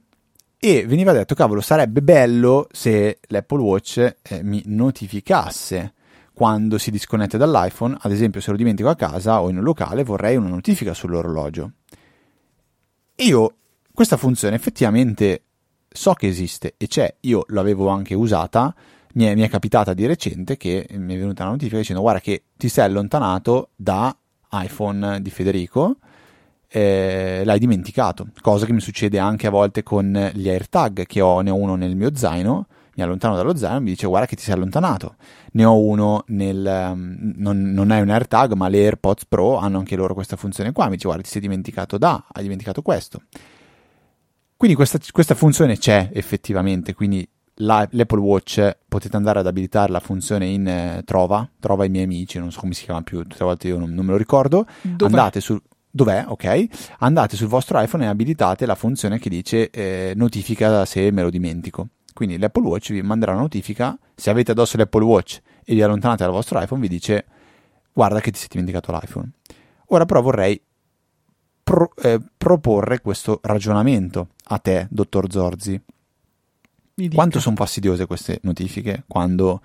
e 0.59 0.87
veniva 0.87 1.13
detto, 1.13 1.35
cavolo, 1.35 1.61
sarebbe 1.61 2.01
bello 2.01 2.69
se 2.73 3.19
l'Apple 3.29 3.61
Watch 3.61 4.17
eh, 4.23 4.43
mi 4.43 4.63
notificasse 4.65 5.93
quando 6.33 6.79
si 6.79 6.91
disconnette 6.91 7.37
dall'iPhone, 7.37 7.99
ad 8.01 8.11
esempio 8.11 8.41
se 8.41 8.51
lo 8.51 8.57
dimentico 8.57 8.89
a 8.89 8.97
casa 8.97 9.43
o 9.43 9.51
in 9.51 9.59
un 9.59 9.63
locale 9.63 10.05
vorrei 10.05 10.37
una 10.37 10.49
notifica 10.49 10.95
sull'orologio. 10.95 11.73
Io 13.17 13.55
questa 13.93 14.17
funzione 14.17 14.57
effettivamente 14.57 15.43
so 15.87 16.15
che 16.15 16.29
esiste 16.29 16.75
e 16.79 16.87
c'è, 16.89 17.15
io 17.21 17.45
l'avevo 17.49 17.89
anche 17.89 18.15
usata, 18.15 18.75
mi 19.17 19.25
è, 19.25 19.35
mi 19.35 19.43
è 19.43 19.49
capitata 19.51 19.93
di 19.93 20.07
recente 20.07 20.57
che 20.57 20.89
mi 20.93 21.15
è 21.15 21.19
venuta 21.19 21.43
una 21.43 21.53
notifica 21.53 21.77
dicendo 21.77 22.01
guarda 22.01 22.21
che 22.21 22.45
ti 22.57 22.71
sei 22.71 22.87
allontanato 22.87 23.73
da 23.77 24.17
iPhone 24.51 25.21
di 25.21 25.31
Federico 25.31 25.99
eh, 26.77 27.43
l'hai 27.45 27.61
dimenticato, 27.61 28.27
cosa 28.41 28.67
che 28.67 28.73
mi 28.73 28.81
succede 28.81 29.21
anche 29.21 29.47
a 29.47 29.51
volte 29.51 29.85
con 29.85 30.33
gli 30.35 30.49
AirTag 30.49 31.07
che 31.07 31.21
ho, 31.21 31.41
ne 31.41 31.51
ho 31.51 31.55
uno 31.55 31.77
nel 31.77 31.95
mio 31.95 32.17
zaino, 32.17 32.67
mi 32.97 33.03
allontano 33.05 33.37
dallo 33.37 33.55
zaino 33.55 33.77
e 33.77 33.81
mi 33.81 33.91
dice 33.91 34.09
guarda 34.09 34.27
che 34.27 34.35
ti 34.35 34.43
sei 34.43 34.55
allontanato. 34.55 35.15
Ne 35.53 35.65
ho 35.65 35.79
uno 35.79 36.25
nel, 36.29 36.91
um, 36.93 37.33
non, 37.37 37.71
non, 37.71 37.93
è 37.93 38.01
un 38.01 38.09
AirTag 38.09 38.55
ma 38.55 38.67
le 38.67 38.79
AirPods 38.79 39.27
Pro 39.27 39.57
hanno 39.57 39.79
anche 39.79 39.95
loro 39.95 40.15
questa 40.15 40.35
funzione 40.35 40.73
qua, 40.73 40.87
mi 40.87 40.95
dice 40.97 41.07
guarda 41.07 41.23
ti 41.23 41.31
sei 41.31 41.43
dimenticato 41.43 41.97
da, 41.97 42.25
hai 42.33 42.43
dimenticato 42.43 42.83
questo. 42.83 43.23
Quindi 44.57 44.75
questa, 44.75 44.99
questa 45.13 45.37
funzione 45.37 45.79
c'è 45.79 46.11
effettivamente, 46.13 46.93
quindi 46.93 47.29
la, 47.59 47.87
l'Apple 47.93 48.19
Watch 48.19 48.79
potete 48.89 49.15
andare 49.15 49.39
ad 49.39 49.47
abilitare 49.47 49.93
la 49.93 50.01
funzione 50.01 50.47
in 50.47 50.67
eh, 50.67 51.03
Trova, 51.05 51.49
Trova 51.61 51.85
i 51.85 51.89
miei 51.89 52.03
amici, 52.03 52.41
non 52.41 52.51
so 52.51 52.59
come 52.59 52.75
si 52.75 52.83
chiama 52.83 53.03
più, 53.03 53.23
tutte 53.23 53.37
le 53.39 53.45
volte 53.45 53.69
io 53.69 53.79
non, 53.79 53.95
non 53.95 54.05
me 54.05 54.11
lo 54.11 54.19
ricordo. 54.19 54.67
Dov'è? 54.83 55.05
Andate 55.05 55.41
su 55.41 55.57
Dov'è? 55.97 56.25
Ok. 56.27 56.67
Andate 56.99 57.37
sul 57.37 57.47
vostro 57.47 57.81
iPhone 57.81 58.03
e 58.03 58.09
abilitate 58.09 58.67
la 58.67 58.75
funzione 58.75 59.21
che 59.21 59.29
dice 59.29 59.71
eh, 59.71 60.13
notifica 60.17 60.85
se 60.87 61.13
me 61.13 61.23
lo 61.23 61.31
dimentico. 61.31 61.91
Quindi 62.13 62.37
l'Apple 62.37 62.65
Watch 62.65 62.91
vi 62.91 63.01
manderà 63.01 63.31
una 63.31 63.43
notifica. 63.43 63.97
Se 64.13 64.29
avete 64.29 64.51
addosso 64.51 64.77
l'Apple 64.77 65.05
Watch 65.05 65.41
e 65.65 65.73
vi 65.73 65.83
allontanate 65.83 66.25
dal 66.25 66.33
vostro 66.33 66.61
iPhone, 66.61 66.81
vi 66.81 66.89
dice 66.89 67.27
guarda 67.93 68.19
che 68.19 68.33
ti 68.33 68.41
sei 68.41 68.49
dimenticato 68.51 68.91
l'iPhone. 68.91 69.31
Ora 69.91 70.05
però 70.05 70.21
vorrei 70.21 70.61
pro, 71.63 71.93
eh, 72.03 72.21
proporre 72.37 73.01
questo 73.01 73.39
ragionamento 73.45 74.31
a 74.47 74.59
te, 74.59 74.89
dottor 74.91 75.31
Zorzi. 75.31 75.81
Quanto 77.13 77.39
sono 77.39 77.55
fastidiose 77.55 78.07
queste 78.07 78.41
notifiche 78.43 79.05
quando, 79.07 79.61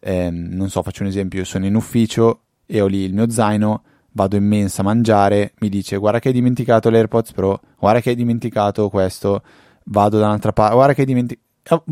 ehm, 0.00 0.48
non 0.50 0.68
so, 0.68 0.82
faccio 0.82 1.02
un 1.02 1.08
esempio, 1.08 1.38
io 1.38 1.44
sono 1.46 1.64
in 1.64 1.76
ufficio 1.76 2.42
e 2.66 2.82
ho 2.82 2.86
lì 2.86 3.04
il 3.04 3.14
mio 3.14 3.30
zaino 3.30 3.82
vado 4.16 4.36
in 4.36 4.44
mensa 4.44 4.80
a 4.80 4.84
mangiare, 4.84 5.52
mi 5.60 5.68
dice 5.68 5.98
guarda 5.98 6.18
che 6.18 6.28
hai 6.28 6.34
dimenticato 6.34 6.88
l'AirPods 6.88 7.32
Pro, 7.32 7.60
guarda 7.78 8.00
che 8.00 8.10
hai 8.10 8.16
dimenticato 8.16 8.88
questo, 8.88 9.42
vado 9.84 10.18
da 10.18 10.24
un'altra 10.24 10.52
parte, 10.52 10.74
guarda 10.74 10.94
che 10.94 11.02
hai 11.02 11.06
dimenticato... 11.06 11.44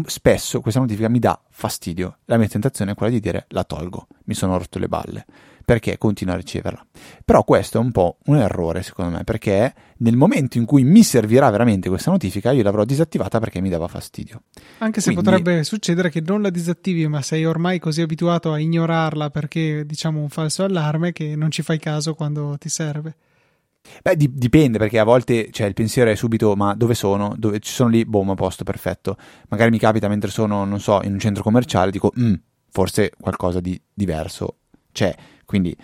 Spesso 0.06 0.60
questa 0.60 0.78
notifica 0.78 1.08
mi 1.08 1.18
dà 1.18 1.36
fastidio. 1.50 2.18
La 2.26 2.36
mia 2.36 2.46
tentazione 2.46 2.92
è 2.92 2.94
quella 2.94 3.12
di 3.12 3.18
dire 3.18 3.46
la 3.48 3.64
tolgo, 3.64 4.06
mi 4.26 4.34
sono 4.34 4.56
rotto 4.56 4.78
le 4.78 4.86
balle 4.88 5.26
perché 5.64 5.98
continuo 5.98 6.34
a 6.34 6.36
riceverla. 6.36 6.86
Però 7.24 7.42
questo 7.44 7.78
è 7.78 7.80
un 7.80 7.90
po' 7.90 8.18
un 8.26 8.36
errore 8.36 8.82
secondo 8.82 9.16
me, 9.16 9.24
perché 9.24 9.74
nel 9.98 10.16
momento 10.16 10.58
in 10.58 10.64
cui 10.64 10.84
mi 10.84 11.02
servirà 11.02 11.50
veramente 11.50 11.88
questa 11.88 12.10
notifica, 12.10 12.52
io 12.52 12.62
l'avrò 12.62 12.84
disattivata 12.84 13.40
perché 13.40 13.60
mi 13.60 13.68
dava 13.68 13.88
fastidio. 13.88 14.42
Anche 14.78 15.00
se 15.00 15.12
Quindi... 15.12 15.30
potrebbe 15.30 15.64
succedere 15.64 16.10
che 16.10 16.22
non 16.24 16.42
la 16.42 16.50
disattivi, 16.50 17.06
ma 17.08 17.22
sei 17.22 17.44
ormai 17.44 17.78
così 17.78 18.02
abituato 18.02 18.52
a 18.52 18.58
ignorarla 18.58 19.30
perché 19.30 19.84
diciamo 19.86 20.20
un 20.20 20.28
falso 20.28 20.64
allarme 20.64 21.12
che 21.12 21.36
non 21.36 21.50
ci 21.50 21.62
fai 21.62 21.78
caso 21.78 22.14
quando 22.14 22.56
ti 22.58 22.68
serve. 22.68 23.16
Beh, 24.02 24.16
di- 24.16 24.32
dipende 24.32 24.78
perché 24.78 24.98
a 24.98 25.04
volte 25.04 25.50
cioè, 25.50 25.66
il 25.66 25.74
pensiero 25.74 26.10
è 26.10 26.14
subito: 26.14 26.54
ma 26.56 26.74
dove 26.74 26.94
sono? 26.94 27.34
Dove 27.36 27.60
ci 27.60 27.72
sono 27.72 27.90
lì? 27.90 28.04
Boh, 28.04 28.22
ma 28.22 28.34
posto 28.34 28.64
perfetto. 28.64 29.16
Magari 29.48 29.70
mi 29.70 29.78
capita 29.78 30.08
mentre 30.08 30.30
sono, 30.30 30.64
non 30.64 30.80
so, 30.80 31.00
in 31.02 31.12
un 31.12 31.18
centro 31.18 31.42
commerciale, 31.42 31.90
dico, 31.90 32.12
mm, 32.18 32.34
forse 32.70 33.12
qualcosa 33.18 33.60
di 33.60 33.80
diverso 33.92 34.56
c'è. 34.92 35.14
Quindi 35.44 35.76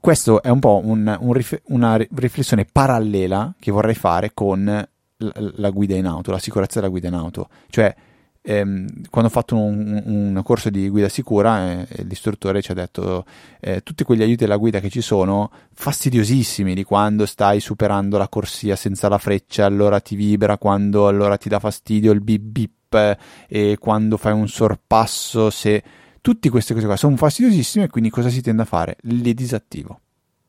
questo 0.00 0.42
è 0.42 0.50
un 0.50 0.58
po' 0.58 0.82
un, 0.84 1.16
un 1.18 1.32
rif- 1.32 1.62
una 1.68 1.96
riflessione 1.96 2.66
parallela 2.70 3.54
che 3.58 3.70
vorrei 3.70 3.94
fare 3.94 4.32
con 4.34 4.64
la, 4.64 5.32
la, 5.56 5.70
guida 5.70 5.94
in 5.94 6.06
auto, 6.06 6.30
la 6.30 6.38
sicurezza 6.38 6.78
della 6.78 6.90
guida 6.90 7.08
in 7.08 7.14
auto. 7.14 7.48
Cioè, 7.70 7.94
ehm, 8.42 8.86
quando 9.08 9.30
ho 9.30 9.32
fatto 9.32 9.56
un, 9.56 10.02
un, 10.04 10.42
corso 10.44 10.68
di 10.68 10.88
guida 10.88 11.08
sicura, 11.08 11.86
eh, 11.86 12.04
l'istruttore 12.04 12.60
ci 12.60 12.70
ha 12.70 12.74
detto 12.74 13.24
eh, 13.60 13.82
tutti 13.82 14.04
quegli 14.04 14.22
aiuti 14.22 14.44
alla 14.44 14.58
guida 14.58 14.80
che 14.80 14.90
ci 14.90 15.00
sono, 15.00 15.50
fastidiosissimi, 15.72 16.74
di 16.74 16.84
quando 16.84 17.24
stai 17.24 17.60
superando 17.60 18.18
la 18.18 18.28
corsia 18.28 18.76
senza 18.76 19.08
la 19.08 19.18
freccia, 19.18 19.64
allora 19.64 20.00
ti 20.00 20.16
vibra, 20.16 20.58
quando 20.58 21.08
allora 21.08 21.38
ti 21.38 21.48
dà 21.48 21.58
fastidio 21.58 22.12
il 22.12 22.20
bip 22.20 22.42
bip, 22.42 22.94
eh, 22.94 23.16
e 23.48 23.78
quando 23.78 24.16
fai 24.16 24.32
un 24.32 24.48
sorpasso, 24.48 25.50
se 25.50 25.82
Tutte 26.24 26.48
queste 26.48 26.72
cose 26.72 26.86
qua 26.86 26.96
sono 26.96 27.18
fastidiosissime, 27.18 27.90
quindi 27.90 28.08
cosa 28.08 28.30
si 28.30 28.40
tende 28.40 28.62
a 28.62 28.64
fare? 28.64 28.96
Le 29.02 29.34
disattivo. 29.34 30.00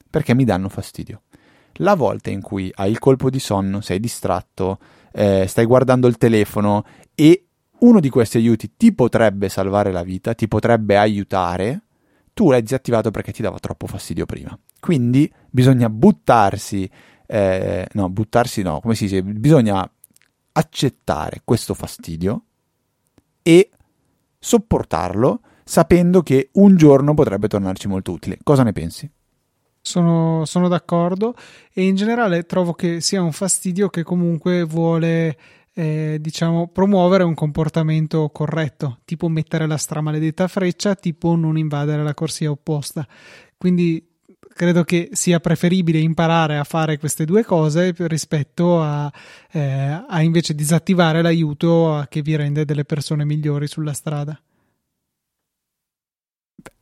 Perché 0.10 0.34
mi 0.34 0.46
danno 0.46 0.70
fastidio. 0.70 1.24
La 1.80 1.96
volta 1.96 2.30
in 2.30 2.40
cui 2.40 2.72
hai 2.76 2.92
il 2.92 2.98
colpo 2.98 3.30
di 3.30 3.40
sonno, 3.40 3.82
sei 3.82 4.00
distratto, 4.00 4.80
eh, 5.12 5.46
stai 5.50 5.66
guardando 5.66 6.08
il 6.08 6.16
telefono 6.16 6.86
e 7.14 7.48
uno 7.80 8.00
di 8.00 8.08
questi 8.08 8.38
aiuti 8.38 8.78
ti 8.78 8.94
potrebbe 8.94 9.50
salvare 9.50 9.92
la 9.92 10.04
vita, 10.04 10.34
ti 10.34 10.48
potrebbe 10.48 10.96
aiutare, 10.96 11.82
tu 12.34 12.52
l'hai 12.52 12.62
disattivato 12.62 13.12
perché 13.12 13.34
ti 13.34 13.42
dava 13.42 13.60
troppo 13.60 13.86
fastidio 13.86 14.26
prima. 14.26 14.58
Quindi 14.80 15.30
bisogna 15.50 15.90
buttarsi, 15.90 16.90
eh, 17.26 17.86
no, 17.92 18.10
buttarsi 18.10 18.62
no, 18.62 18.80
come 18.80 18.96
si 18.96 19.08
dice? 19.08 19.22
Bisogna 19.24 19.86
accettare 20.54 21.42
questo 21.44 21.74
fastidio 21.74 22.44
e 23.44 23.70
sopportarlo 24.40 25.42
sapendo 25.65 26.21
che 26.21 26.49
un 26.54 26.78
giorno 26.78 27.15
potrebbe 27.15 27.47
tornarci 27.47 27.88
molto 27.88 28.12
utile. 28.12 28.38
Cosa 28.43 28.62
ne 28.63 28.71
pensi? 28.71 29.10
Sono, 29.82 30.45
sono 30.45 30.67
d'accordo 30.67 31.36
e 31.73 31.86
in 31.86 31.95
generale 31.95 32.45
trovo 32.45 32.73
che 32.73 33.01
sia 33.01 33.21
un 33.21 33.32
fastidio 33.32 33.89
che 33.89 34.04
comunque 34.04 34.63
vuole 34.63 35.38
eh, 35.73 36.17
diciamo, 36.21 36.69
promuovere 36.69 37.23
un 37.23 37.34
comportamento 37.34 38.30
corretto, 38.30 38.99
tipo 39.06 39.28
mettere 39.28 39.67
la 39.67 39.78
stramaledetta 39.78 40.47
freccia, 40.47 40.95
tipo 40.95 41.36
non 41.36 41.58
invadere 41.58 42.04
la 42.04 42.13
corsia 42.13 42.49
opposta. 42.49 43.06
Quindi 43.58 44.08
credo 44.47 44.84
che 44.84 45.10
sia 45.12 45.39
preferibile 45.39 45.99
imparare 45.99 46.58
a 46.58 46.63
fare 46.63 46.97
queste 46.97 47.25
due 47.25 47.43
cose 47.43 47.93
rispetto 47.97 48.82
a, 48.82 49.12
eh, 49.51 50.04
a 50.08 50.21
invece 50.21 50.56
disattivare 50.56 51.21
l'aiuto 51.21 52.06
che 52.08 52.21
vi 52.21 52.36
rende 52.36 52.65
delle 52.65 52.86
persone 52.86 53.25
migliori 53.25 53.67
sulla 53.67 53.93
strada. 53.93 54.39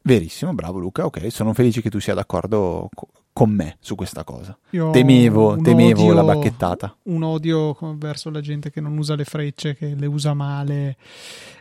Verissimo, 0.01 0.53
bravo 0.53 0.79
Luca, 0.79 1.05
ok, 1.05 1.31
sono 1.31 1.53
felice 1.53 1.81
che 1.81 1.89
tu 1.89 1.99
sia 1.99 2.13
d'accordo 2.13 2.89
con 3.33 3.49
me 3.49 3.77
su 3.79 3.95
questa 3.95 4.23
cosa. 4.23 4.57
Io 4.71 4.91
temevo, 4.91 5.57
temevo 5.57 6.01
odio, 6.01 6.13
la 6.13 6.23
bacchettata. 6.23 6.97
Un 7.03 7.23
odio 7.23 7.75
verso 7.95 8.29
la 8.29 8.41
gente 8.41 8.69
che 8.69 8.79
non 8.79 8.97
usa 8.97 9.15
le 9.15 9.23
frecce, 9.23 9.75
che 9.75 9.95
le 9.95 10.05
usa 10.05 10.33
male. 10.33 10.97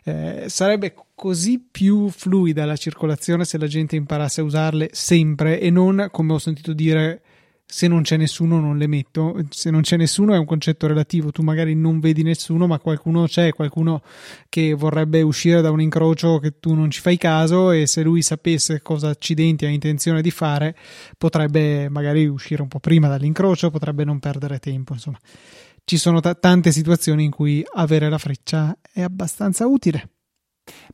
Eh, 0.04 0.44
sarebbe 0.48 0.94
così 1.14 1.64
più 1.70 2.10
fluida 2.10 2.66
la 2.66 2.76
circolazione 2.76 3.44
se 3.44 3.56
la 3.58 3.66
gente 3.66 3.96
imparasse 3.96 4.42
a 4.42 4.44
usarle 4.44 4.90
sempre 4.92 5.60
e 5.60 5.70
non, 5.70 6.08
come 6.10 6.34
ho 6.34 6.38
sentito 6.38 6.72
dire, 6.72 7.22
se 7.72 7.88
non 7.88 8.02
c'è 8.02 8.18
nessuno 8.18 8.60
non 8.60 8.76
le 8.76 8.86
metto. 8.86 9.34
Se 9.48 9.70
non 9.70 9.80
c'è 9.80 9.96
nessuno 9.96 10.34
è 10.34 10.36
un 10.36 10.44
concetto 10.44 10.86
relativo, 10.86 11.30
tu 11.30 11.40
magari 11.40 11.74
non 11.74 12.00
vedi 12.00 12.22
nessuno, 12.22 12.66
ma 12.66 12.78
qualcuno 12.78 13.24
c'è, 13.24 13.54
qualcuno 13.54 14.02
che 14.50 14.74
vorrebbe 14.74 15.22
uscire 15.22 15.62
da 15.62 15.70
un 15.70 15.80
incrocio 15.80 16.38
che 16.38 16.60
tu 16.60 16.74
non 16.74 16.90
ci 16.90 17.00
fai 17.00 17.16
caso 17.16 17.70
e 17.70 17.86
se 17.86 18.02
lui 18.02 18.20
sapesse 18.20 18.82
cosa 18.82 19.08
accidenti 19.08 19.64
ha 19.64 19.70
intenzione 19.70 20.20
di 20.20 20.30
fare, 20.30 20.76
potrebbe 21.16 21.88
magari 21.88 22.26
uscire 22.26 22.60
un 22.60 22.68
po' 22.68 22.78
prima 22.78 23.08
dall'incrocio, 23.08 23.70
potrebbe 23.70 24.04
non 24.04 24.18
perdere 24.18 24.58
tempo, 24.58 24.92
insomma. 24.92 25.18
Ci 25.82 25.96
sono 25.96 26.20
t- 26.20 26.38
tante 26.38 26.72
situazioni 26.72 27.24
in 27.24 27.30
cui 27.30 27.64
avere 27.72 28.10
la 28.10 28.18
freccia 28.18 28.76
è 28.92 29.00
abbastanza 29.00 29.66
utile. 29.66 30.10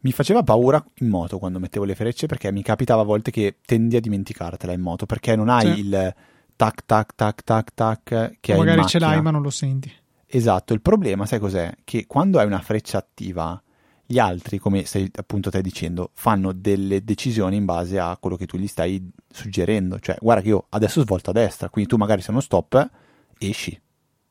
Mi 0.03 0.13
faceva 0.13 0.45
paura 0.45 0.83
in 0.99 1.09
moto 1.09 1.41
quando 1.41 1.59
mettevo 1.59 1.85
le 1.85 1.97
frecce 1.97 2.27
perché 2.27 2.53
mi 2.53 2.63
capitava 2.63 3.03
a 3.03 3.05
volte 3.05 3.33
che 3.33 3.57
tendi 3.67 3.97
a 3.97 4.01
dimenticartela 4.01 4.73
in 4.73 4.81
moto 4.81 5.07
perché 5.07 5.35
non 5.35 5.49
hai 5.49 5.75
sì. 5.75 5.81
il 5.81 6.15
tac 6.59 6.85
tac 6.87 7.15
tac 7.15 7.45
tac 7.45 7.73
tac 7.73 8.37
che 8.41 8.55
o 8.55 8.57
magari 8.57 8.85
ce 8.87 8.99
l'hai 8.99 9.23
ma 9.23 9.31
non 9.31 9.43
lo 9.43 9.51
senti. 9.51 9.93
Esatto, 10.27 10.75
il 10.75 10.83
problema 10.83 11.25
sai 11.25 11.39
cos'è? 11.39 11.73
Che 11.85 12.07
quando 12.07 12.41
hai 12.41 12.47
una 12.47 12.59
freccia 12.59 12.99
attiva 12.99 13.63
gli 14.05 14.19
altri, 14.19 14.59
come 14.59 14.85
stai 14.85 15.09
appunto 15.15 15.51
stai 15.51 15.63
dicendo, 15.63 16.11
fanno 16.15 16.53
delle 16.53 17.05
decisioni 17.05 17.57
in 17.57 17.65
base 17.65 17.99
a 18.01 18.17
quello 18.19 18.37
che 18.37 18.47
tu 18.47 18.59
gli 18.59 18.67
stai 18.67 19.09
suggerendo. 19.31 20.01
Cioè, 20.01 20.17
guarda 20.21 20.43
che 20.43 20.49
io 20.49 20.67
adesso 20.71 21.01
svolto 21.03 21.31
a 21.31 21.33
destra, 21.33 21.69
quindi 21.69 21.89
tu 21.91 21.97
magari 21.97 22.23
se 22.23 22.31
uno 22.33 22.41
stop 22.41 22.91
esci. 23.39 23.81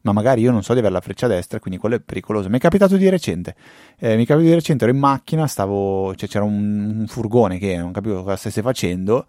Ma 0.01 0.11
magari 0.11 0.41
io 0.41 0.51
non 0.51 0.63
so 0.63 0.73
di 0.73 0.79
avere 0.79 0.93
la 0.93 1.01
freccia 1.01 1.27
a 1.27 1.29
destra, 1.29 1.59
quindi 1.59 1.79
quello 1.79 1.95
è 1.95 1.99
pericoloso. 1.99 2.49
Mi 2.49 2.57
è 2.57 2.59
capitato 2.59 2.97
di 2.97 3.07
recente. 3.07 3.55
Eh, 3.97 4.17
mi 4.17 4.23
è 4.23 4.25
capitato 4.25 4.49
di 4.49 4.53
recente, 4.53 4.83
ero 4.83 4.93
in 4.93 4.99
macchina, 4.99 5.47
stavo, 5.47 6.13
cioè, 6.15 6.27
c'era 6.27 6.43
un, 6.43 6.97
un 6.99 7.07
furgone 7.07 7.57
che 7.57 7.77
non 7.77 7.91
capivo 7.91 8.21
cosa 8.23 8.35
stesse 8.35 8.61
facendo 8.61 9.25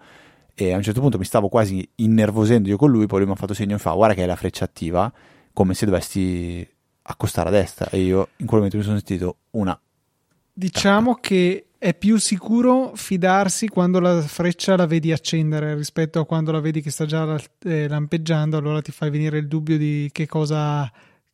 e 0.61 0.73
a 0.73 0.77
un 0.77 0.83
certo 0.83 1.01
punto 1.01 1.19
mi 1.19 1.25
stavo 1.25 1.49
quasi 1.49 1.89
innervosendo 1.97 2.69
io 2.69 2.77
con 2.77 2.91
lui, 2.91 3.07
poi 3.07 3.19
lui 3.21 3.29
mi 3.29 3.35
ha 3.35 3.37
fatto 3.37 3.55
segno 3.55 3.77
e 3.77 3.79
fa 3.79 3.93
guarda 3.93 4.17
che 4.17 4.25
è 4.25 4.27
la 4.27 4.35
freccia 4.35 4.65
attiva, 4.65 5.13
come 5.53 5.73
se 5.73 5.87
dovessi 5.87 6.69
accostare 7.03 7.49
a 7.49 7.53
destra. 7.53 7.89
E 7.91 8.01
io 8.01 8.31
in 8.39 8.47
quel 8.47 8.57
momento 8.57 8.77
mi 8.77 8.83
sono 8.83 8.97
sentito 8.97 9.37
una... 9.51 9.81
Diciamo 10.53 11.15
che 11.15 11.67
è 11.79 11.95
più 11.95 12.17
sicuro 12.17 12.91
fidarsi 12.97 13.69
quando 13.69 14.01
la 14.01 14.21
freccia 14.21 14.75
la 14.75 14.87
vedi 14.87 15.13
accendere 15.13 15.77
rispetto 15.77 16.19
a 16.19 16.27
quando 16.27 16.51
la 16.51 16.59
vedi 16.59 16.81
che 16.83 16.91
sta 16.91 17.07
già 17.07 17.41
eh, 17.63 17.87
lampeggiando, 17.87 18.57
allora 18.57 18.83
ti 18.83 18.91
fai 18.91 19.11
venire 19.11 19.39
il 19.39 19.47
dubbio 19.47 19.79
di 19.79 20.09
che 20.11 20.27
cosa, 20.27 20.91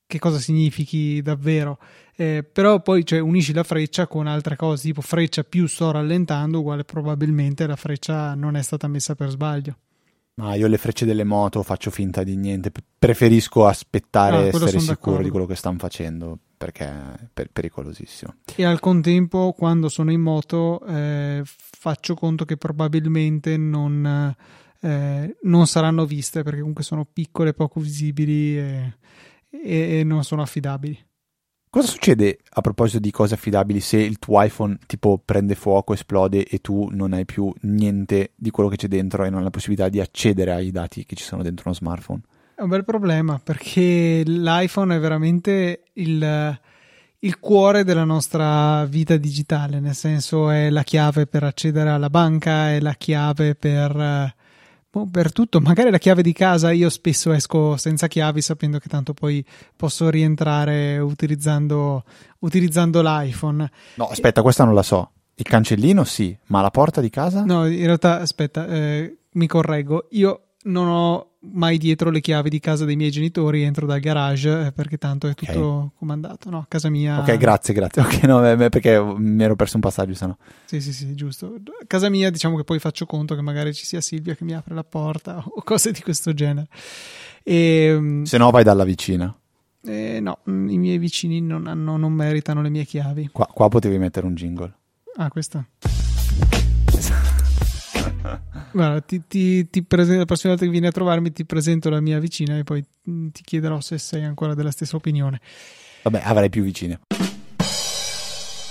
che 0.06 0.18
cosa 0.18 0.38
significhi 0.38 1.22
davvero 1.22 1.78
eh, 2.16 2.44
però 2.50 2.81
poi 2.81 3.05
cioè, 3.05 3.18
unisci 3.18 3.53
la 3.53 3.64
freccia 3.64 4.07
con 4.07 4.27
altre 4.27 4.57
cose, 4.57 4.85
tipo 4.85 5.00
freccia 5.00 5.42
più 5.42 5.66
sto 5.66 5.90
rallentando, 5.90 6.61
uguale 6.61 6.85
probabilmente 6.85 7.66
la 7.66 7.77
freccia 7.77 8.35
non 8.35 8.57
è 8.57 8.62
stata 8.62 8.87
messa 8.87 9.14
per 9.14 9.31
sbaglio. 9.31 9.77
Ma 10.37 10.55
io 10.55 10.66
le 10.66 10.79
frecce 10.79 11.05
delle 11.05 11.22
moto 11.22 11.62
faccio 11.62 11.90
finta 11.90 12.24
di 12.24 12.37
niente, 12.37 12.72
preferisco 12.98 13.66
aspettare 13.66 14.37
e 14.37 14.40
ah, 14.40 14.46
essere 14.46 14.81
sicuro 14.81 14.87
d'accordo. 14.87 15.22
di 15.22 15.31
quello 15.31 15.46
che 15.46 15.55
stanno 15.55 15.79
facendo 15.79 16.38
perché 16.57 16.87
è 17.33 17.46
pericolosissimo. 17.53 18.35
E 18.57 18.64
al 18.64 18.81
contempo, 18.81 19.53
quando 19.53 19.88
sono 19.88 20.11
in 20.11 20.20
moto, 20.20 20.85
eh, 20.87 21.42
faccio 21.44 22.14
conto 22.14 22.44
che 22.44 22.57
probabilmente 22.57 23.57
non, 23.57 24.35
eh, 24.81 25.37
non, 25.42 25.66
saranno 25.68 26.05
viste 26.05 26.42
perché 26.42 26.59
comunque 26.59 26.83
sono 26.83 27.05
piccole, 27.05 27.53
poco 27.53 27.79
visibili 27.79 28.59
e, 28.59 28.96
e, 29.50 29.98
e 29.98 30.05
non 30.05 30.24
sono 30.24 30.42
affidabili. 30.42 30.98
Cosa 31.74 31.88
succede 31.88 32.38
a 32.50 32.60
proposito 32.60 33.00
di 33.00 33.10
cose 33.10 33.34
affidabili 33.34 33.80
se 33.80 33.96
il 33.96 34.20
tuo 34.20 34.40
iPhone 34.40 34.78
tipo 34.87 35.20
prende 35.24 35.56
fuoco, 35.56 35.92
esplode 35.92 36.44
e 36.44 36.60
tu 36.60 36.88
non 36.92 37.12
hai 37.12 37.24
più 37.24 37.52
niente 37.62 38.30
di 38.37 38.50
quello 38.50 38.68
che 38.68 38.76
c'è 38.76 38.87
dentro 38.87 39.24
e 39.24 39.28
non 39.28 39.38
hai 39.38 39.44
la 39.46 39.50
possibilità 39.50 39.88
di 39.88 39.98
accedere 39.98 40.52
ai 40.52 40.70
dati 40.70 41.04
che 41.04 41.16
ci 41.16 41.24
sono 41.24 41.42
dentro 41.42 41.64
uno 41.66 41.74
smartphone? 41.74 42.20
È 42.54 42.62
un 42.62 42.68
bel 42.68 42.84
problema 42.84 43.40
perché 43.42 44.22
l'iPhone 44.24 44.94
è 44.94 45.00
veramente 45.00 45.87
il, 45.94 46.60
il 47.18 47.40
cuore 47.40 47.82
della 47.82 48.04
nostra 48.04 48.84
vita 48.84 49.16
digitale, 49.16 49.80
nel 49.80 49.96
senso 49.96 50.50
è 50.50 50.70
la 50.70 50.84
chiave 50.84 51.26
per 51.26 51.42
accedere 51.42 51.90
alla 51.90 52.08
banca, 52.08 52.70
è 52.70 52.78
la 52.78 52.94
chiave 52.94 53.56
per 53.56 53.92
boh, 53.92 54.43
per 55.11 55.33
tutto. 55.33 55.61
Magari 55.61 55.90
la 55.90 55.98
chiave 55.98 56.22
di 56.22 56.33
casa 56.33 56.70
io 56.70 56.88
spesso 56.88 57.33
esco 57.33 57.76
senza 57.76 58.07
chiavi 58.07 58.40
sapendo 58.40 58.78
che 58.78 58.88
tanto 58.88 59.12
poi 59.12 59.44
posso 59.76 60.09
rientrare 60.09 60.98
utilizzando, 60.98 62.04
utilizzando 62.40 63.02
l'iPhone. 63.02 63.70
No, 63.96 64.07
aspetta, 64.07 64.42
questa 64.42 64.64
non 64.64 64.74
la 64.74 64.83
so. 64.83 65.11
Il 65.37 65.46
cancellino 65.46 66.04
sì, 66.04 66.37
ma 66.46 66.61
la 66.61 66.70
porta 66.70 67.00
di 67.00 67.11
casa? 67.11 67.44
No, 67.44 67.66
in 67.66 67.85
realtà, 67.85 68.20
aspetta, 68.20 68.66
eh, 68.68 69.18
mi 69.33 69.46
correggo. 69.48 70.07
Io 70.11 70.53
non 70.64 70.88
ho 70.88 71.31
mai 71.53 71.77
dietro 71.79 72.11
le 72.11 72.20
chiavi 72.20 72.48
di 72.48 72.61
casa 72.61 72.85
dei 72.85 72.96
miei 72.96 73.11
genitori, 73.11 73.62
entro 73.62 73.87
dal 73.87 74.00
garage 74.00 74.66
eh, 74.66 74.72
perché 74.72 74.96
tanto 74.96 75.27
è 75.27 75.35
tutto 75.35 75.61
okay. 75.61 75.88
comandato, 75.98 76.50
no? 76.50 76.64
Casa 76.68 76.88
mia. 76.88 77.20
Ok, 77.20 77.37
grazie, 77.37 77.74
grazie. 77.74 78.03
Ok, 78.03 78.22
no, 78.22 78.40
perché 78.40 79.03
mi 79.16 79.42
ero 79.42 79.57
perso 79.57 79.77
un 79.77 79.83
passaggio, 79.83 80.14
se 80.14 80.27
no. 80.27 80.38
Sì, 80.64 80.81
sì, 80.81 80.92
sì, 80.92 81.14
giusto. 81.14 81.57
Casa 81.87 82.09
mia, 82.09 82.31
diciamo 82.31 82.57
che 82.57 82.64
poi 82.64 82.79
faccio 82.79 83.07
conto 83.07 83.35
che 83.35 83.42
magari 83.42 83.74
ci 83.74 83.85
sia 83.85 84.00
Silvia 84.00 84.35
che 84.35 84.44
mi 84.44 84.55
apre 84.55 84.74
la 84.74 84.85
porta 84.85 85.42
o 85.46 85.62
cose 85.62 85.92
di 85.92 86.00
questo 86.00 86.33
genere. 86.33 86.68
E, 87.42 87.55
ehm, 87.57 88.22
se 88.24 88.38
no, 88.38 88.50
vai 88.50 88.64
dalla 88.64 88.85
vicina. 88.85 89.35
Eh, 89.87 90.18
no, 90.20 90.38
mm, 90.48 90.68
i 90.70 90.79
miei 90.79 90.96
vicini 90.96 91.42
non, 91.42 91.66
hanno, 91.66 91.98
non 91.98 92.12
meritano 92.12 92.62
le 92.62 92.70
mie 92.70 92.85
chiavi. 92.85 93.29
Qua, 93.33 93.46
qua 93.53 93.68
potevi 93.68 93.98
mettere 93.98 94.27
un 94.27 94.35
jingle. 94.35 94.72
Ah, 95.16 95.29
questa. 95.29 95.64
Guarda, 98.72 99.00
ti, 99.00 99.22
ti, 99.26 99.68
ti 99.68 99.82
presento, 99.82 100.20
la 100.20 100.24
prossima 100.24 100.52
volta 100.52 100.66
che 100.66 100.72
vieni 100.72 100.87
a 100.87 100.92
trovarmi 100.92 101.32
ti 101.32 101.44
presento 101.44 101.90
la 101.90 102.00
mia 102.00 102.18
vicina 102.18 102.56
e 102.56 102.64
poi 102.64 102.84
mm, 103.08 103.28
ti 103.28 103.42
chiederò 103.42 103.80
se 103.80 103.98
sei 103.98 104.24
ancora 104.24 104.54
della 104.54 104.70
stessa 104.70 104.96
opinione. 104.96 105.40
Vabbè, 106.02 106.22
avrai 106.24 106.48
più 106.48 106.62
vicine. 106.62 107.00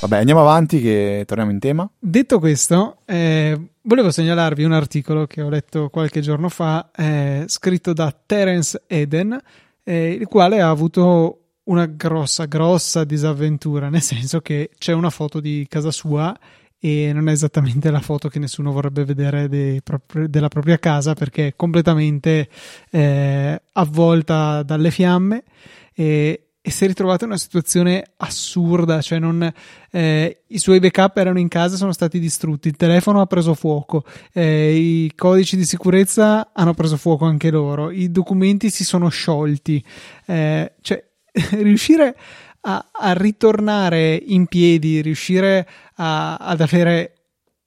Vabbè, 0.02 0.18
andiamo 0.18 0.42
avanti 0.42 0.82
che 0.82 1.24
torniamo 1.26 1.52
in 1.52 1.60
tema. 1.60 1.90
Detto 1.98 2.40
questo, 2.40 2.98
eh, 3.06 3.58
volevo 3.84 4.12
segnalarvi 4.12 4.64
un 4.66 4.74
articolo 4.74 5.26
che 5.28 5.42
ho 5.42 5.48
letto 5.48 5.90
qualche 5.90 6.20
giorno 6.20 6.50
fa, 6.50 6.92
eh, 6.94 7.46
scritto 7.48 7.94
da 7.94 8.14
Terence 8.26 8.84
Eden, 8.88 9.40
eh, 9.84 10.10
il 10.10 10.28
quale 10.28 10.60
ha 10.60 10.70
avuto 10.70 11.38
una 11.66 11.86
grossa, 11.86 12.46
grossa 12.46 13.06
disavventura, 13.06 13.88
nel 13.88 14.02
senso 14.02 14.42
che 14.42 14.72
c'è 14.78 14.92
una 14.92 15.10
foto 15.10 15.40
di 15.40 15.66
casa 15.70 15.92
sua 15.92 16.38
e 16.86 17.14
non 17.14 17.30
è 17.30 17.32
esattamente 17.32 17.90
la 17.92 18.02
foto 18.02 18.28
che 18.28 18.40
nessuno 18.40 18.74
vorrebbe 18.74 19.06
vedere 19.06 19.48
de, 19.48 19.80
propri, 19.82 20.30
della 20.30 20.50
propria 20.50 20.78
casa 20.80 21.14
perché 21.14 21.48
è 21.48 21.56
completamente 21.56 22.50
eh, 22.92 23.62
avvolta 23.72 24.64
dalle 24.64 24.92
fiamme 24.92 25.46
e, 25.94 26.48
e, 26.62 26.72
si 26.72 26.84
è 26.84 26.88
ritrovata 26.88 27.24
in 27.24 27.30
una 27.30 27.40
situazione 27.40 28.04
assurda, 28.18 29.02
cioè 29.02 29.18
non, 29.20 29.50
eh, 29.92 30.44
i 30.46 30.58
suoi 30.60 30.82
backup 30.82 31.16
erano 31.16 31.40
in 31.40 31.48
casa, 31.48 31.78
sono 31.78 31.94
stati 31.94 32.20
distrutti, 32.20 32.68
il 32.68 32.76
telefono 32.76 33.22
ha 33.22 33.28
preso 33.28 33.54
fuoco, 33.54 34.04
eh, 34.34 34.76
i 34.76 35.14
codici 35.16 35.56
di 35.56 35.64
sicurezza 35.64 36.52
hanno 36.52 36.74
preso 36.74 36.98
fuoco 36.98 37.24
anche 37.24 37.50
loro, 37.50 37.92
i 37.92 38.12
documenti 38.12 38.70
si 38.70 38.84
sono 38.84 39.08
sciolti, 39.08 39.82
eh, 40.26 40.74
cioè 40.82 41.02
riuscire 41.62 42.14
a, 42.66 42.90
a, 42.92 43.14
ritornare 43.14 44.16
in 44.16 44.48
piedi, 44.48 45.02
riuscire 45.02 45.68
a, 45.96 46.36
ad 46.36 46.62
avere 46.62 47.14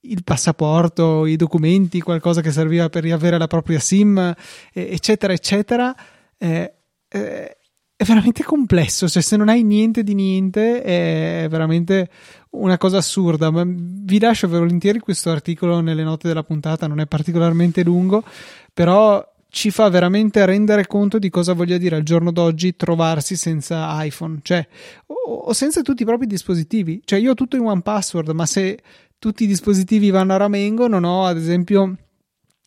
il 0.01 0.23
passaporto, 0.23 1.25
i 1.25 1.35
documenti, 1.35 2.01
qualcosa 2.01 2.41
che 2.41 2.51
serviva 2.51 2.89
per 2.89 3.03
riavere 3.03 3.37
la 3.37 3.47
propria 3.47 3.79
SIM, 3.79 4.33
eccetera, 4.71 5.33
eccetera. 5.33 5.95
Eh, 6.37 6.73
eh, 7.09 7.57
è 7.97 8.03
veramente 8.03 8.43
complesso, 8.43 9.09
cioè 9.09 9.23
se 9.23 9.35
non 9.37 9.49
hai 9.49 9.63
niente 9.63 10.03
di 10.03 10.13
niente 10.13 10.83
è 10.83 11.47
veramente 11.49 12.09
una 12.51 12.77
cosa 12.77 12.97
assurda, 12.97 13.49
ma 13.49 13.63
vi 13.65 14.19
lascio 14.19 14.47
volentieri 14.47 14.99
questo 14.99 15.31
articolo 15.31 15.79
nelle 15.79 16.03
note 16.03 16.27
della 16.27 16.43
puntata, 16.43 16.85
non 16.85 16.99
è 16.99 17.07
particolarmente 17.07 17.83
lungo, 17.83 18.23
però 18.71 19.25
ci 19.49 19.71
fa 19.71 19.89
veramente 19.89 20.45
rendere 20.45 20.87
conto 20.87 21.19
di 21.19 21.29
cosa 21.29 21.53
voglia 21.53 21.77
dire 21.77 21.95
al 21.95 22.03
giorno 22.03 22.31
d'oggi 22.31 22.75
trovarsi 22.75 23.35
senza 23.35 24.03
iPhone, 24.03 24.39
cioè 24.41 24.65
o, 25.07 25.53
senza 25.53 25.81
tutti 25.81 26.03
i 26.03 26.05
propri 26.05 26.27
dispositivi. 26.27 27.01
Cioè 27.03 27.19
io 27.19 27.31
ho 27.31 27.35
tutto 27.35 27.55
in 27.55 27.63
one 27.63 27.81
password, 27.81 28.29
ma 28.31 28.45
se 28.45 28.79
tutti 29.19 29.43
i 29.43 29.47
dispositivi 29.47 30.09
vanno 30.09 30.33
a 30.33 30.37
ramengo, 30.37 30.87
non 30.87 31.03
ho 31.03 31.25
ad 31.25 31.37
esempio 31.37 31.95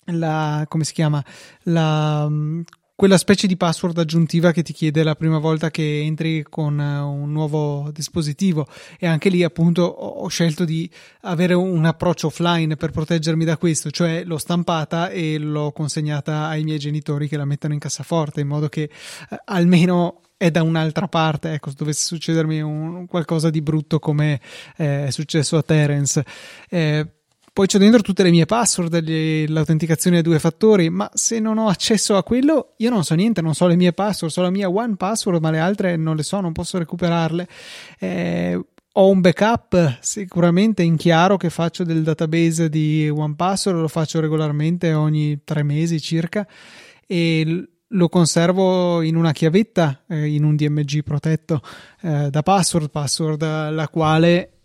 la 0.07 0.65
come 0.69 0.85
si 0.85 0.93
chiama 0.93 1.25
la 1.65 2.29
quella 3.01 3.17
specie 3.17 3.47
di 3.47 3.57
password 3.57 3.97
aggiuntiva 3.97 4.53
che 4.53 4.63
ti 4.63 4.75
chiede 4.75 5.03
la 5.03 5.15
prima 5.15 5.39
volta 5.39 5.71
che 5.71 6.03
entri 6.03 6.45
con 6.47 6.79
eh, 6.79 6.99
un 6.99 7.33
nuovo 7.33 7.91
dispositivo 7.95 8.67
e 8.99 9.07
anche 9.07 9.31
lì 9.31 9.43
appunto 9.43 9.85
ho 9.85 10.29
scelto 10.29 10.67
di 10.67 10.87
avere 11.23 11.55
un 11.55 11.83
approccio 11.87 12.27
offline 12.27 12.77
per 12.77 12.91
proteggermi 12.91 13.47
da 13.47 13.57
questo, 13.57 13.91
cioè 13.91 14.23
l'ho 14.25 14.37
stampata 14.37 15.09
e 15.09 15.39
l'ho 15.39 15.73
consegnata 15.73 16.49
ai 16.49 16.63
miei 16.63 16.79
genitori 16.79 17.27
che 17.27 17.39
la 17.39 17.47
mettono 17.47 17.73
in 17.73 17.81
cassaforte 17.81 18.43
in 18.43 18.49
modo 18.49 18.69
che 18.69 18.83
eh, 18.83 19.41
almeno 19.47 20.21
è 20.37 20.51
da 20.51 20.63
un'altra 20.63 21.09
parte, 21.09 21.55
ecco, 21.55 21.71
se 21.71 21.77
dovesse 21.79 22.05
succedermi 22.05 22.61
un, 22.61 23.07
qualcosa 23.07 23.49
di 23.49 23.63
brutto 23.63 23.99
come 23.99 24.43
eh, 24.77 25.07
è 25.07 25.11
successo 25.11 25.57
a 25.57 25.63
Terence. 25.63 26.23
Eh, 26.69 27.07
poi 27.53 27.67
c'ho 27.67 27.79
dentro 27.79 28.01
tutte 28.01 28.23
le 28.23 28.31
mie 28.31 28.47
password, 28.47 29.49
l'autenticazione 29.49 30.19
a 30.19 30.23
due 30.23 30.39
fattori, 30.39 30.89
ma 30.91 31.11
se 31.13 31.41
non 31.41 31.59
ho 31.59 31.69
accesso 31.69 32.17
a 32.17 32.23
quello, 32.23 32.75
io 32.77 32.91
non 32.91 33.05
so 33.05 33.15
niente, 33.15 33.43
non 33.43 33.55
so 33.55 33.67
le 33.67 33.77
mie 33.77 33.93
password, 33.93 34.33
so 34.33 34.43
la 34.43 34.51
mia 34.51 34.69
one 34.69 34.97
password, 34.97 35.41
ma 35.41 35.51
le 35.51 35.59
altre 35.59 35.97
non 35.97 36.17
le 36.17 36.23
so, 36.23 36.41
non 36.41 36.53
posso 36.53 36.79
recuperarle. 36.79 37.49
Eh, 37.99 38.61
ho 38.93 39.09
un 39.09 39.21
backup 39.21 39.99
sicuramente 40.01 40.83
in 40.83 40.97
chiaro 40.97 41.37
che 41.37 41.49
faccio 41.49 41.85
del 41.85 42.03
database 42.03 42.69
di 42.69 43.09
OnePassword, 43.09 43.79
lo 43.79 43.89
faccio 43.89 44.19
regolarmente 44.19 44.93
ogni 44.93 45.43
tre 45.45 45.63
mesi 45.63 46.01
circa 46.01 46.47
e 47.07 47.69
lo 47.87 48.09
conservo 48.09 49.03
in 49.03 49.17
una 49.17 49.33
chiavetta, 49.33 50.03
eh, 50.09 50.35
in 50.35 50.45
un 50.45 50.57
DMG 50.57 51.03
protetto 51.03 51.61
eh, 52.03 52.31
da 52.31 52.43
password, 52.43 52.91
password 52.91 53.43
la 53.43 53.89
quale 53.89 54.60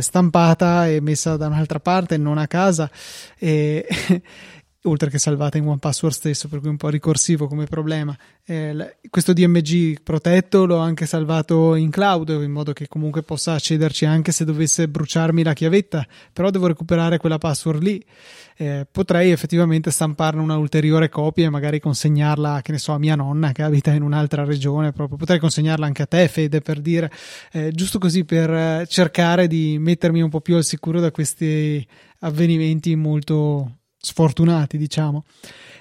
stampata 0.00 0.88
e 0.88 1.00
messa 1.00 1.36
da 1.36 1.46
un'altra 1.46 1.80
parte, 1.80 2.16
non 2.16 2.38
a 2.38 2.46
casa, 2.46 2.90
e, 3.38 3.86
oltre 4.84 5.10
che 5.10 5.18
salvata 5.18 5.58
in 5.58 5.66
OnePassword 5.66 6.14
stesso, 6.14 6.48
per 6.48 6.60
cui 6.60 6.68
un 6.68 6.76
po' 6.76 6.88
ricorsivo 6.88 7.46
come 7.46 7.66
problema. 7.66 8.16
Eh, 8.44 8.96
questo 9.10 9.32
DMG 9.32 10.02
protetto 10.02 10.66
l'ho 10.66 10.78
anche 10.78 11.06
salvato 11.06 11.74
in 11.74 11.90
cloud, 11.90 12.28
in 12.28 12.50
modo 12.50 12.72
che 12.72 12.88
comunque 12.88 13.22
possa 13.22 13.54
accederci 13.54 14.04
anche 14.04 14.32
se 14.32 14.44
dovesse 14.44 14.88
bruciarmi 14.88 15.42
la 15.42 15.52
chiavetta, 15.52 16.06
però 16.32 16.50
devo 16.50 16.66
recuperare 16.66 17.18
quella 17.18 17.38
password 17.38 17.82
lì 17.82 18.04
eh, 18.56 18.86
potrei 18.90 19.30
effettivamente 19.30 19.90
stamparne 19.90 20.40
una 20.40 20.56
ulteriore 20.56 21.08
copia 21.08 21.46
e 21.46 21.50
magari 21.50 21.80
consegnarla, 21.80 22.62
che 22.62 22.72
ne 22.72 22.78
so, 22.78 22.92
a 22.92 22.98
mia 22.98 23.16
nonna 23.16 23.52
che 23.52 23.62
abita 23.62 23.92
in 23.92 24.02
un'altra 24.02 24.44
regione, 24.44 24.92
proprio. 24.92 25.16
potrei 25.16 25.38
consegnarla 25.38 25.86
anche 25.86 26.02
a 26.02 26.06
te, 26.06 26.28
Fede, 26.28 26.60
per 26.60 26.80
dire, 26.80 27.10
eh, 27.52 27.72
giusto 27.72 27.98
così 27.98 28.24
per 28.24 28.50
eh, 28.50 28.86
cercare 28.88 29.46
di 29.46 29.76
mettermi 29.78 30.20
un 30.20 30.30
po' 30.30 30.40
più 30.40 30.56
al 30.56 30.64
sicuro 30.64 31.00
da 31.00 31.10
questi 31.10 31.86
avvenimenti 32.20 32.94
molto 32.94 33.78
sfortunati, 34.04 34.76
diciamo. 34.76 35.24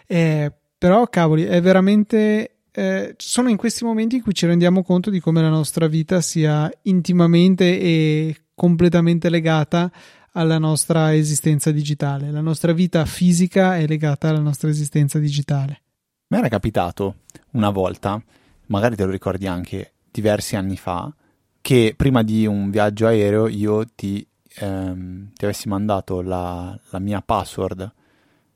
Eh, 0.07 0.51
però, 0.77 1.07
cavoli, 1.07 1.43
è 1.43 1.61
veramente 1.61 2.53
eh, 2.75 3.13
sono 3.17 3.49
in 3.49 3.57
questi 3.57 3.83
momenti 3.83 4.15
in 4.15 4.23
cui 4.23 4.33
ci 4.33 4.47
rendiamo 4.47 4.81
conto 4.81 5.11
di 5.11 5.19
come 5.19 5.41
la 5.41 5.49
nostra 5.49 5.85
vita 5.87 6.21
sia 6.21 6.71
intimamente 6.83 7.79
e 7.79 8.35
completamente 8.55 9.29
legata 9.29 9.91
alla 10.31 10.57
nostra 10.57 11.13
esistenza 11.13 11.71
digitale. 11.71 12.31
La 12.31 12.41
nostra 12.41 12.73
vita 12.73 13.05
fisica 13.05 13.77
è 13.77 13.85
legata 13.85 14.29
alla 14.29 14.39
nostra 14.39 14.69
esistenza 14.69 15.19
digitale. 15.19 15.81
Mi 16.29 16.39
era 16.39 16.47
capitato 16.47 17.17
una 17.51 17.69
volta, 17.69 18.19
magari 18.67 18.95
te 18.95 19.05
lo 19.05 19.11
ricordi 19.11 19.45
anche 19.45 19.93
diversi 20.09 20.55
anni 20.55 20.75
fa, 20.75 21.13
che 21.61 21.93
prima 21.95 22.23
di 22.23 22.47
un 22.47 22.71
viaggio 22.71 23.05
aereo 23.05 23.47
io 23.47 23.85
ti, 23.93 24.27
ehm, 24.55 25.33
ti 25.35 25.43
avessi 25.45 25.69
mandato 25.69 26.21
la, 26.21 26.77
la 26.89 26.99
mia 26.99 27.21
password 27.21 27.91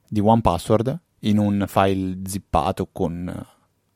di 0.07 0.19
OnePassword 0.19 0.99
in 1.21 1.37
un 1.37 1.65
file 1.67 2.19
zippato 2.25 2.89
con 2.91 3.45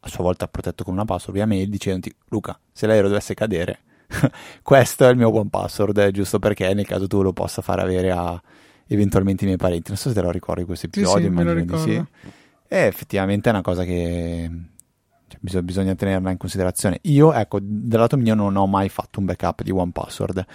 a 0.04 0.08
sua 0.08 0.24
volta 0.24 0.47
protetto 0.47 0.84
con 0.84 0.93
una 0.93 1.06
password 1.06 1.34
via 1.34 1.45
mail 1.45 1.69
dicendoti 1.69 2.13
Luca 2.30 2.60
se 2.71 2.88
l'aereo 2.88 3.08
dovesse 3.08 3.36
cadere 3.36 3.82
questo 4.62 5.06
è 5.06 5.10
il 5.10 5.17
mio 5.17 5.32
buon 5.32 5.50
password, 5.50 6.12
giusto 6.12 6.39
perché 6.39 6.74
nel 6.74 6.86
caso 6.86 7.08
tu 7.08 7.21
lo 7.21 7.34
possa 7.34 7.62
far 7.62 7.80
avere 7.80 8.12
a 8.12 8.41
eventualmente 8.88 9.43
i 9.43 9.47
miei 9.47 9.58
parenti. 9.58 9.89
Non 9.89 9.97
so 9.97 10.10
se 10.10 10.15
te 10.15 10.21
lo 10.21 10.32
ricordi 10.32 10.63
questo 10.65 10.88
episodio, 10.88 11.17
sì, 11.17 11.24
sì, 11.24 11.28
immagino 11.28 11.63
di 11.63 11.78
sì. 11.78 12.06
E 12.67 12.78
effettivamente 12.86 13.50
è 13.50 13.52
una 13.52 13.62
cosa 13.62 13.84
che 13.84 14.50
cioè, 15.28 15.39
bisogna, 15.39 15.63
bisogna, 15.63 15.95
tenerla 15.95 16.32
in 16.32 16.38
considerazione. 16.38 17.00
Io, 17.04 17.34
ecco, 17.34 17.60
dal 17.62 18.00
lato 18.00 18.17
mio 18.17 18.36
non 18.36 18.56
ho 18.56 18.67
mai 18.67 18.89
fatto 18.89 19.19
un 19.19 19.26
backup 19.26 19.63
di 19.63 19.71
One 19.71 19.91
Password. 19.91 20.45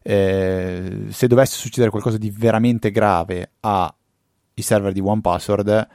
Eh, 0.00 1.06
se 1.08 1.26
dovesse 1.26 1.56
succedere 1.56 1.90
qualcosa 1.90 2.16
di 2.16 2.30
veramente 2.30 2.90
grave 2.90 3.52
ai 4.58 4.64
server 4.64 4.92
di 4.92 5.00
One 5.00 5.20
Password, 5.20 5.88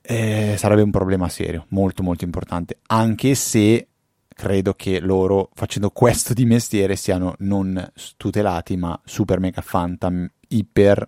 eh, 0.00 0.54
sarebbe 0.56 0.82
un 0.82 0.90
problema 0.90 1.28
serio, 1.28 1.66
molto 1.68 2.02
molto 2.02 2.24
importante. 2.24 2.78
Anche 2.86 3.34
se 3.34 3.88
credo 4.28 4.74
che 4.74 4.98
loro 5.00 5.50
facendo 5.54 5.90
questo 5.90 6.32
di 6.32 6.44
mestiere 6.44 6.96
siano 6.96 7.34
non 7.38 7.92
tutelati 8.16 8.76
ma 8.76 8.98
super 9.04 9.38
mega 9.38 9.62
phantom 9.64 10.28
iper 10.48 11.06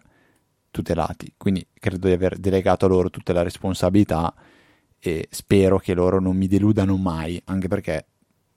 tutelati 0.70 1.32
quindi 1.36 1.66
credo 1.72 2.08
di 2.08 2.12
aver 2.12 2.36
delegato 2.36 2.84
a 2.84 2.88
loro 2.88 3.08
tutta 3.08 3.32
la 3.32 3.42
responsabilità 3.42 4.34
e 4.98 5.26
spero 5.30 5.78
che 5.78 5.94
loro 5.94 6.20
non 6.20 6.36
mi 6.36 6.46
deludano 6.46 6.96
mai 6.96 7.40
anche 7.46 7.66
perché 7.66 8.06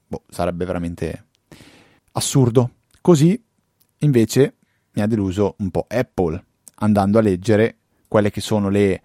boh, 0.05 0.23
sarebbe 0.27 0.65
veramente 0.65 1.27
assurdo 2.11 2.71
così 2.99 3.41
invece 3.99 4.55
mi 4.91 5.01
ha 5.01 5.07
deluso 5.07 5.55
un 5.59 5.71
po' 5.71 5.85
Apple 5.87 6.43
andando 6.79 7.17
a 7.19 7.21
leggere 7.21 7.77
quelle 8.07 8.31
che 8.31 8.41
sono 8.41 8.69
le 8.69 9.01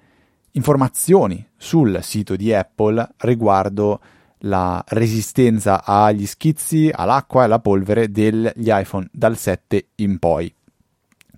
informazioni 0.52 1.44
sul 1.56 1.98
sito 2.02 2.36
di 2.36 2.52
Apple 2.52 3.14
riguardo 3.18 4.00
la 4.44 4.82
resistenza 4.88 5.84
agli 5.84 6.26
schizzi, 6.26 6.90
all'acqua 6.92 7.42
e 7.42 7.44
alla 7.44 7.60
polvere 7.60 8.10
degli 8.10 8.68
iPhone 8.68 9.08
dal 9.12 9.36
7 9.36 9.88
in 9.96 10.18
poi, 10.18 10.52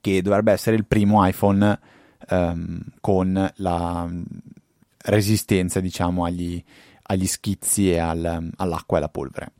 che 0.00 0.22
dovrebbe 0.22 0.52
essere 0.52 0.76
il 0.76 0.86
primo 0.86 1.26
iPhone 1.26 1.78
um, 2.30 2.80
con 3.00 3.52
la 3.56 4.10
resistenza, 5.04 5.80
diciamo, 5.80 6.24
agli, 6.24 6.62
agli 7.02 7.26
schizzi 7.26 7.90
e 7.90 7.98
al, 7.98 8.50
all'acqua 8.56 8.96
e 8.96 9.00
alla 9.00 9.10
polvere. 9.10 9.52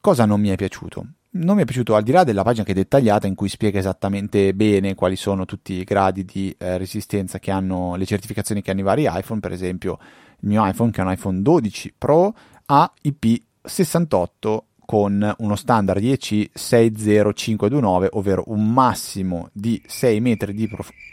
Cosa 0.00 0.24
non 0.24 0.40
mi 0.40 0.50
è 0.50 0.56
piaciuto? 0.56 1.06
Non 1.30 1.56
mi 1.56 1.62
è 1.62 1.64
piaciuto, 1.66 1.94
al 1.94 2.02
di 2.02 2.10
là 2.10 2.24
della 2.24 2.42
pagina 2.42 2.64
che 2.64 2.72
è 2.72 2.74
dettagliata, 2.74 3.26
in 3.26 3.34
cui 3.34 3.48
spiega 3.48 3.78
esattamente 3.78 4.54
bene 4.54 4.94
quali 4.94 5.14
sono 5.14 5.44
tutti 5.44 5.74
i 5.74 5.84
gradi 5.84 6.24
di 6.24 6.54
eh, 6.58 6.78
resistenza 6.78 7.38
che 7.38 7.50
hanno 7.50 7.96
le 7.96 8.06
certificazioni 8.06 8.62
che 8.62 8.70
hanno 8.70 8.80
i 8.80 8.84
vari 8.84 9.06
iPhone, 9.06 9.40
per 9.40 9.52
esempio 9.52 9.98
il 10.40 10.48
mio 10.48 10.66
iPhone 10.66 10.90
che 10.90 11.02
è 11.02 11.04
un 11.04 11.12
iPhone 11.12 11.42
12 11.42 11.94
Pro 11.98 12.34
ha 12.66 12.92
IP68 13.02 14.58
con 14.86 15.34
uno 15.38 15.54
standard 15.54 16.02
IEC 16.02 16.50
60529, 16.54 18.08
ovvero 18.12 18.44
un 18.46 18.72
massimo 18.72 19.50
di 19.52 19.82
6 19.84 20.20
metri 20.20 20.54
di 20.54 20.66
profondità. 20.66 21.07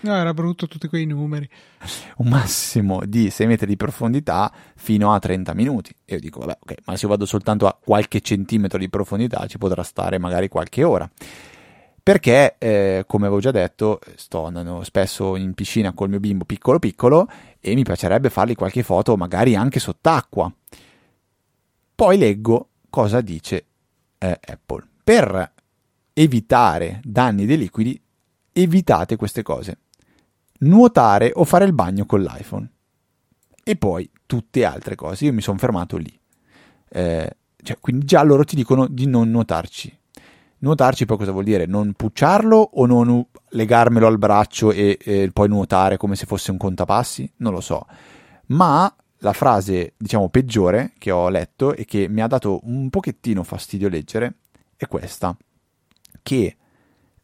No, 0.00 0.14
era 0.14 0.32
brutto 0.32 0.68
tutti 0.68 0.86
quei 0.86 1.06
numeri. 1.06 1.48
Un 2.18 2.28
massimo 2.28 3.02
di 3.04 3.30
6 3.30 3.46
metri 3.46 3.66
di 3.66 3.76
profondità 3.76 4.52
fino 4.76 5.12
a 5.12 5.18
30 5.18 5.54
minuti. 5.54 5.92
E 6.04 6.14
io 6.14 6.20
dico, 6.20 6.40
vabbè, 6.40 6.58
ok, 6.60 6.74
ma 6.84 6.96
se 6.96 7.04
io 7.04 7.10
vado 7.10 7.26
soltanto 7.26 7.66
a 7.66 7.76
qualche 7.78 8.20
centimetro 8.20 8.78
di 8.78 8.88
profondità 8.88 9.46
ci 9.46 9.58
potrà 9.58 9.82
stare 9.82 10.18
magari 10.18 10.48
qualche 10.48 10.84
ora. 10.84 11.08
Perché, 12.00 12.54
eh, 12.58 13.04
come 13.06 13.26
avevo 13.26 13.40
già 13.40 13.50
detto, 13.50 14.00
sto 14.14 14.46
andando 14.46 14.82
spesso 14.82 15.36
in 15.36 15.52
piscina 15.54 15.92
col 15.92 16.08
mio 16.08 16.20
bimbo 16.20 16.44
piccolo 16.44 16.78
piccolo 16.78 17.28
e 17.60 17.74
mi 17.74 17.82
piacerebbe 17.82 18.30
fargli 18.30 18.54
qualche 18.54 18.82
foto 18.82 19.16
magari 19.16 19.56
anche 19.56 19.80
sott'acqua. 19.80 20.50
Poi 21.94 22.16
leggo 22.16 22.68
cosa 22.88 23.20
dice 23.20 23.66
eh, 24.16 24.38
Apple. 24.42 24.86
Per 25.02 25.52
evitare 26.14 27.00
danni 27.04 27.44
dei 27.44 27.58
liquidi, 27.58 28.00
evitate 28.52 29.16
queste 29.16 29.42
cose. 29.42 29.78
Nuotare 30.58 31.32
o 31.34 31.44
fare 31.44 31.64
il 31.64 31.72
bagno 31.72 32.06
con 32.06 32.22
l'iPhone. 32.22 32.70
E 33.62 33.76
poi 33.76 34.10
tutte 34.26 34.64
altre 34.64 34.94
cose. 34.94 35.26
Io 35.26 35.32
mi 35.32 35.40
sono 35.40 35.58
fermato 35.58 35.96
lì. 35.96 36.18
Eh, 36.90 37.36
cioè, 37.62 37.78
quindi 37.80 38.04
già 38.04 38.22
loro 38.22 38.44
ti 38.44 38.56
dicono 38.56 38.86
di 38.86 39.06
non 39.06 39.30
nuotarci. 39.30 39.96
Nuotarci 40.60 41.06
poi 41.06 41.18
cosa 41.18 41.30
vuol 41.30 41.44
dire? 41.44 41.66
Non 41.66 41.92
pucciarlo 41.92 42.56
o 42.56 42.86
non 42.86 43.24
legarmelo 43.50 44.06
al 44.06 44.18
braccio 44.18 44.72
e, 44.72 44.98
e 45.00 45.30
poi 45.32 45.48
nuotare 45.48 45.96
come 45.96 46.16
se 46.16 46.26
fosse 46.26 46.50
un 46.50 46.56
contapassi? 46.56 47.30
Non 47.36 47.52
lo 47.52 47.60
so. 47.60 47.86
Ma 48.46 48.92
la 49.18 49.32
frase, 49.32 49.94
diciamo, 49.96 50.28
peggiore 50.28 50.92
che 50.98 51.10
ho 51.10 51.28
letto 51.28 51.74
e 51.74 51.84
che 51.84 52.08
mi 52.08 52.22
ha 52.22 52.26
dato 52.26 52.60
un 52.64 52.90
pochettino 52.90 53.42
fastidio 53.42 53.88
leggere 53.88 54.36
è 54.76 54.86
questa. 54.86 55.36
Che 56.22 56.56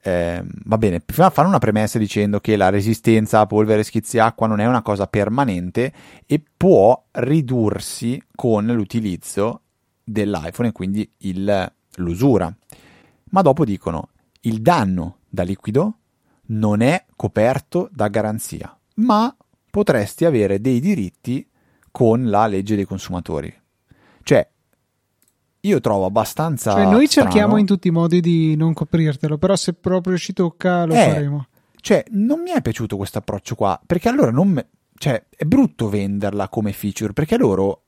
eh, 0.07 0.44
va 0.64 0.76
bene, 0.76 1.00
prima 1.00 1.30
fare 1.30 1.48
una 1.48 1.59
premessa 1.59 1.98
dicendo 1.98 2.38
che 2.38 2.57
la 2.57 2.68
resistenza 2.68 3.40
a 3.40 3.46
polvere 3.46 3.82
schizziacqua 3.82 4.46
non 4.46 4.61
è 4.61 4.66
una 4.66 4.82
cosa 4.82 5.07
permanente 5.07 5.92
e 6.26 6.42
può 6.55 7.07
ridursi 7.12 8.22
con 8.34 8.66
l'utilizzo 8.66 9.62
dell'iPhone 10.05 10.68
e 10.68 10.72
quindi 10.72 11.11
il, 11.18 11.72
l'usura. 11.96 12.55
Ma 13.30 13.40
dopo 13.40 13.64
dicono 13.64 14.11
il 14.42 14.61
danno 14.61 15.20
da 15.26 15.42
liquido 15.42 16.00
non 16.48 16.82
è 16.82 17.07
coperto 17.16 17.88
da 17.90 18.09
garanzia, 18.09 18.78
ma 18.96 19.34
potresti 19.70 20.26
avere 20.26 20.61
dei 20.61 20.80
diritti 20.80 21.48
con 21.90 22.28
la 22.28 22.46
legge 22.46 22.76
dei 22.76 22.84
consumatori. 22.84 23.52
Cioè, 24.22 24.46
io 25.64 25.80
trovo 25.80 26.06
abbastanza. 26.06 26.72
Cioè, 26.72 26.84
noi 26.84 27.06
strano. 27.06 27.30
cerchiamo 27.30 27.56
in 27.56 27.66
tutti 27.66 27.88
i 27.88 27.90
modi 27.90 28.20
di 28.20 28.56
non 28.56 28.72
coprirtelo, 28.72 29.38
però 29.38 29.56
se 29.56 29.74
proprio 29.74 30.16
ci 30.16 30.32
tocca 30.32 30.84
lo 30.84 30.94
Eh, 30.94 31.04
faremo. 31.04 31.46
Cioè, 31.80 32.04
non 32.10 32.40
mi 32.40 32.50
è 32.50 32.62
piaciuto 32.62 32.96
questo 32.96 33.18
approccio 33.18 33.54
qua, 33.54 33.78
perché 33.84 34.08
allora 34.08 34.30
non 34.30 34.48
me- 34.48 34.68
cioè, 34.96 35.24
è 35.28 35.44
brutto 35.44 35.88
venderla 35.88 36.48
come 36.48 36.72
feature, 36.72 37.12
perché 37.12 37.36
loro, 37.36 37.82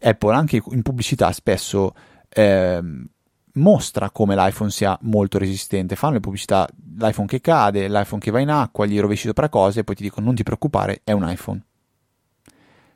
Apple, 0.00 0.34
anche 0.34 0.62
in 0.70 0.82
pubblicità, 0.82 1.32
spesso 1.32 1.94
ehm, 2.28 3.08
mostra 3.54 4.10
come 4.10 4.36
l'iPhone 4.36 4.70
sia 4.70 4.98
molto 5.02 5.38
resistente. 5.38 5.96
Fanno 5.96 6.14
le 6.14 6.20
pubblicità, 6.20 6.68
l'iPhone 6.98 7.26
che 7.26 7.40
cade, 7.40 7.88
l'iPhone 7.88 8.20
che 8.20 8.30
va 8.30 8.40
in 8.40 8.50
acqua, 8.50 8.84
gli 8.86 9.00
rovesci 9.00 9.26
sopra 9.26 9.48
cose, 9.48 9.80
e 9.80 9.84
poi 9.84 9.94
ti 9.94 10.02
dicono 10.02 10.26
non 10.26 10.34
ti 10.34 10.42
preoccupare, 10.42 11.00
è 11.02 11.12
un 11.12 11.28
iPhone. 11.28 11.64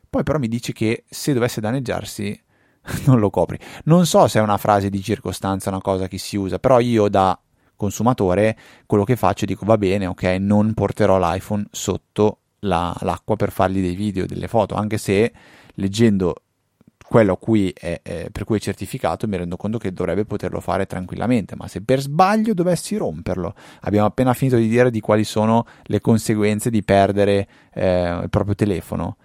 Poi 0.08 0.22
però 0.22 0.38
mi 0.38 0.48
dici 0.48 0.72
che 0.72 1.04
se 1.08 1.32
dovesse 1.32 1.60
danneggiarsi 1.60 2.38
non 3.06 3.18
lo 3.18 3.30
copri. 3.30 3.58
Non 3.84 4.06
so 4.06 4.26
se 4.28 4.38
è 4.38 4.42
una 4.42 4.56
frase 4.58 4.90
di 4.90 5.02
circostanza, 5.02 5.70
una 5.70 5.80
cosa 5.80 6.08
che 6.08 6.18
si 6.18 6.36
usa, 6.36 6.58
però 6.58 6.80
io 6.80 7.08
da 7.08 7.38
consumatore 7.76 8.56
quello 8.86 9.04
che 9.04 9.16
faccio 9.16 9.46
dico 9.46 9.64
va 9.64 9.78
bene, 9.78 10.06
ok, 10.06 10.22
non 10.38 10.74
porterò 10.74 11.18
l'iPhone 11.18 11.64
sotto 11.70 12.38
la- 12.60 12.94
l'acqua 13.00 13.36
per 13.36 13.50
fargli 13.50 13.80
dei 13.80 13.94
video, 13.94 14.26
delle 14.26 14.48
foto, 14.48 14.74
anche 14.74 14.98
se 14.98 15.32
leggendo 15.74 16.34
quello 17.10 17.36
cui 17.36 17.72
è- 17.76 18.00
è- 18.02 18.28
per 18.30 18.44
cui 18.44 18.58
è 18.58 18.60
certificato 18.60 19.26
mi 19.26 19.36
rendo 19.36 19.56
conto 19.56 19.78
che 19.78 19.92
dovrebbe 19.92 20.24
poterlo 20.24 20.60
fare 20.60 20.86
tranquillamente, 20.86 21.56
ma 21.56 21.66
se 21.66 21.80
per 21.80 22.00
sbaglio 22.00 22.54
dovessi 22.54 22.96
romperlo, 22.96 23.54
abbiamo 23.80 24.06
appena 24.06 24.32
finito 24.34 24.56
di 24.56 24.68
dire 24.68 24.90
di 24.90 25.00
quali 25.00 25.24
sono 25.24 25.64
le 25.84 26.00
conseguenze 26.00 26.70
di 26.70 26.84
perdere 26.84 27.48
eh, 27.72 28.20
il 28.22 28.30
proprio 28.30 28.54
telefono, 28.54 29.16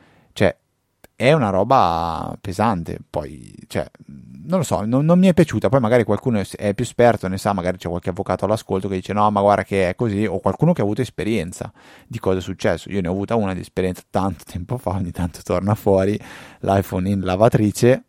è 1.16 1.32
una 1.32 1.50
roba 1.50 2.38
pesante, 2.42 3.00
poi, 3.10 3.54
cioè, 3.68 3.90
non 4.08 4.60
lo 4.60 4.64
so, 4.64 4.84
non, 4.86 5.06
non 5.06 5.18
mi 5.18 5.28
è 5.28 5.34
piaciuta, 5.34 5.70
poi 5.70 5.80
magari 5.80 6.04
qualcuno 6.04 6.40
è- 6.40 6.74
più 6.74 6.84
esperto, 6.84 7.28
ne 7.30 7.38
sa, 7.38 7.54
magari 7.54 7.78
c'è 7.78 7.88
qualche 7.88 8.10
avvocato 8.10 8.44
all'ascolto 8.44 8.90
che 8.90 8.96
dice 8.96 9.14
no, 9.14 9.30
ma 9.32 9.40
guarda 9.40 9.64
che 9.64 9.90
è 9.90 9.96
così, 9.96 10.26
o 10.26 10.40
qualcuno 10.40 10.74
che 10.74 10.82
ha 10.82 10.84
avuto 10.84 11.02
esperienza 11.02 11.72
di 12.06 12.20
cosa 12.20 12.40
è 12.40 12.42
successo, 12.42 12.90
io 12.90 13.00
ne 13.00 13.08
ho 13.08 13.12
avuta 13.12 13.36
una 13.36 13.54
di 13.54 13.62
esperienza 13.62 14.04
tanto 14.10 14.44
tempo 14.52 14.78
fa, 14.78 14.92
ogni 14.92 15.12
tanto 15.12 15.40
torna 15.42 15.74
fuori 15.74 16.20
l'iPhone 16.60 17.10
in 17.10 17.22
lavatrice, 17.22 18.04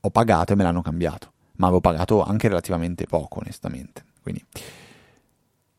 ho 0.00 0.10
pagato 0.10 0.52
e 0.52 0.56
me 0.56 0.64
l'hanno 0.64 0.82
cambiato, 0.82 1.32
ma 1.56 1.66
avevo 1.66 1.80
pagato 1.80 2.22
anche 2.22 2.48
relativamente 2.48 3.06
poco, 3.06 3.40
onestamente, 3.40 4.04
quindi... 4.22 4.44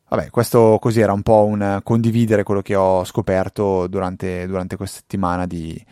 Vabbè, 0.08 0.30
questo 0.30 0.78
così 0.80 1.00
era 1.00 1.12
un 1.12 1.22
po' 1.22 1.44
un 1.44 1.80
condividere 1.82 2.44
quello 2.44 2.62
che 2.62 2.76
ho 2.76 3.04
scoperto 3.04 3.86
durante, 3.88 4.46
durante 4.46 4.76
questa 4.76 4.98
settimana 4.98 5.46
di, 5.46 5.84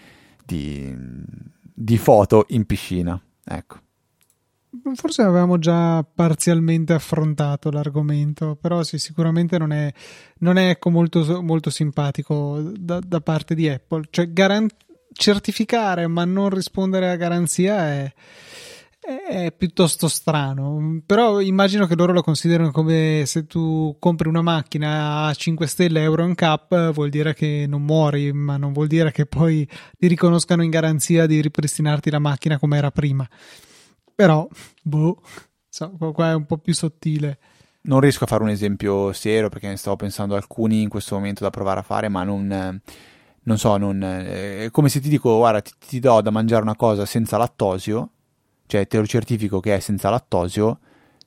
di, 0.44 0.94
di 1.74 1.98
foto 1.98 2.46
in 2.48 2.64
piscina. 2.64 3.20
Ecco. 3.44 3.78
Forse 4.94 5.22
avevamo 5.22 5.58
già 5.58 6.04
parzialmente 6.04 6.92
affrontato 6.92 7.70
l'argomento, 7.70 8.56
però 8.60 8.82
sì, 8.82 8.98
sicuramente 8.98 9.58
non 9.58 9.72
è, 9.72 9.92
non 10.38 10.58
è 10.58 10.70
ecco, 10.70 10.90
molto, 10.90 11.42
molto 11.42 11.70
simpatico 11.70 12.60
da, 12.60 13.00
da 13.00 13.20
parte 13.20 13.54
di 13.54 13.68
Apple. 13.68 14.06
Cioè, 14.10 14.32
garan- 14.32 14.68
certificare 15.12 16.06
ma 16.08 16.24
non 16.24 16.50
rispondere 16.50 17.10
a 17.10 17.16
garanzia 17.16 17.78
è, 17.86 18.12
è 19.04 19.52
piuttosto 19.52 20.08
strano. 20.08 21.02
Però 21.04 21.40
immagino 21.40 21.86
che 21.86 21.94
loro 21.94 22.12
lo 22.12 22.22
considerano 22.22 22.70
come 22.70 23.24
se 23.26 23.46
tu 23.46 23.96
compri 23.98 24.28
una 24.28 24.42
macchina 24.42 25.26
a 25.26 25.34
5 25.34 25.66
stelle 25.66 26.02
Euro 26.02 26.26
NCAP, 26.26 26.92
vuol 26.92 27.10
dire 27.10 27.34
che 27.34 27.66
non 27.68 27.82
muori, 27.82 28.32
ma 28.32 28.56
non 28.56 28.72
vuol 28.72 28.86
dire 28.86 29.12
che 29.12 29.26
poi 29.26 29.68
ti 29.98 30.06
riconoscano 30.06 30.62
in 30.62 30.70
garanzia 30.70 31.26
di 31.26 31.40
ripristinarti 31.40 32.10
la 32.10 32.18
macchina 32.18 32.58
come 32.58 32.78
era 32.78 32.90
prima. 32.90 33.28
Però, 34.14 34.48
boh, 34.82 35.20
so, 35.68 35.90
qua 35.90 36.30
è 36.30 36.34
un 36.34 36.46
po' 36.46 36.58
più 36.58 36.72
sottile. 36.72 37.38
Non 37.82 38.00
riesco 38.00 38.24
a 38.24 38.26
fare 38.26 38.42
un 38.42 38.48
esempio 38.48 39.12
serio 39.12 39.50
perché 39.50 39.68
ne 39.68 39.76
stavo 39.76 39.96
pensando 39.96 40.36
alcuni 40.36 40.80
in 40.80 40.88
questo 40.88 41.16
momento 41.16 41.42
da 41.42 41.50
provare 41.50 41.80
a 41.80 41.82
fare, 41.82 42.08
ma 42.08 42.22
non, 42.22 42.80
non 43.42 43.58
so, 43.58 43.76
non, 43.76 44.02
eh, 44.02 44.64
è 44.64 44.70
come 44.70 44.88
se 44.88 45.00
ti 45.00 45.10
dico, 45.10 45.36
guarda, 45.36 45.60
ti, 45.60 45.72
ti 45.86 46.00
do 46.00 46.22
da 46.22 46.30
mangiare 46.30 46.62
una 46.62 46.76
cosa 46.76 47.04
senza 47.04 47.36
lattosio, 47.36 48.13
cioè 48.66 48.86
te 48.86 48.98
lo 48.98 49.06
certifico 49.06 49.60
che 49.60 49.76
è 49.76 49.80
senza 49.80 50.10
lattosio, 50.10 50.78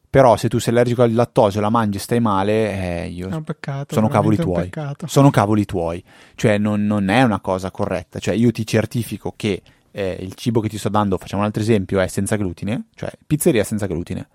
però 0.10 0.38
se 0.38 0.48
tu 0.48 0.58
sei 0.60 0.74
allergico 0.74 1.04
al 1.04 1.14
lattosio, 1.14 1.60
la 1.62 1.70
mangi 1.70 1.98
e 1.98 2.00
stai 2.00 2.20
male, 2.20 3.04
eh, 3.04 3.08
io 3.10 3.28
peccato. 3.44 3.94
sono 3.94 4.08
cavoli 4.08 4.36
tuoi. 4.38 4.64
Sono 5.08 5.30
cavoli 5.30 5.66
tuoi. 5.66 6.04
Cioè, 6.36 6.58
non, 6.58 6.86
non 6.86 7.10
è 7.10 7.22
una 7.24 7.40
cosa 7.40 7.72
corretta. 7.72 8.18
Cioè, 8.20 8.34
io 8.34 8.52
ti 8.52 8.66
certifico 8.66 9.34
che 9.36 9.62
eh, 9.92 10.18
il 10.22 10.34
cibo 10.36 10.60
che 10.62 10.70
ti 10.70 10.78
sto 10.78 10.90
dando, 10.90 11.18
facciamo 11.18 11.42
un 11.42 11.48
altro 11.48 11.62
esempio, 11.62 12.00
è 12.00 12.08
senza 12.08 12.36
glutine, 12.36 12.86
cioè 12.96 13.12
pizzeria 13.28 13.64
senza 13.64 13.86
glutine. 13.86 14.28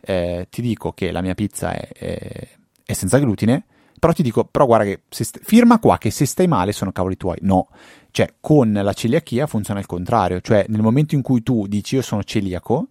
Eh, 0.00 0.46
ti 0.50 0.62
dico 0.62 0.92
che 0.92 1.10
la 1.10 1.20
mia 1.20 1.34
pizza 1.34 1.72
è, 1.72 1.88
è- 1.88 2.48
è 2.84 2.92
senza 2.92 3.18
glutine, 3.18 3.64
però 3.98 4.12
ti 4.12 4.22
dico, 4.22 4.44
però 4.44 4.64
guarda 4.66 4.84
che 4.84 5.02
se 5.08 5.24
st- 5.24 5.40
firma 5.42 5.80
qua 5.80 5.98
che 5.98 6.10
se 6.10 6.24
stai 6.24 6.46
male 6.46 6.70
sono 6.72 6.92
cavoli 6.92 7.16
tuoi. 7.16 7.38
No, 7.40 7.68
cioè 8.16 8.32
con 8.40 8.72
la 8.72 8.94
celiachia 8.94 9.46
funziona 9.46 9.78
il 9.78 9.84
contrario, 9.84 10.40
cioè 10.40 10.64
nel 10.68 10.80
momento 10.80 11.14
in 11.14 11.20
cui 11.20 11.42
tu 11.42 11.66
dici 11.66 11.96
io 11.96 12.00
sono 12.00 12.24
celiaco, 12.24 12.88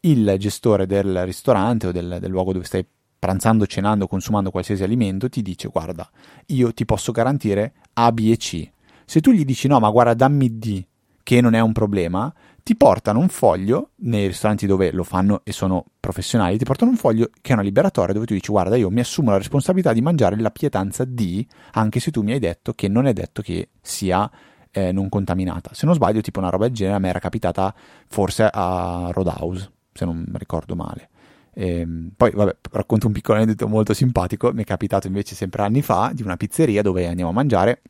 il 0.00 0.34
gestore 0.36 0.84
del 0.84 1.24
ristorante 1.24 1.86
o 1.86 1.92
del, 1.92 2.16
del 2.20 2.28
luogo 2.28 2.52
dove 2.52 2.64
stai 2.64 2.84
pranzando, 3.16 3.66
cenando, 3.66 4.08
consumando 4.08 4.50
qualsiasi 4.50 4.82
alimento 4.82 5.28
ti 5.28 5.42
dice 5.42 5.68
guarda, 5.68 6.10
io 6.46 6.74
ti 6.74 6.84
posso 6.86 7.12
garantire 7.12 7.74
A, 7.92 8.10
B 8.10 8.30
e 8.32 8.36
C. 8.36 8.68
Se 9.04 9.20
tu 9.20 9.30
gli 9.30 9.44
dici 9.44 9.68
no, 9.68 9.78
ma 9.78 9.88
guarda, 9.90 10.14
dammi 10.14 10.58
D, 10.58 10.84
che 11.22 11.40
non 11.40 11.54
è 11.54 11.60
un 11.60 11.72
problema, 11.72 12.34
ti 12.64 12.74
portano 12.74 13.20
un 13.20 13.28
foglio 13.28 13.90
nei 13.98 14.26
ristoranti 14.26 14.66
dove 14.66 14.90
lo 14.90 15.04
fanno 15.04 15.42
e 15.44 15.52
sono 15.52 15.84
professionali, 16.00 16.58
ti 16.58 16.64
portano 16.64 16.90
un 16.90 16.96
foglio 16.96 17.30
che 17.40 17.50
è 17.50 17.52
una 17.52 17.62
liberatoria 17.62 18.12
dove 18.12 18.26
tu 18.26 18.34
dici 18.34 18.50
guarda, 18.50 18.74
io 18.74 18.90
mi 18.90 18.98
assumo 18.98 19.30
la 19.30 19.38
responsabilità 19.38 19.92
di 19.92 20.00
mangiare 20.00 20.36
la 20.36 20.50
pietanza 20.50 21.04
D, 21.04 21.46
anche 21.74 22.00
se 22.00 22.10
tu 22.10 22.22
mi 22.22 22.32
hai 22.32 22.40
detto 22.40 22.72
che 22.72 22.88
non 22.88 23.06
è 23.06 23.12
detto 23.12 23.40
che 23.40 23.68
sia 23.80 24.28
eh, 24.74 24.90
non 24.90 25.08
contaminata. 25.08 25.70
Se 25.72 25.86
non 25.86 25.94
sbaglio, 25.94 26.20
tipo 26.20 26.40
una 26.40 26.50
roba 26.50 26.66
del 26.66 26.74
genere 26.74 26.96
a 26.96 26.98
me 26.98 27.08
era 27.08 27.20
capitata 27.20 27.72
forse 28.08 28.48
a 28.52 29.08
Roadhouse, 29.12 29.70
se 29.92 30.04
non 30.04 30.26
ricordo 30.34 30.74
male. 30.74 31.10
Ehm, 31.54 32.10
poi, 32.16 32.32
vabbè, 32.32 32.56
racconto 32.72 33.06
un 33.06 33.12
piccolo 33.12 33.38
aneddoto 33.38 33.68
molto 33.68 33.94
simpatico. 33.94 34.52
Mi 34.52 34.62
è 34.62 34.64
capitato 34.64 35.06
invece 35.06 35.36
sempre 35.36 35.62
anni 35.62 35.80
fa 35.80 36.10
di 36.12 36.22
una 36.22 36.36
pizzeria 36.36 36.82
dove 36.82 37.06
andiamo 37.06 37.30
a 37.30 37.34
mangiare 37.34 37.82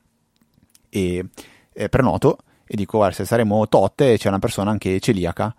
e 0.90 1.24
eh, 1.72 1.88
prenoto 1.88 2.38
e 2.66 2.76
dico, 2.76 2.98
guarda, 2.98 3.16
se 3.16 3.24
saremo 3.24 3.66
totte 3.68 4.18
c'è 4.18 4.28
una 4.28 4.38
persona 4.38 4.70
anche 4.70 5.00
celiaca 5.00 5.54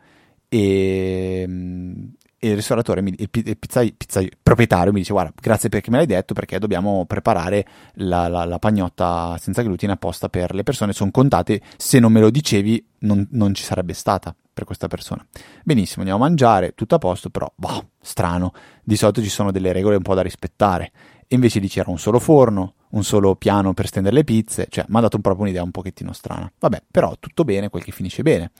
e, 0.47 1.41
e 1.41 2.24
il 2.47 2.55
ristoratore, 2.55 3.01
mi, 3.01 3.13
il, 3.17 3.29
pi- 3.29 3.43
il 3.45 3.57
pizzai- 3.57 3.93
pizzai- 3.93 4.31
proprietario 4.41 4.91
mi 4.91 4.99
dice, 4.99 5.13
guarda, 5.13 5.31
grazie 5.39 5.69
perché 5.69 5.89
me 5.91 5.97
l'hai 5.97 6.05
detto 6.05 6.33
perché 6.33 6.59
dobbiamo 6.59 7.05
preparare 7.05 7.65
la, 7.95 8.27
la- 8.27 8.45
la 8.45 8.59
pagnotta 8.59 9.37
senza 9.39 9.61
glutine 9.61 9.93
apposta 9.93 10.29
per 10.29 10.53
le 10.53 10.63
persone, 10.63 10.93
sono 10.93 11.11
contate, 11.11 11.61
se 11.77 11.99
non 11.99 12.11
me 12.11 12.19
lo 12.19 12.29
dicevi 12.29 12.83
non, 12.99 13.27
non 13.31 13.53
ci 13.53 13.63
sarebbe 13.63 13.93
stata 13.93 14.35
per 14.53 14.63
questa 14.63 14.87
persona. 14.87 15.25
Benissimo, 15.63 15.99
andiamo 16.01 16.23
a 16.23 16.27
mangiare, 16.27 16.73
tutto 16.75 16.95
a 16.95 16.97
posto, 16.97 17.29
però, 17.29 17.51
boh, 17.55 17.89
strano, 18.01 18.53
di 18.83 18.95
solito 18.95 19.21
ci 19.21 19.29
sono 19.29 19.51
delle 19.51 19.73
regole 19.73 19.97
un 19.97 20.01
po' 20.01 20.13
da 20.13 20.21
rispettare. 20.21 20.91
E 21.27 21.35
invece 21.35 21.59
lì 21.59 21.67
c'era 21.67 21.89
un 21.89 21.97
solo 21.97 22.19
forno, 22.19 22.75
un 22.91 23.03
solo 23.03 23.35
piano 23.35 23.73
per 23.73 23.87
stendere 23.87 24.15
le 24.15 24.23
pizze, 24.23 24.67
cioè 24.69 24.85
mi 24.87 24.97
ha 24.97 25.01
dato 25.01 25.19
proprio 25.19 25.43
un'idea 25.43 25.63
un 25.63 25.71
pochettino 25.71 26.13
strana. 26.13 26.49
Vabbè, 26.59 26.83
però 26.89 27.15
tutto 27.19 27.43
bene, 27.43 27.69
quel 27.69 27.83
che 27.83 27.91
finisce 27.91 28.21
bene. 28.21 28.51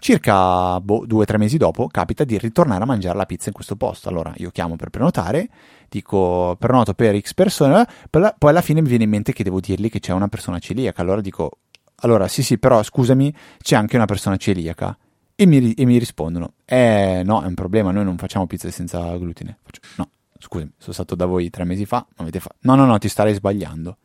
Circa 0.00 0.80
boh, 0.80 1.04
due 1.04 1.22
o 1.22 1.24
tre 1.26 1.36
mesi 1.36 1.58
dopo 1.58 1.86
capita 1.86 2.24
di 2.24 2.38
ritornare 2.38 2.82
a 2.82 2.86
mangiare 2.86 3.18
la 3.18 3.26
pizza 3.26 3.48
in 3.48 3.54
questo 3.54 3.76
posto. 3.76 4.08
Allora 4.08 4.32
io 4.38 4.50
chiamo 4.50 4.74
per 4.74 4.88
prenotare, 4.88 5.50
dico 5.90 6.56
prenoto 6.58 6.94
per 6.94 7.20
X 7.20 7.34
persone, 7.34 7.86
poi 8.08 8.32
alla 8.38 8.62
fine 8.62 8.80
mi 8.80 8.88
viene 8.88 9.04
in 9.04 9.10
mente 9.10 9.34
che 9.34 9.44
devo 9.44 9.60
dirgli 9.60 9.90
che 9.90 10.00
c'è 10.00 10.12
una 10.12 10.28
persona 10.28 10.58
celiaca. 10.58 11.02
Allora 11.02 11.20
dico, 11.20 11.58
allora 11.96 12.28
sì 12.28 12.42
sì, 12.42 12.56
però 12.56 12.82
scusami, 12.82 13.32
c'è 13.60 13.76
anche 13.76 13.96
una 13.96 14.06
persona 14.06 14.38
celiaca. 14.38 14.96
E 15.34 15.44
mi, 15.44 15.72
e 15.74 15.84
mi, 15.84 15.98
rispondono, 15.98 16.52
eh 16.64 17.22
no, 17.24 17.42
è 17.42 17.46
un 17.46 17.54
problema, 17.54 17.90
noi 17.90 18.04
non 18.04 18.16
facciamo 18.16 18.46
pizze 18.46 18.70
senza 18.70 19.16
glutine. 19.18 19.58
Faccio, 19.62 19.80
no, 19.96 20.08
scusami, 20.38 20.72
sono 20.78 20.92
stato 20.94 21.14
da 21.14 21.26
voi 21.26 21.50
tre 21.50 21.64
mesi 21.64 21.84
fa, 21.84 21.98
non 21.98 22.26
avete 22.26 22.40
fatto... 22.40 22.56
No, 22.60 22.74
no, 22.74 22.86
no, 22.86 22.96
ti 22.98 23.08
starei 23.08 23.34
sbagliando. 23.34 23.98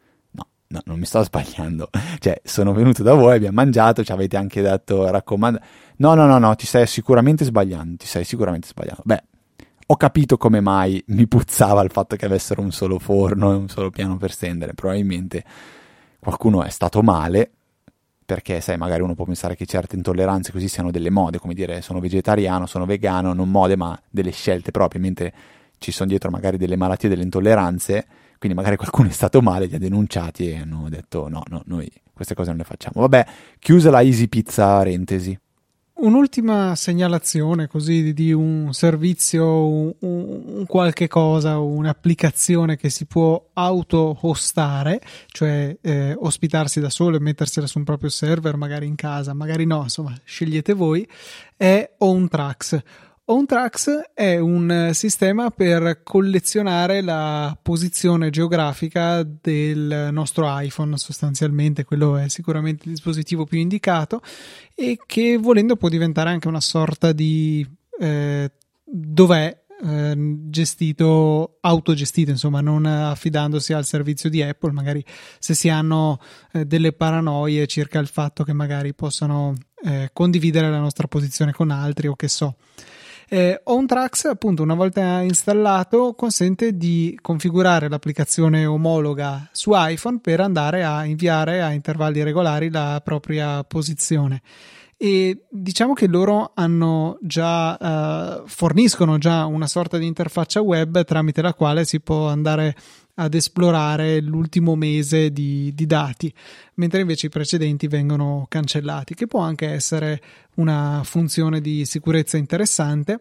No, 0.75 0.81
no, 0.81 0.81
non 0.85 0.99
mi 0.99 1.05
sto 1.05 1.23
sbagliando. 1.23 1.89
Cioè, 2.19 2.41
sono 2.43 2.73
venuto 2.73 3.03
da 3.03 3.13
voi, 3.13 3.35
abbiamo 3.35 3.55
mangiato, 3.55 4.03
ci 4.03 4.11
avete 4.11 4.35
anche 4.37 4.61
detto, 4.61 5.09
raccomando... 5.09 5.59
No, 5.97 6.13
no, 6.13 6.25
no, 6.25 6.37
no, 6.37 6.55
ti 6.55 6.65
stai 6.65 6.85
sicuramente 6.87 7.45
sbagliando, 7.45 7.97
ti 7.97 8.05
stai 8.05 8.23
sicuramente 8.25 8.67
sbagliando. 8.67 9.03
Beh, 9.05 9.23
ho 9.87 9.95
capito 9.95 10.37
come 10.37 10.59
mai 10.59 11.01
mi 11.07 11.27
puzzava 11.27 11.81
il 11.83 11.91
fatto 11.91 12.15
che 12.15 12.25
avessero 12.25 12.61
un 12.61 12.71
solo 12.71 12.99
forno 12.99 13.51
e 13.51 13.55
un 13.55 13.69
solo 13.69 13.89
piano 13.91 14.17
per 14.17 14.31
stendere. 14.31 14.73
Probabilmente 14.73 15.43
qualcuno 16.19 16.63
è 16.63 16.69
stato 16.69 17.01
male, 17.01 17.51
perché 18.25 18.59
sai, 18.59 18.77
magari 18.77 19.03
uno 19.03 19.13
può 19.13 19.25
pensare 19.25 19.55
che 19.55 19.65
certe 19.65 19.95
intolleranze 19.95 20.51
così 20.51 20.67
siano 20.67 20.91
delle 20.91 21.11
mode, 21.11 21.37
come 21.37 21.53
dire 21.53 21.81
sono 21.81 21.99
vegetariano, 21.99 22.65
sono 22.65 22.85
vegano, 22.85 23.33
non 23.33 23.49
mode, 23.49 23.77
ma 23.77 23.97
delle 24.09 24.31
scelte 24.31 24.71
proprie, 24.71 24.99
mentre 24.99 25.33
ci 25.77 25.91
sono 25.91 26.09
dietro 26.09 26.31
magari 26.31 26.57
delle 26.57 26.75
malattie, 26.75 27.07
delle 27.07 27.23
intolleranze, 27.23 28.07
quindi 28.37 28.57
magari 28.57 28.75
qualcuno 28.75 29.09
è 29.09 29.11
stato 29.11 29.41
male, 29.41 29.65
li 29.65 29.75
ha 29.75 29.79
denunciati 29.79 30.49
e 30.49 30.57
hanno 30.57 30.87
detto 30.89 31.27
no, 31.27 31.43
no, 31.47 31.61
noi 31.65 31.91
queste 32.13 32.33
cose 32.33 32.49
non 32.49 32.57
le 32.57 32.63
facciamo. 32.63 33.01
Vabbè, 33.01 33.25
chiusa 33.59 33.89
la 33.89 34.01
Easy 34.01 34.27
Pizza 34.27 34.81
Rentesi. 34.83 35.37
Un'ultima 35.97 36.75
segnalazione 36.75 37.67
così 37.67 38.13
di 38.13 38.33
un 38.33 38.73
servizio, 38.73 39.65
un, 39.65 39.93
un, 39.99 40.65
qualche 40.65 41.07
cosa, 41.07 41.57
un'applicazione 41.57 42.75
che 42.75 42.89
si 42.89 43.05
può 43.05 43.41
auto-hostare, 43.53 44.99
cioè 45.27 45.77
eh, 45.79 46.13
ospitarsi 46.19 46.81
da 46.81 46.89
solo 46.89 47.15
e 47.15 47.21
mettersela 47.21 47.65
su 47.65 47.77
un 47.77 47.85
proprio 47.85 48.09
server, 48.09 48.57
magari 48.57 48.87
in 48.87 48.95
casa, 48.95 49.33
magari 49.33 49.65
no, 49.65 49.83
insomma, 49.83 50.13
scegliete 50.21 50.73
voi, 50.73 51.07
è 51.55 51.89
OwnTrax. 51.97 52.83
OwnTrax 53.27 54.11
è 54.13 54.37
un 54.37 54.91
sistema 54.93 55.49
per 55.49 56.03
collezionare 56.03 57.01
la 57.01 57.57
posizione 57.59 58.29
geografica 58.29 59.23
del 59.23 60.09
nostro 60.11 60.45
iPhone, 60.47 60.95
sostanzialmente 60.97 61.85
quello 61.85 62.17
è 62.17 62.29
sicuramente 62.29 62.83
il 62.85 62.91
dispositivo 62.91 63.45
più 63.45 63.57
indicato 63.57 64.21
e 64.75 64.99
che 65.07 65.37
volendo 65.37 65.75
può 65.75 65.89
diventare 65.89 66.29
anche 66.29 66.47
una 66.47 66.61
sorta 66.61 67.13
di 67.13 67.67
eh, 67.99 68.51
dov'è 68.83 69.63
eh, 69.83 70.13
gestito, 70.47 71.57
autogestito, 71.61 72.29
insomma, 72.29 72.61
non 72.61 72.85
affidandosi 72.85 73.73
al 73.73 73.85
servizio 73.85 74.29
di 74.29 74.43
Apple, 74.43 74.71
magari 74.71 75.03
se 75.39 75.55
si 75.55 75.67
hanno 75.67 76.19
eh, 76.51 76.65
delle 76.65 76.93
paranoie 76.93 77.65
circa 77.65 77.97
il 77.97 78.07
fatto 78.07 78.43
che 78.43 78.53
magari 78.53 78.93
possano 78.93 79.55
eh, 79.83 80.11
condividere 80.13 80.69
la 80.69 80.79
nostra 80.79 81.07
posizione 81.07 81.53
con 81.53 81.71
altri 81.71 82.05
o 82.05 82.15
che 82.15 82.27
so. 82.27 82.57
Eh, 83.27 83.59
OnTrax, 83.63 84.25
appunto, 84.25 84.61
una 84.61 84.75
volta 84.75 85.21
installato, 85.21 86.13
consente 86.13 86.77
di 86.77 87.17
configurare 87.21 87.89
l'applicazione 87.89 88.65
omologa 88.65 89.49
su 89.51 89.71
iPhone 89.73 90.19
per 90.19 90.39
andare 90.39 90.83
a 90.83 91.05
inviare 91.05 91.61
a 91.61 91.71
intervalli 91.71 92.23
regolari 92.23 92.69
la 92.69 93.01
propria 93.03 93.63
posizione. 93.63 94.41
E 94.97 95.45
diciamo 95.49 95.93
che 95.93 96.07
loro 96.07 96.51
hanno 96.55 97.17
già 97.21 97.77
eh, 97.77 98.43
forniscono 98.45 99.17
già 99.17 99.45
una 99.45 99.67
sorta 99.67 99.97
di 99.97 100.05
interfaccia 100.05 100.61
web 100.61 101.03
tramite 101.03 101.41
la 101.41 101.53
quale 101.53 101.83
si 101.83 101.99
può 101.99 102.29
andare 102.29 102.73
ad 103.15 103.33
esplorare 103.33 104.21
l'ultimo 104.21 104.75
mese 104.75 105.31
di, 105.31 105.73
di, 105.73 105.85
dati, 105.85 106.33
mentre 106.75 107.01
invece 107.01 107.27
i 107.27 107.29
precedenti 107.29 107.87
vengono 107.87 108.45
cancellati, 108.49 109.15
che 109.15 109.27
può 109.27 109.39
anche 109.39 109.67
essere 109.67 110.21
una 110.55 111.01
funzione 111.03 111.61
di 111.61 111.85
sicurezza 111.85 112.37
interessante. 112.37 113.19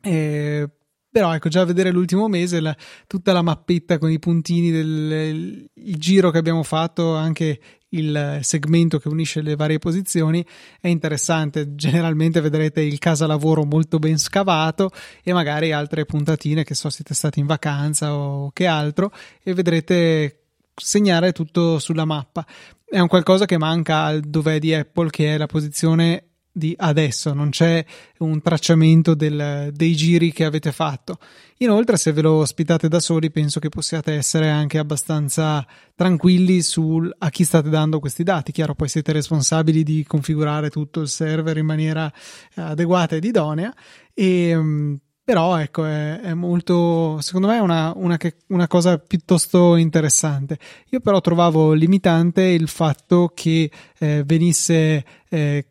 Eh, 0.00 0.68
però 1.14 1.32
ecco, 1.32 1.48
già 1.48 1.64
vedere 1.64 1.92
l'ultimo 1.92 2.26
mese, 2.26 2.60
la, 2.60 2.76
tutta 3.06 3.32
la 3.32 3.42
mappetta 3.42 3.98
con 3.98 4.10
i 4.10 4.18
puntini 4.18 4.72
del 4.72 5.70
giro 5.72 6.30
che 6.30 6.38
abbiamo 6.38 6.64
fatto, 6.64 7.14
anche 7.14 7.60
il 7.96 8.40
segmento 8.42 8.98
che 8.98 9.08
unisce 9.08 9.40
le 9.40 9.56
varie 9.56 9.78
posizioni 9.78 10.44
è 10.80 10.88
interessante. 10.88 11.74
Generalmente 11.74 12.40
vedrete 12.40 12.80
il 12.80 12.98
casa 12.98 13.26
lavoro 13.26 13.64
molto 13.64 13.98
ben 13.98 14.18
scavato 14.18 14.90
e 15.22 15.32
magari 15.32 15.72
altre 15.72 16.04
puntatine 16.04 16.64
che 16.64 16.74
so 16.74 16.90
siete 16.90 17.14
stati 17.14 17.40
in 17.40 17.46
vacanza 17.46 18.14
o 18.14 18.50
che 18.52 18.66
altro 18.66 19.12
e 19.42 19.54
vedrete 19.54 20.38
segnare 20.74 21.32
tutto 21.32 21.78
sulla 21.78 22.04
mappa. 22.04 22.44
È 22.84 22.98
un 22.98 23.08
qualcosa 23.08 23.44
che 23.44 23.58
manca 23.58 24.04
al 24.04 24.20
dov'è 24.20 24.58
di 24.58 24.74
Apple 24.74 25.10
che 25.10 25.34
è 25.34 25.38
la 25.38 25.46
posizione 25.46 26.33
di 26.56 26.72
adesso, 26.78 27.34
non 27.34 27.50
c'è 27.50 27.84
un 28.18 28.40
tracciamento 28.40 29.14
del, 29.14 29.72
dei 29.74 29.96
giri 29.96 30.32
che 30.32 30.44
avete 30.44 30.70
fatto. 30.70 31.18
Inoltre, 31.58 31.96
se 31.96 32.12
ve 32.12 32.22
lo 32.22 32.34
ospitate 32.34 32.86
da 32.86 33.00
soli, 33.00 33.32
penso 33.32 33.58
che 33.58 33.68
possiate 33.68 34.12
essere 34.12 34.50
anche 34.50 34.78
abbastanza 34.78 35.66
tranquilli 35.96 36.62
su 36.62 37.08
a 37.18 37.30
chi 37.30 37.42
state 37.42 37.68
dando 37.68 37.98
questi 37.98 38.22
dati. 38.22 38.52
Chiaro, 38.52 38.76
poi 38.76 38.88
siete 38.88 39.10
responsabili 39.10 39.82
di 39.82 40.04
configurare 40.06 40.70
tutto 40.70 41.00
il 41.00 41.08
server 41.08 41.56
in 41.56 41.66
maniera 41.66 42.12
adeguata 42.54 43.16
ed 43.16 43.24
idonea. 43.24 43.74
E, 44.14 44.56
mm, 44.56 44.94
però 45.24 45.56
ecco 45.56 45.86
è, 45.86 46.20
è, 46.20 46.34
molto 46.34 47.18
secondo 47.20 47.48
me 47.48 47.56
è 47.56 47.60
una, 47.60 47.92
una, 47.96 48.18
una, 48.48 48.66
cosa 48.68 48.98
piuttosto 48.98 49.76
interessante 49.76 50.58
io 50.90 51.00
però 51.00 51.22
trovavo 51.22 51.72
limitante 51.72 52.42
il 52.42 52.68
fatto 52.68 53.32
che 53.34 53.70
eh, 53.98 54.22
venisse 54.26 55.02
eh, 55.30 55.66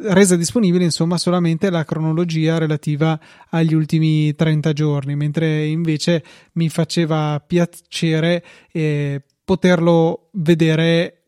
resa 0.00 0.36
disponibile 0.36 0.84
insomma 0.84 1.18
solamente 1.18 1.70
la 1.70 1.84
cronologia 1.84 2.58
relativa 2.58 3.18
agli 3.50 3.74
ultimi 3.74 4.34
30 4.34 4.72
giorni 4.72 5.14
mentre 5.14 5.66
invece 5.66 6.24
mi 6.54 6.68
faceva 6.68 7.42
piacere 7.46 8.44
eh, 8.72 9.22
poterlo 9.44 10.28
vedere 10.32 11.22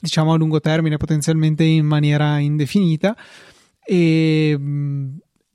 diciamo 0.00 0.32
a 0.32 0.36
lungo 0.36 0.60
termine 0.60 0.96
potenzialmente 0.96 1.64
in 1.64 1.86
maniera 1.86 2.38
indefinita. 2.38 3.16
E 3.86 4.58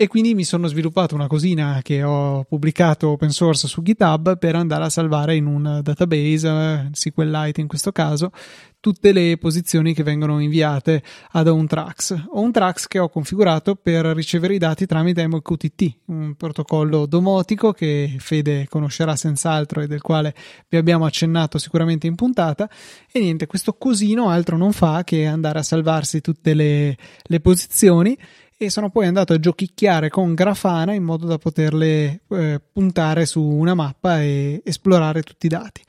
e 0.01 0.07
quindi 0.07 0.33
mi 0.33 0.45
sono 0.45 0.67
sviluppato 0.67 1.13
una 1.13 1.27
cosina 1.27 1.81
che 1.83 2.03
ho 2.03 2.45
pubblicato 2.45 3.09
open 3.09 3.31
source 3.31 3.67
su 3.67 3.81
GitHub 3.81 4.37
per 4.37 4.55
andare 4.55 4.85
a 4.85 4.89
salvare 4.89 5.35
in 5.35 5.45
un 5.45 5.81
database, 5.83 6.89
SQLite 6.93 7.59
in 7.59 7.67
questo 7.67 7.91
caso, 7.91 8.31
tutte 8.79 9.11
le 9.11 9.37
posizioni 9.37 9.93
che 9.93 10.03
vengono 10.03 10.39
inviate 10.39 11.03
ad 11.31 11.49
OwnTrax. 11.49 12.27
OwnTrax 12.29 12.87
che 12.87 12.99
ho 12.99 13.09
configurato 13.09 13.75
per 13.75 14.05
ricevere 14.05 14.53
i 14.53 14.57
dati 14.57 14.85
tramite 14.85 15.27
MQTT, 15.27 15.97
un 16.05 16.33
protocollo 16.35 17.05
domotico 17.05 17.73
che 17.73 18.15
Fede 18.19 18.67
conoscerà 18.69 19.17
senz'altro 19.17 19.81
e 19.81 19.87
del 19.87 20.01
quale 20.01 20.33
vi 20.69 20.77
abbiamo 20.77 21.03
accennato 21.03 21.57
sicuramente 21.57 22.07
in 22.07 22.15
puntata. 22.15 22.69
E 23.11 23.19
niente, 23.19 23.47
questo 23.47 23.73
cosino 23.73 24.29
altro 24.29 24.55
non 24.55 24.71
fa 24.71 25.03
che 25.03 25.25
andare 25.25 25.59
a 25.59 25.63
salvarsi 25.63 26.21
tutte 26.21 26.53
le, 26.53 26.95
le 27.21 27.39
posizioni 27.41 28.17
e 28.61 28.69
sono 28.69 28.89
poi 28.89 29.07
andato 29.07 29.31
a 29.31 29.39
giochicchiare 29.39 30.09
con 30.09 30.33
Grafana 30.33 30.93
in 30.93 31.03
modo 31.03 31.25
da 31.25 31.37
poterle 31.37 32.23
eh, 32.27 32.61
puntare 32.73 33.25
su 33.25 33.41
una 33.41 33.73
mappa 33.73 34.21
e 34.21 34.61
esplorare 34.65 35.23
tutti 35.23 35.45
i 35.45 35.49
dati. 35.49 35.81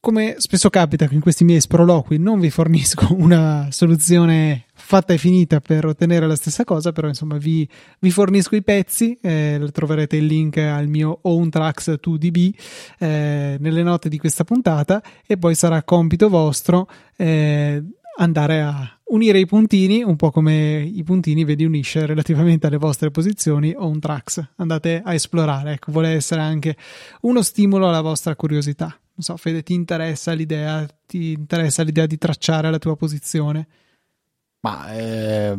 Come 0.00 0.34
spesso 0.38 0.68
capita 0.68 1.06
in 1.12 1.20
questi 1.20 1.44
miei 1.44 1.60
sproloqui, 1.60 2.18
non 2.18 2.40
vi 2.40 2.50
fornisco 2.50 3.14
una 3.14 3.68
soluzione 3.70 4.64
fatta 4.74 5.12
e 5.12 5.18
finita 5.18 5.60
per 5.60 5.86
ottenere 5.86 6.26
la 6.26 6.34
stessa 6.34 6.64
cosa, 6.64 6.90
però 6.90 7.06
insomma 7.06 7.36
vi, 7.36 7.68
vi 8.00 8.10
fornisco 8.10 8.56
i 8.56 8.64
pezzi, 8.64 9.16
eh, 9.22 9.68
troverete 9.72 10.16
il 10.16 10.26
link 10.26 10.56
al 10.56 10.88
mio 10.88 11.20
Own 11.22 11.50
Tracks 11.50 11.98
2DB 12.02 12.50
eh, 12.98 13.56
nelle 13.60 13.82
note 13.84 14.08
di 14.08 14.18
questa 14.18 14.42
puntata 14.42 15.00
e 15.24 15.38
poi 15.38 15.54
sarà 15.54 15.84
compito 15.84 16.28
vostro 16.28 16.88
eh, 17.16 17.80
andare 18.16 18.60
a 18.60 18.99
unire 19.10 19.38
i 19.38 19.46
puntini, 19.46 20.02
un 20.02 20.16
po' 20.16 20.30
come 20.30 20.80
i 20.82 21.02
puntini 21.02 21.44
vedi 21.44 21.64
unisce 21.64 22.06
relativamente 22.06 22.66
alle 22.66 22.76
vostre 22.76 23.10
posizioni 23.10 23.74
o 23.76 23.86
un 23.86 24.00
tracks. 24.00 24.52
Andate 24.56 25.02
a 25.04 25.14
esplorare, 25.14 25.74
ecco, 25.74 25.92
vuole 25.92 26.10
essere 26.10 26.40
anche 26.40 26.76
uno 27.22 27.42
stimolo 27.42 27.88
alla 27.88 28.00
vostra 28.00 28.34
curiosità. 28.34 28.86
Non 28.86 29.22
so, 29.22 29.36
Fede, 29.36 29.62
ti 29.62 29.74
interessa 29.74 30.32
l'idea, 30.32 30.86
ti 31.06 31.32
interessa 31.32 31.82
l'idea 31.82 32.06
di 32.06 32.18
tracciare 32.18 32.70
la 32.70 32.78
tua 32.78 32.96
posizione? 32.96 33.68
Ma 34.60 34.92
eh, 34.92 35.58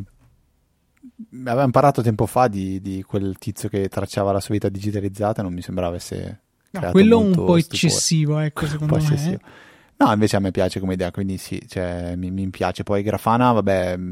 avevamo 1.46 1.72
parlato 1.72 2.02
tempo 2.02 2.26
fa 2.26 2.48
di, 2.48 2.82
di, 2.82 3.04
quel 3.04 3.38
tizio 3.38 3.70
che 3.70 3.88
tracciava 3.88 4.32
la 4.32 4.40
sua 4.40 4.54
vita 4.54 4.70
digitalizzata, 4.70 5.42
non 5.42 5.54
mi 5.54 5.62
sembrava 5.62 5.90
avesse 5.90 6.42
No, 6.72 6.92
quello 6.92 7.20
un 7.20 7.34
po' 7.34 7.58
eccessivo, 7.58 8.40
ecco, 8.40 8.66
secondo 8.68 8.96
me. 8.96 9.02
Eccessivo. 9.02 9.40
No, 10.02 10.12
invece 10.12 10.36
a 10.36 10.40
me 10.40 10.50
piace 10.50 10.80
come 10.80 10.94
idea, 10.94 11.12
quindi 11.12 11.38
sì, 11.38 11.64
cioè, 11.68 12.16
mi, 12.16 12.32
mi, 12.32 12.50
piace. 12.50 12.82
Poi 12.82 13.04
Grafana, 13.04 13.52
vabbè, 13.52 13.98
mm, 13.98 14.12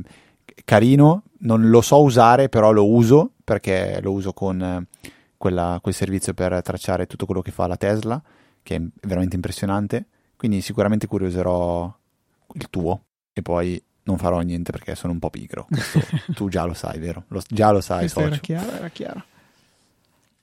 carino, 0.63 1.23
non 1.39 1.69
lo 1.69 1.81
so 1.81 2.01
usare, 2.03 2.47
però 2.47 2.71
lo 2.71 2.87
uso 2.87 3.31
perché 3.43 3.99
lo 4.01 4.11
uso 4.11 4.31
con 4.31 4.61
eh, 4.61 5.09
quella, 5.35 5.79
quel 5.81 5.95
servizio 5.95 6.35
per 6.35 6.61
tracciare 6.61 7.07
tutto 7.07 7.25
quello 7.25 7.41
che 7.41 7.49
fa 7.49 7.65
la 7.65 7.75
Tesla, 7.75 8.21
che 8.61 8.75
è 8.75 8.81
veramente 9.07 9.35
impressionante. 9.35 10.05
Quindi 10.37 10.61
sicuramente 10.61 11.07
curioserò 11.07 11.91
il 12.53 12.69
tuo 12.69 13.01
e 13.33 13.41
poi 13.41 13.81
non 14.03 14.17
farò 14.17 14.39
niente 14.41 14.71
perché 14.71 14.93
sono 14.93 15.13
un 15.13 15.19
po' 15.19 15.31
pigro. 15.31 15.65
Questo 15.69 16.01
tu 16.33 16.49
già 16.49 16.65
lo 16.65 16.75
sai, 16.75 16.99
vero? 16.99 17.23
Lo, 17.29 17.41
già 17.47 17.71
lo 17.71 17.81
sai, 17.81 18.01
Questo 18.01 18.19
socio. 18.19 18.33
era 18.33 18.41
chiaro, 18.41 18.71
era 18.71 18.89
chiaro. 18.89 19.23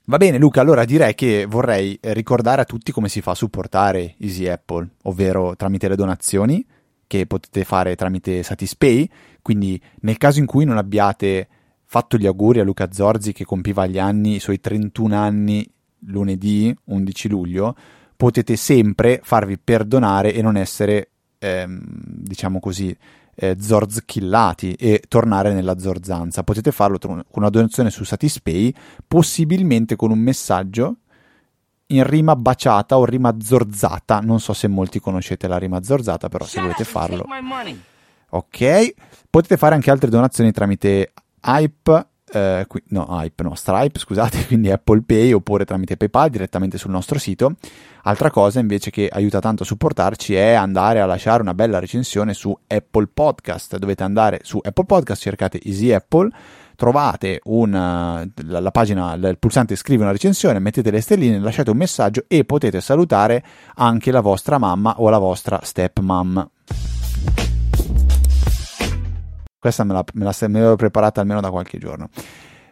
Va 0.09 0.15
bene 0.15 0.37
Luca, 0.37 0.61
allora 0.61 0.85
direi 0.85 1.13
che 1.15 1.45
vorrei 1.45 1.99
ricordare 2.01 2.61
a 2.61 2.63
tutti 2.63 2.93
come 2.93 3.09
si 3.09 3.19
fa 3.19 3.31
a 3.31 3.35
supportare 3.35 4.15
Easy 4.19 4.47
Apple, 4.47 4.87
ovvero 5.03 5.57
tramite 5.57 5.89
le 5.89 5.97
donazioni 5.97 6.65
che 7.05 7.25
potete 7.25 7.65
fare 7.65 7.97
tramite 7.97 8.41
Satispay, 8.41 9.09
quindi 9.41 9.77
nel 10.03 10.15
caso 10.15 10.39
in 10.39 10.45
cui 10.45 10.63
non 10.63 10.77
abbiate 10.77 11.49
fatto 11.83 12.15
gli 12.15 12.25
auguri 12.25 12.61
a 12.61 12.63
Luca 12.63 12.87
Zorzi 12.89 13.33
che 13.33 13.43
compiva 13.43 13.85
gli 13.85 13.99
anni, 13.99 14.35
i 14.35 14.39
suoi 14.39 14.61
31 14.61 15.13
anni 15.13 15.69
lunedì 16.05 16.73
11 16.85 17.27
luglio, 17.27 17.75
potete 18.15 18.55
sempre 18.55 19.19
farvi 19.21 19.57
perdonare 19.57 20.33
e 20.33 20.41
non 20.41 20.55
essere, 20.55 21.09
ehm, 21.37 21.81
diciamo 21.83 22.61
così, 22.61 22.95
eh, 23.39 23.55
zorzkillati 23.59 24.73
e 24.73 25.03
tornare 25.07 25.53
nella 25.53 25.77
zorzanza. 25.77 26.43
Potete 26.43 26.71
farlo 26.71 26.97
con 26.97 27.23
una 27.29 27.49
donazione 27.49 27.91
su 27.91 28.03
Satispay, 28.03 28.73
possibilmente 29.07 29.95
con 29.95 30.09
un 30.09 30.17
messaggio 30.17 30.95
in 31.87 32.03
rima 32.03 32.35
baciata 32.35 32.97
o 32.97 33.05
rima 33.05 33.35
zorzata. 33.39 34.19
Non 34.21 34.39
so 34.39 34.53
se 34.53 34.67
molti 34.67 34.99
conoscete 34.99 35.47
la 35.47 35.57
rima 35.57 35.83
zorzata, 35.83 36.29
però 36.29 36.45
se 36.45 36.59
volete 36.59 36.83
farlo. 36.83 37.25
Ok, 38.29 38.93
potete 39.29 39.55
fare 39.55 39.75
anche 39.75 39.91
altre 39.91 40.09
donazioni 40.09 40.51
tramite 40.51 41.13
Hype, 41.43 42.07
eh, 42.31 42.65
qui, 42.67 42.81
no, 42.89 43.07
Hype, 43.09 43.43
no, 43.43 43.55
Stripe, 43.55 43.99
scusate, 43.99 44.45
quindi 44.47 44.71
Apple 44.71 45.01
Pay 45.05 45.31
oppure 45.31 45.65
tramite 45.65 45.97
PayPal 45.97 46.29
direttamente 46.29 46.77
sul 46.77 46.91
nostro 46.91 47.17
sito. 47.19 47.55
Altra 48.03 48.31
cosa 48.31 48.59
invece 48.59 48.89
che 48.89 49.09
aiuta 49.11 49.39
tanto 49.39 49.63
a 49.63 49.65
supportarci 49.65 50.35
è 50.35 50.53
andare 50.53 51.01
a 51.01 51.05
lasciare 51.05 51.41
una 51.41 51.53
bella 51.53 51.79
recensione 51.79 52.33
su 52.33 52.57
Apple 52.67 53.07
Podcast. 53.13 53.77
Dovete 53.77 54.03
andare 54.03 54.39
su 54.43 54.59
Apple 54.61 54.85
Podcast, 54.85 55.21
cercate 55.21 55.59
Easy 55.63 55.91
Apple, 55.91 56.29
trovate 56.75 57.41
una, 57.45 58.25
la, 58.43 58.59
la, 58.59 58.71
pagina, 58.71 59.13
il 59.13 59.37
pulsante 59.39 59.75
scrive 59.75 60.03
una 60.03 60.11
recensione, 60.11 60.59
mettete 60.59 60.91
le 60.91 61.01
stelline, 61.01 61.39
lasciate 61.39 61.71
un 61.71 61.77
messaggio 61.77 62.23
e 62.27 62.45
potete 62.45 62.79
salutare 62.79 63.43
anche 63.75 64.11
la 64.11 64.21
vostra 64.21 64.57
mamma 64.57 64.95
o 64.99 65.09
la 65.09 65.17
vostra 65.17 65.59
stepmom. 65.61 66.96
Questa 69.67 69.83
me 69.83 69.93
la, 69.93 70.05
me 70.13 70.23
la, 70.23 70.33
me 70.47 70.59
l'ero 70.61 70.75
preparata 70.77 71.19
almeno 71.19 71.41
da 71.41 71.49
qualche 71.49 71.77
giorno. 71.77 72.09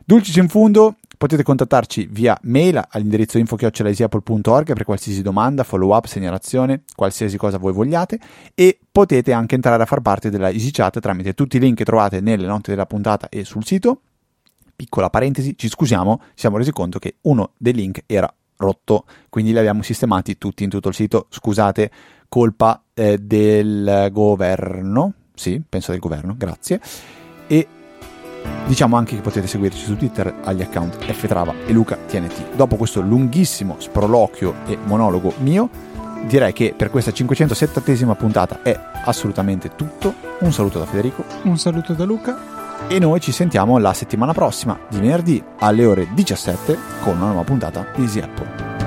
Dulcis 0.06 0.36
in 0.38 0.48
fundo, 0.48 0.96
potete 1.18 1.43
contattarci 1.43 2.08
via 2.10 2.38
mail 2.43 2.82
all'indirizzo 2.89 3.38
info.easyapple.org 3.38 4.74
per 4.74 4.86
qualsiasi 4.86 5.22
domanda, 5.22 5.64
follow 5.64 5.93
up, 5.93 6.06
segnalazione, 6.06 6.84
qualsiasi 6.96 7.36
cosa 7.36 7.58
voi 7.58 7.74
vogliate 7.74 8.18
e 8.54 8.80
potete 8.89 9.34
anche 9.34 9.56
entrare 9.56 9.84
a 9.84 9.86
far 9.86 10.00
parte 10.00 10.30
della 10.30 10.50
EasyChat 10.50 11.00
tramite 11.02 11.34
tutti 11.34 11.58
i 11.58 11.60
link 11.60 11.78
che 11.78 11.84
trovate 11.84 12.22
nelle 12.22 12.46
note 12.46 12.72
della 12.72 12.86
puntata 12.86 13.28
e 13.28 13.43
sul 13.43 13.66
sito. 13.66 14.02
Piccola 14.74 15.10
parentesi, 15.10 15.58
ci 15.58 15.68
scusiamo, 15.68 16.20
ci 16.30 16.32
siamo 16.36 16.56
resi 16.56 16.72
conto 16.72 16.98
che 16.98 17.16
uno 17.22 17.52
dei 17.58 17.74
link 17.74 18.04
era 18.06 18.34
rotto, 18.58 19.06
quindi 19.28 19.52
li 19.52 19.58
abbiamo 19.58 19.82
sistemati 19.82 20.38
tutti 20.38 20.64
in 20.64 20.70
tutto 20.70 20.88
il 20.88 20.96
sito. 20.96 21.28
Scusate, 21.30 21.91
colpa 22.30 22.84
eh, 22.93 23.18
del 23.18 24.10
governo, 24.12 25.14
sì, 25.36 25.62
penso 25.68 25.92
del 25.92 26.00
governo, 26.00 26.34
grazie. 26.38 26.80
E 27.48 27.68
diciamo 28.66 28.96
anche 28.96 29.16
che 29.16 29.22
potete 29.22 29.48
seguirci 29.48 29.84
su 29.84 29.96
Twitter 29.96 30.34
agli 30.44 30.62
account 30.62 31.04
ftrava 31.12 31.54
e 31.66 31.72
Luca 31.72 31.98
TNT. 32.08 32.56
Dopo 32.56 32.76
questo 32.76 33.02
lunghissimo 33.02 33.76
sproloquio 33.80 34.56
e 34.66 34.78
monologo 34.84 35.34
mio, 35.40 35.70
direi 36.28 36.54
che 36.54 36.74
per 36.76 36.90
questa 36.90 37.12
507esima 37.12 38.16
puntata 38.16 38.62
è 38.64 38.78
assolutamente 39.06 39.76
tutto. 39.76 40.14
Un 40.40 40.52
saluto 40.52 40.80
da 40.80 40.86
Federico. 40.86 41.24
Un 41.44 41.58
saluto 41.58 41.94
da 41.94 42.04
Luca. 42.04 42.54
E 42.88 43.00
noi 43.00 43.20
ci 43.20 43.32
sentiamo 43.32 43.78
la 43.78 43.94
settimana 43.94 44.34
prossima, 44.34 44.78
di 44.90 45.00
venerdì 45.00 45.44
alle 45.60 45.86
ore 45.86 46.08
17, 46.14 46.78
con 47.04 47.16
una 47.16 47.28
nuova 47.28 47.44
puntata 47.44 47.88
di 47.96 48.04
Easy 48.04 48.20
Apple. 48.20 48.85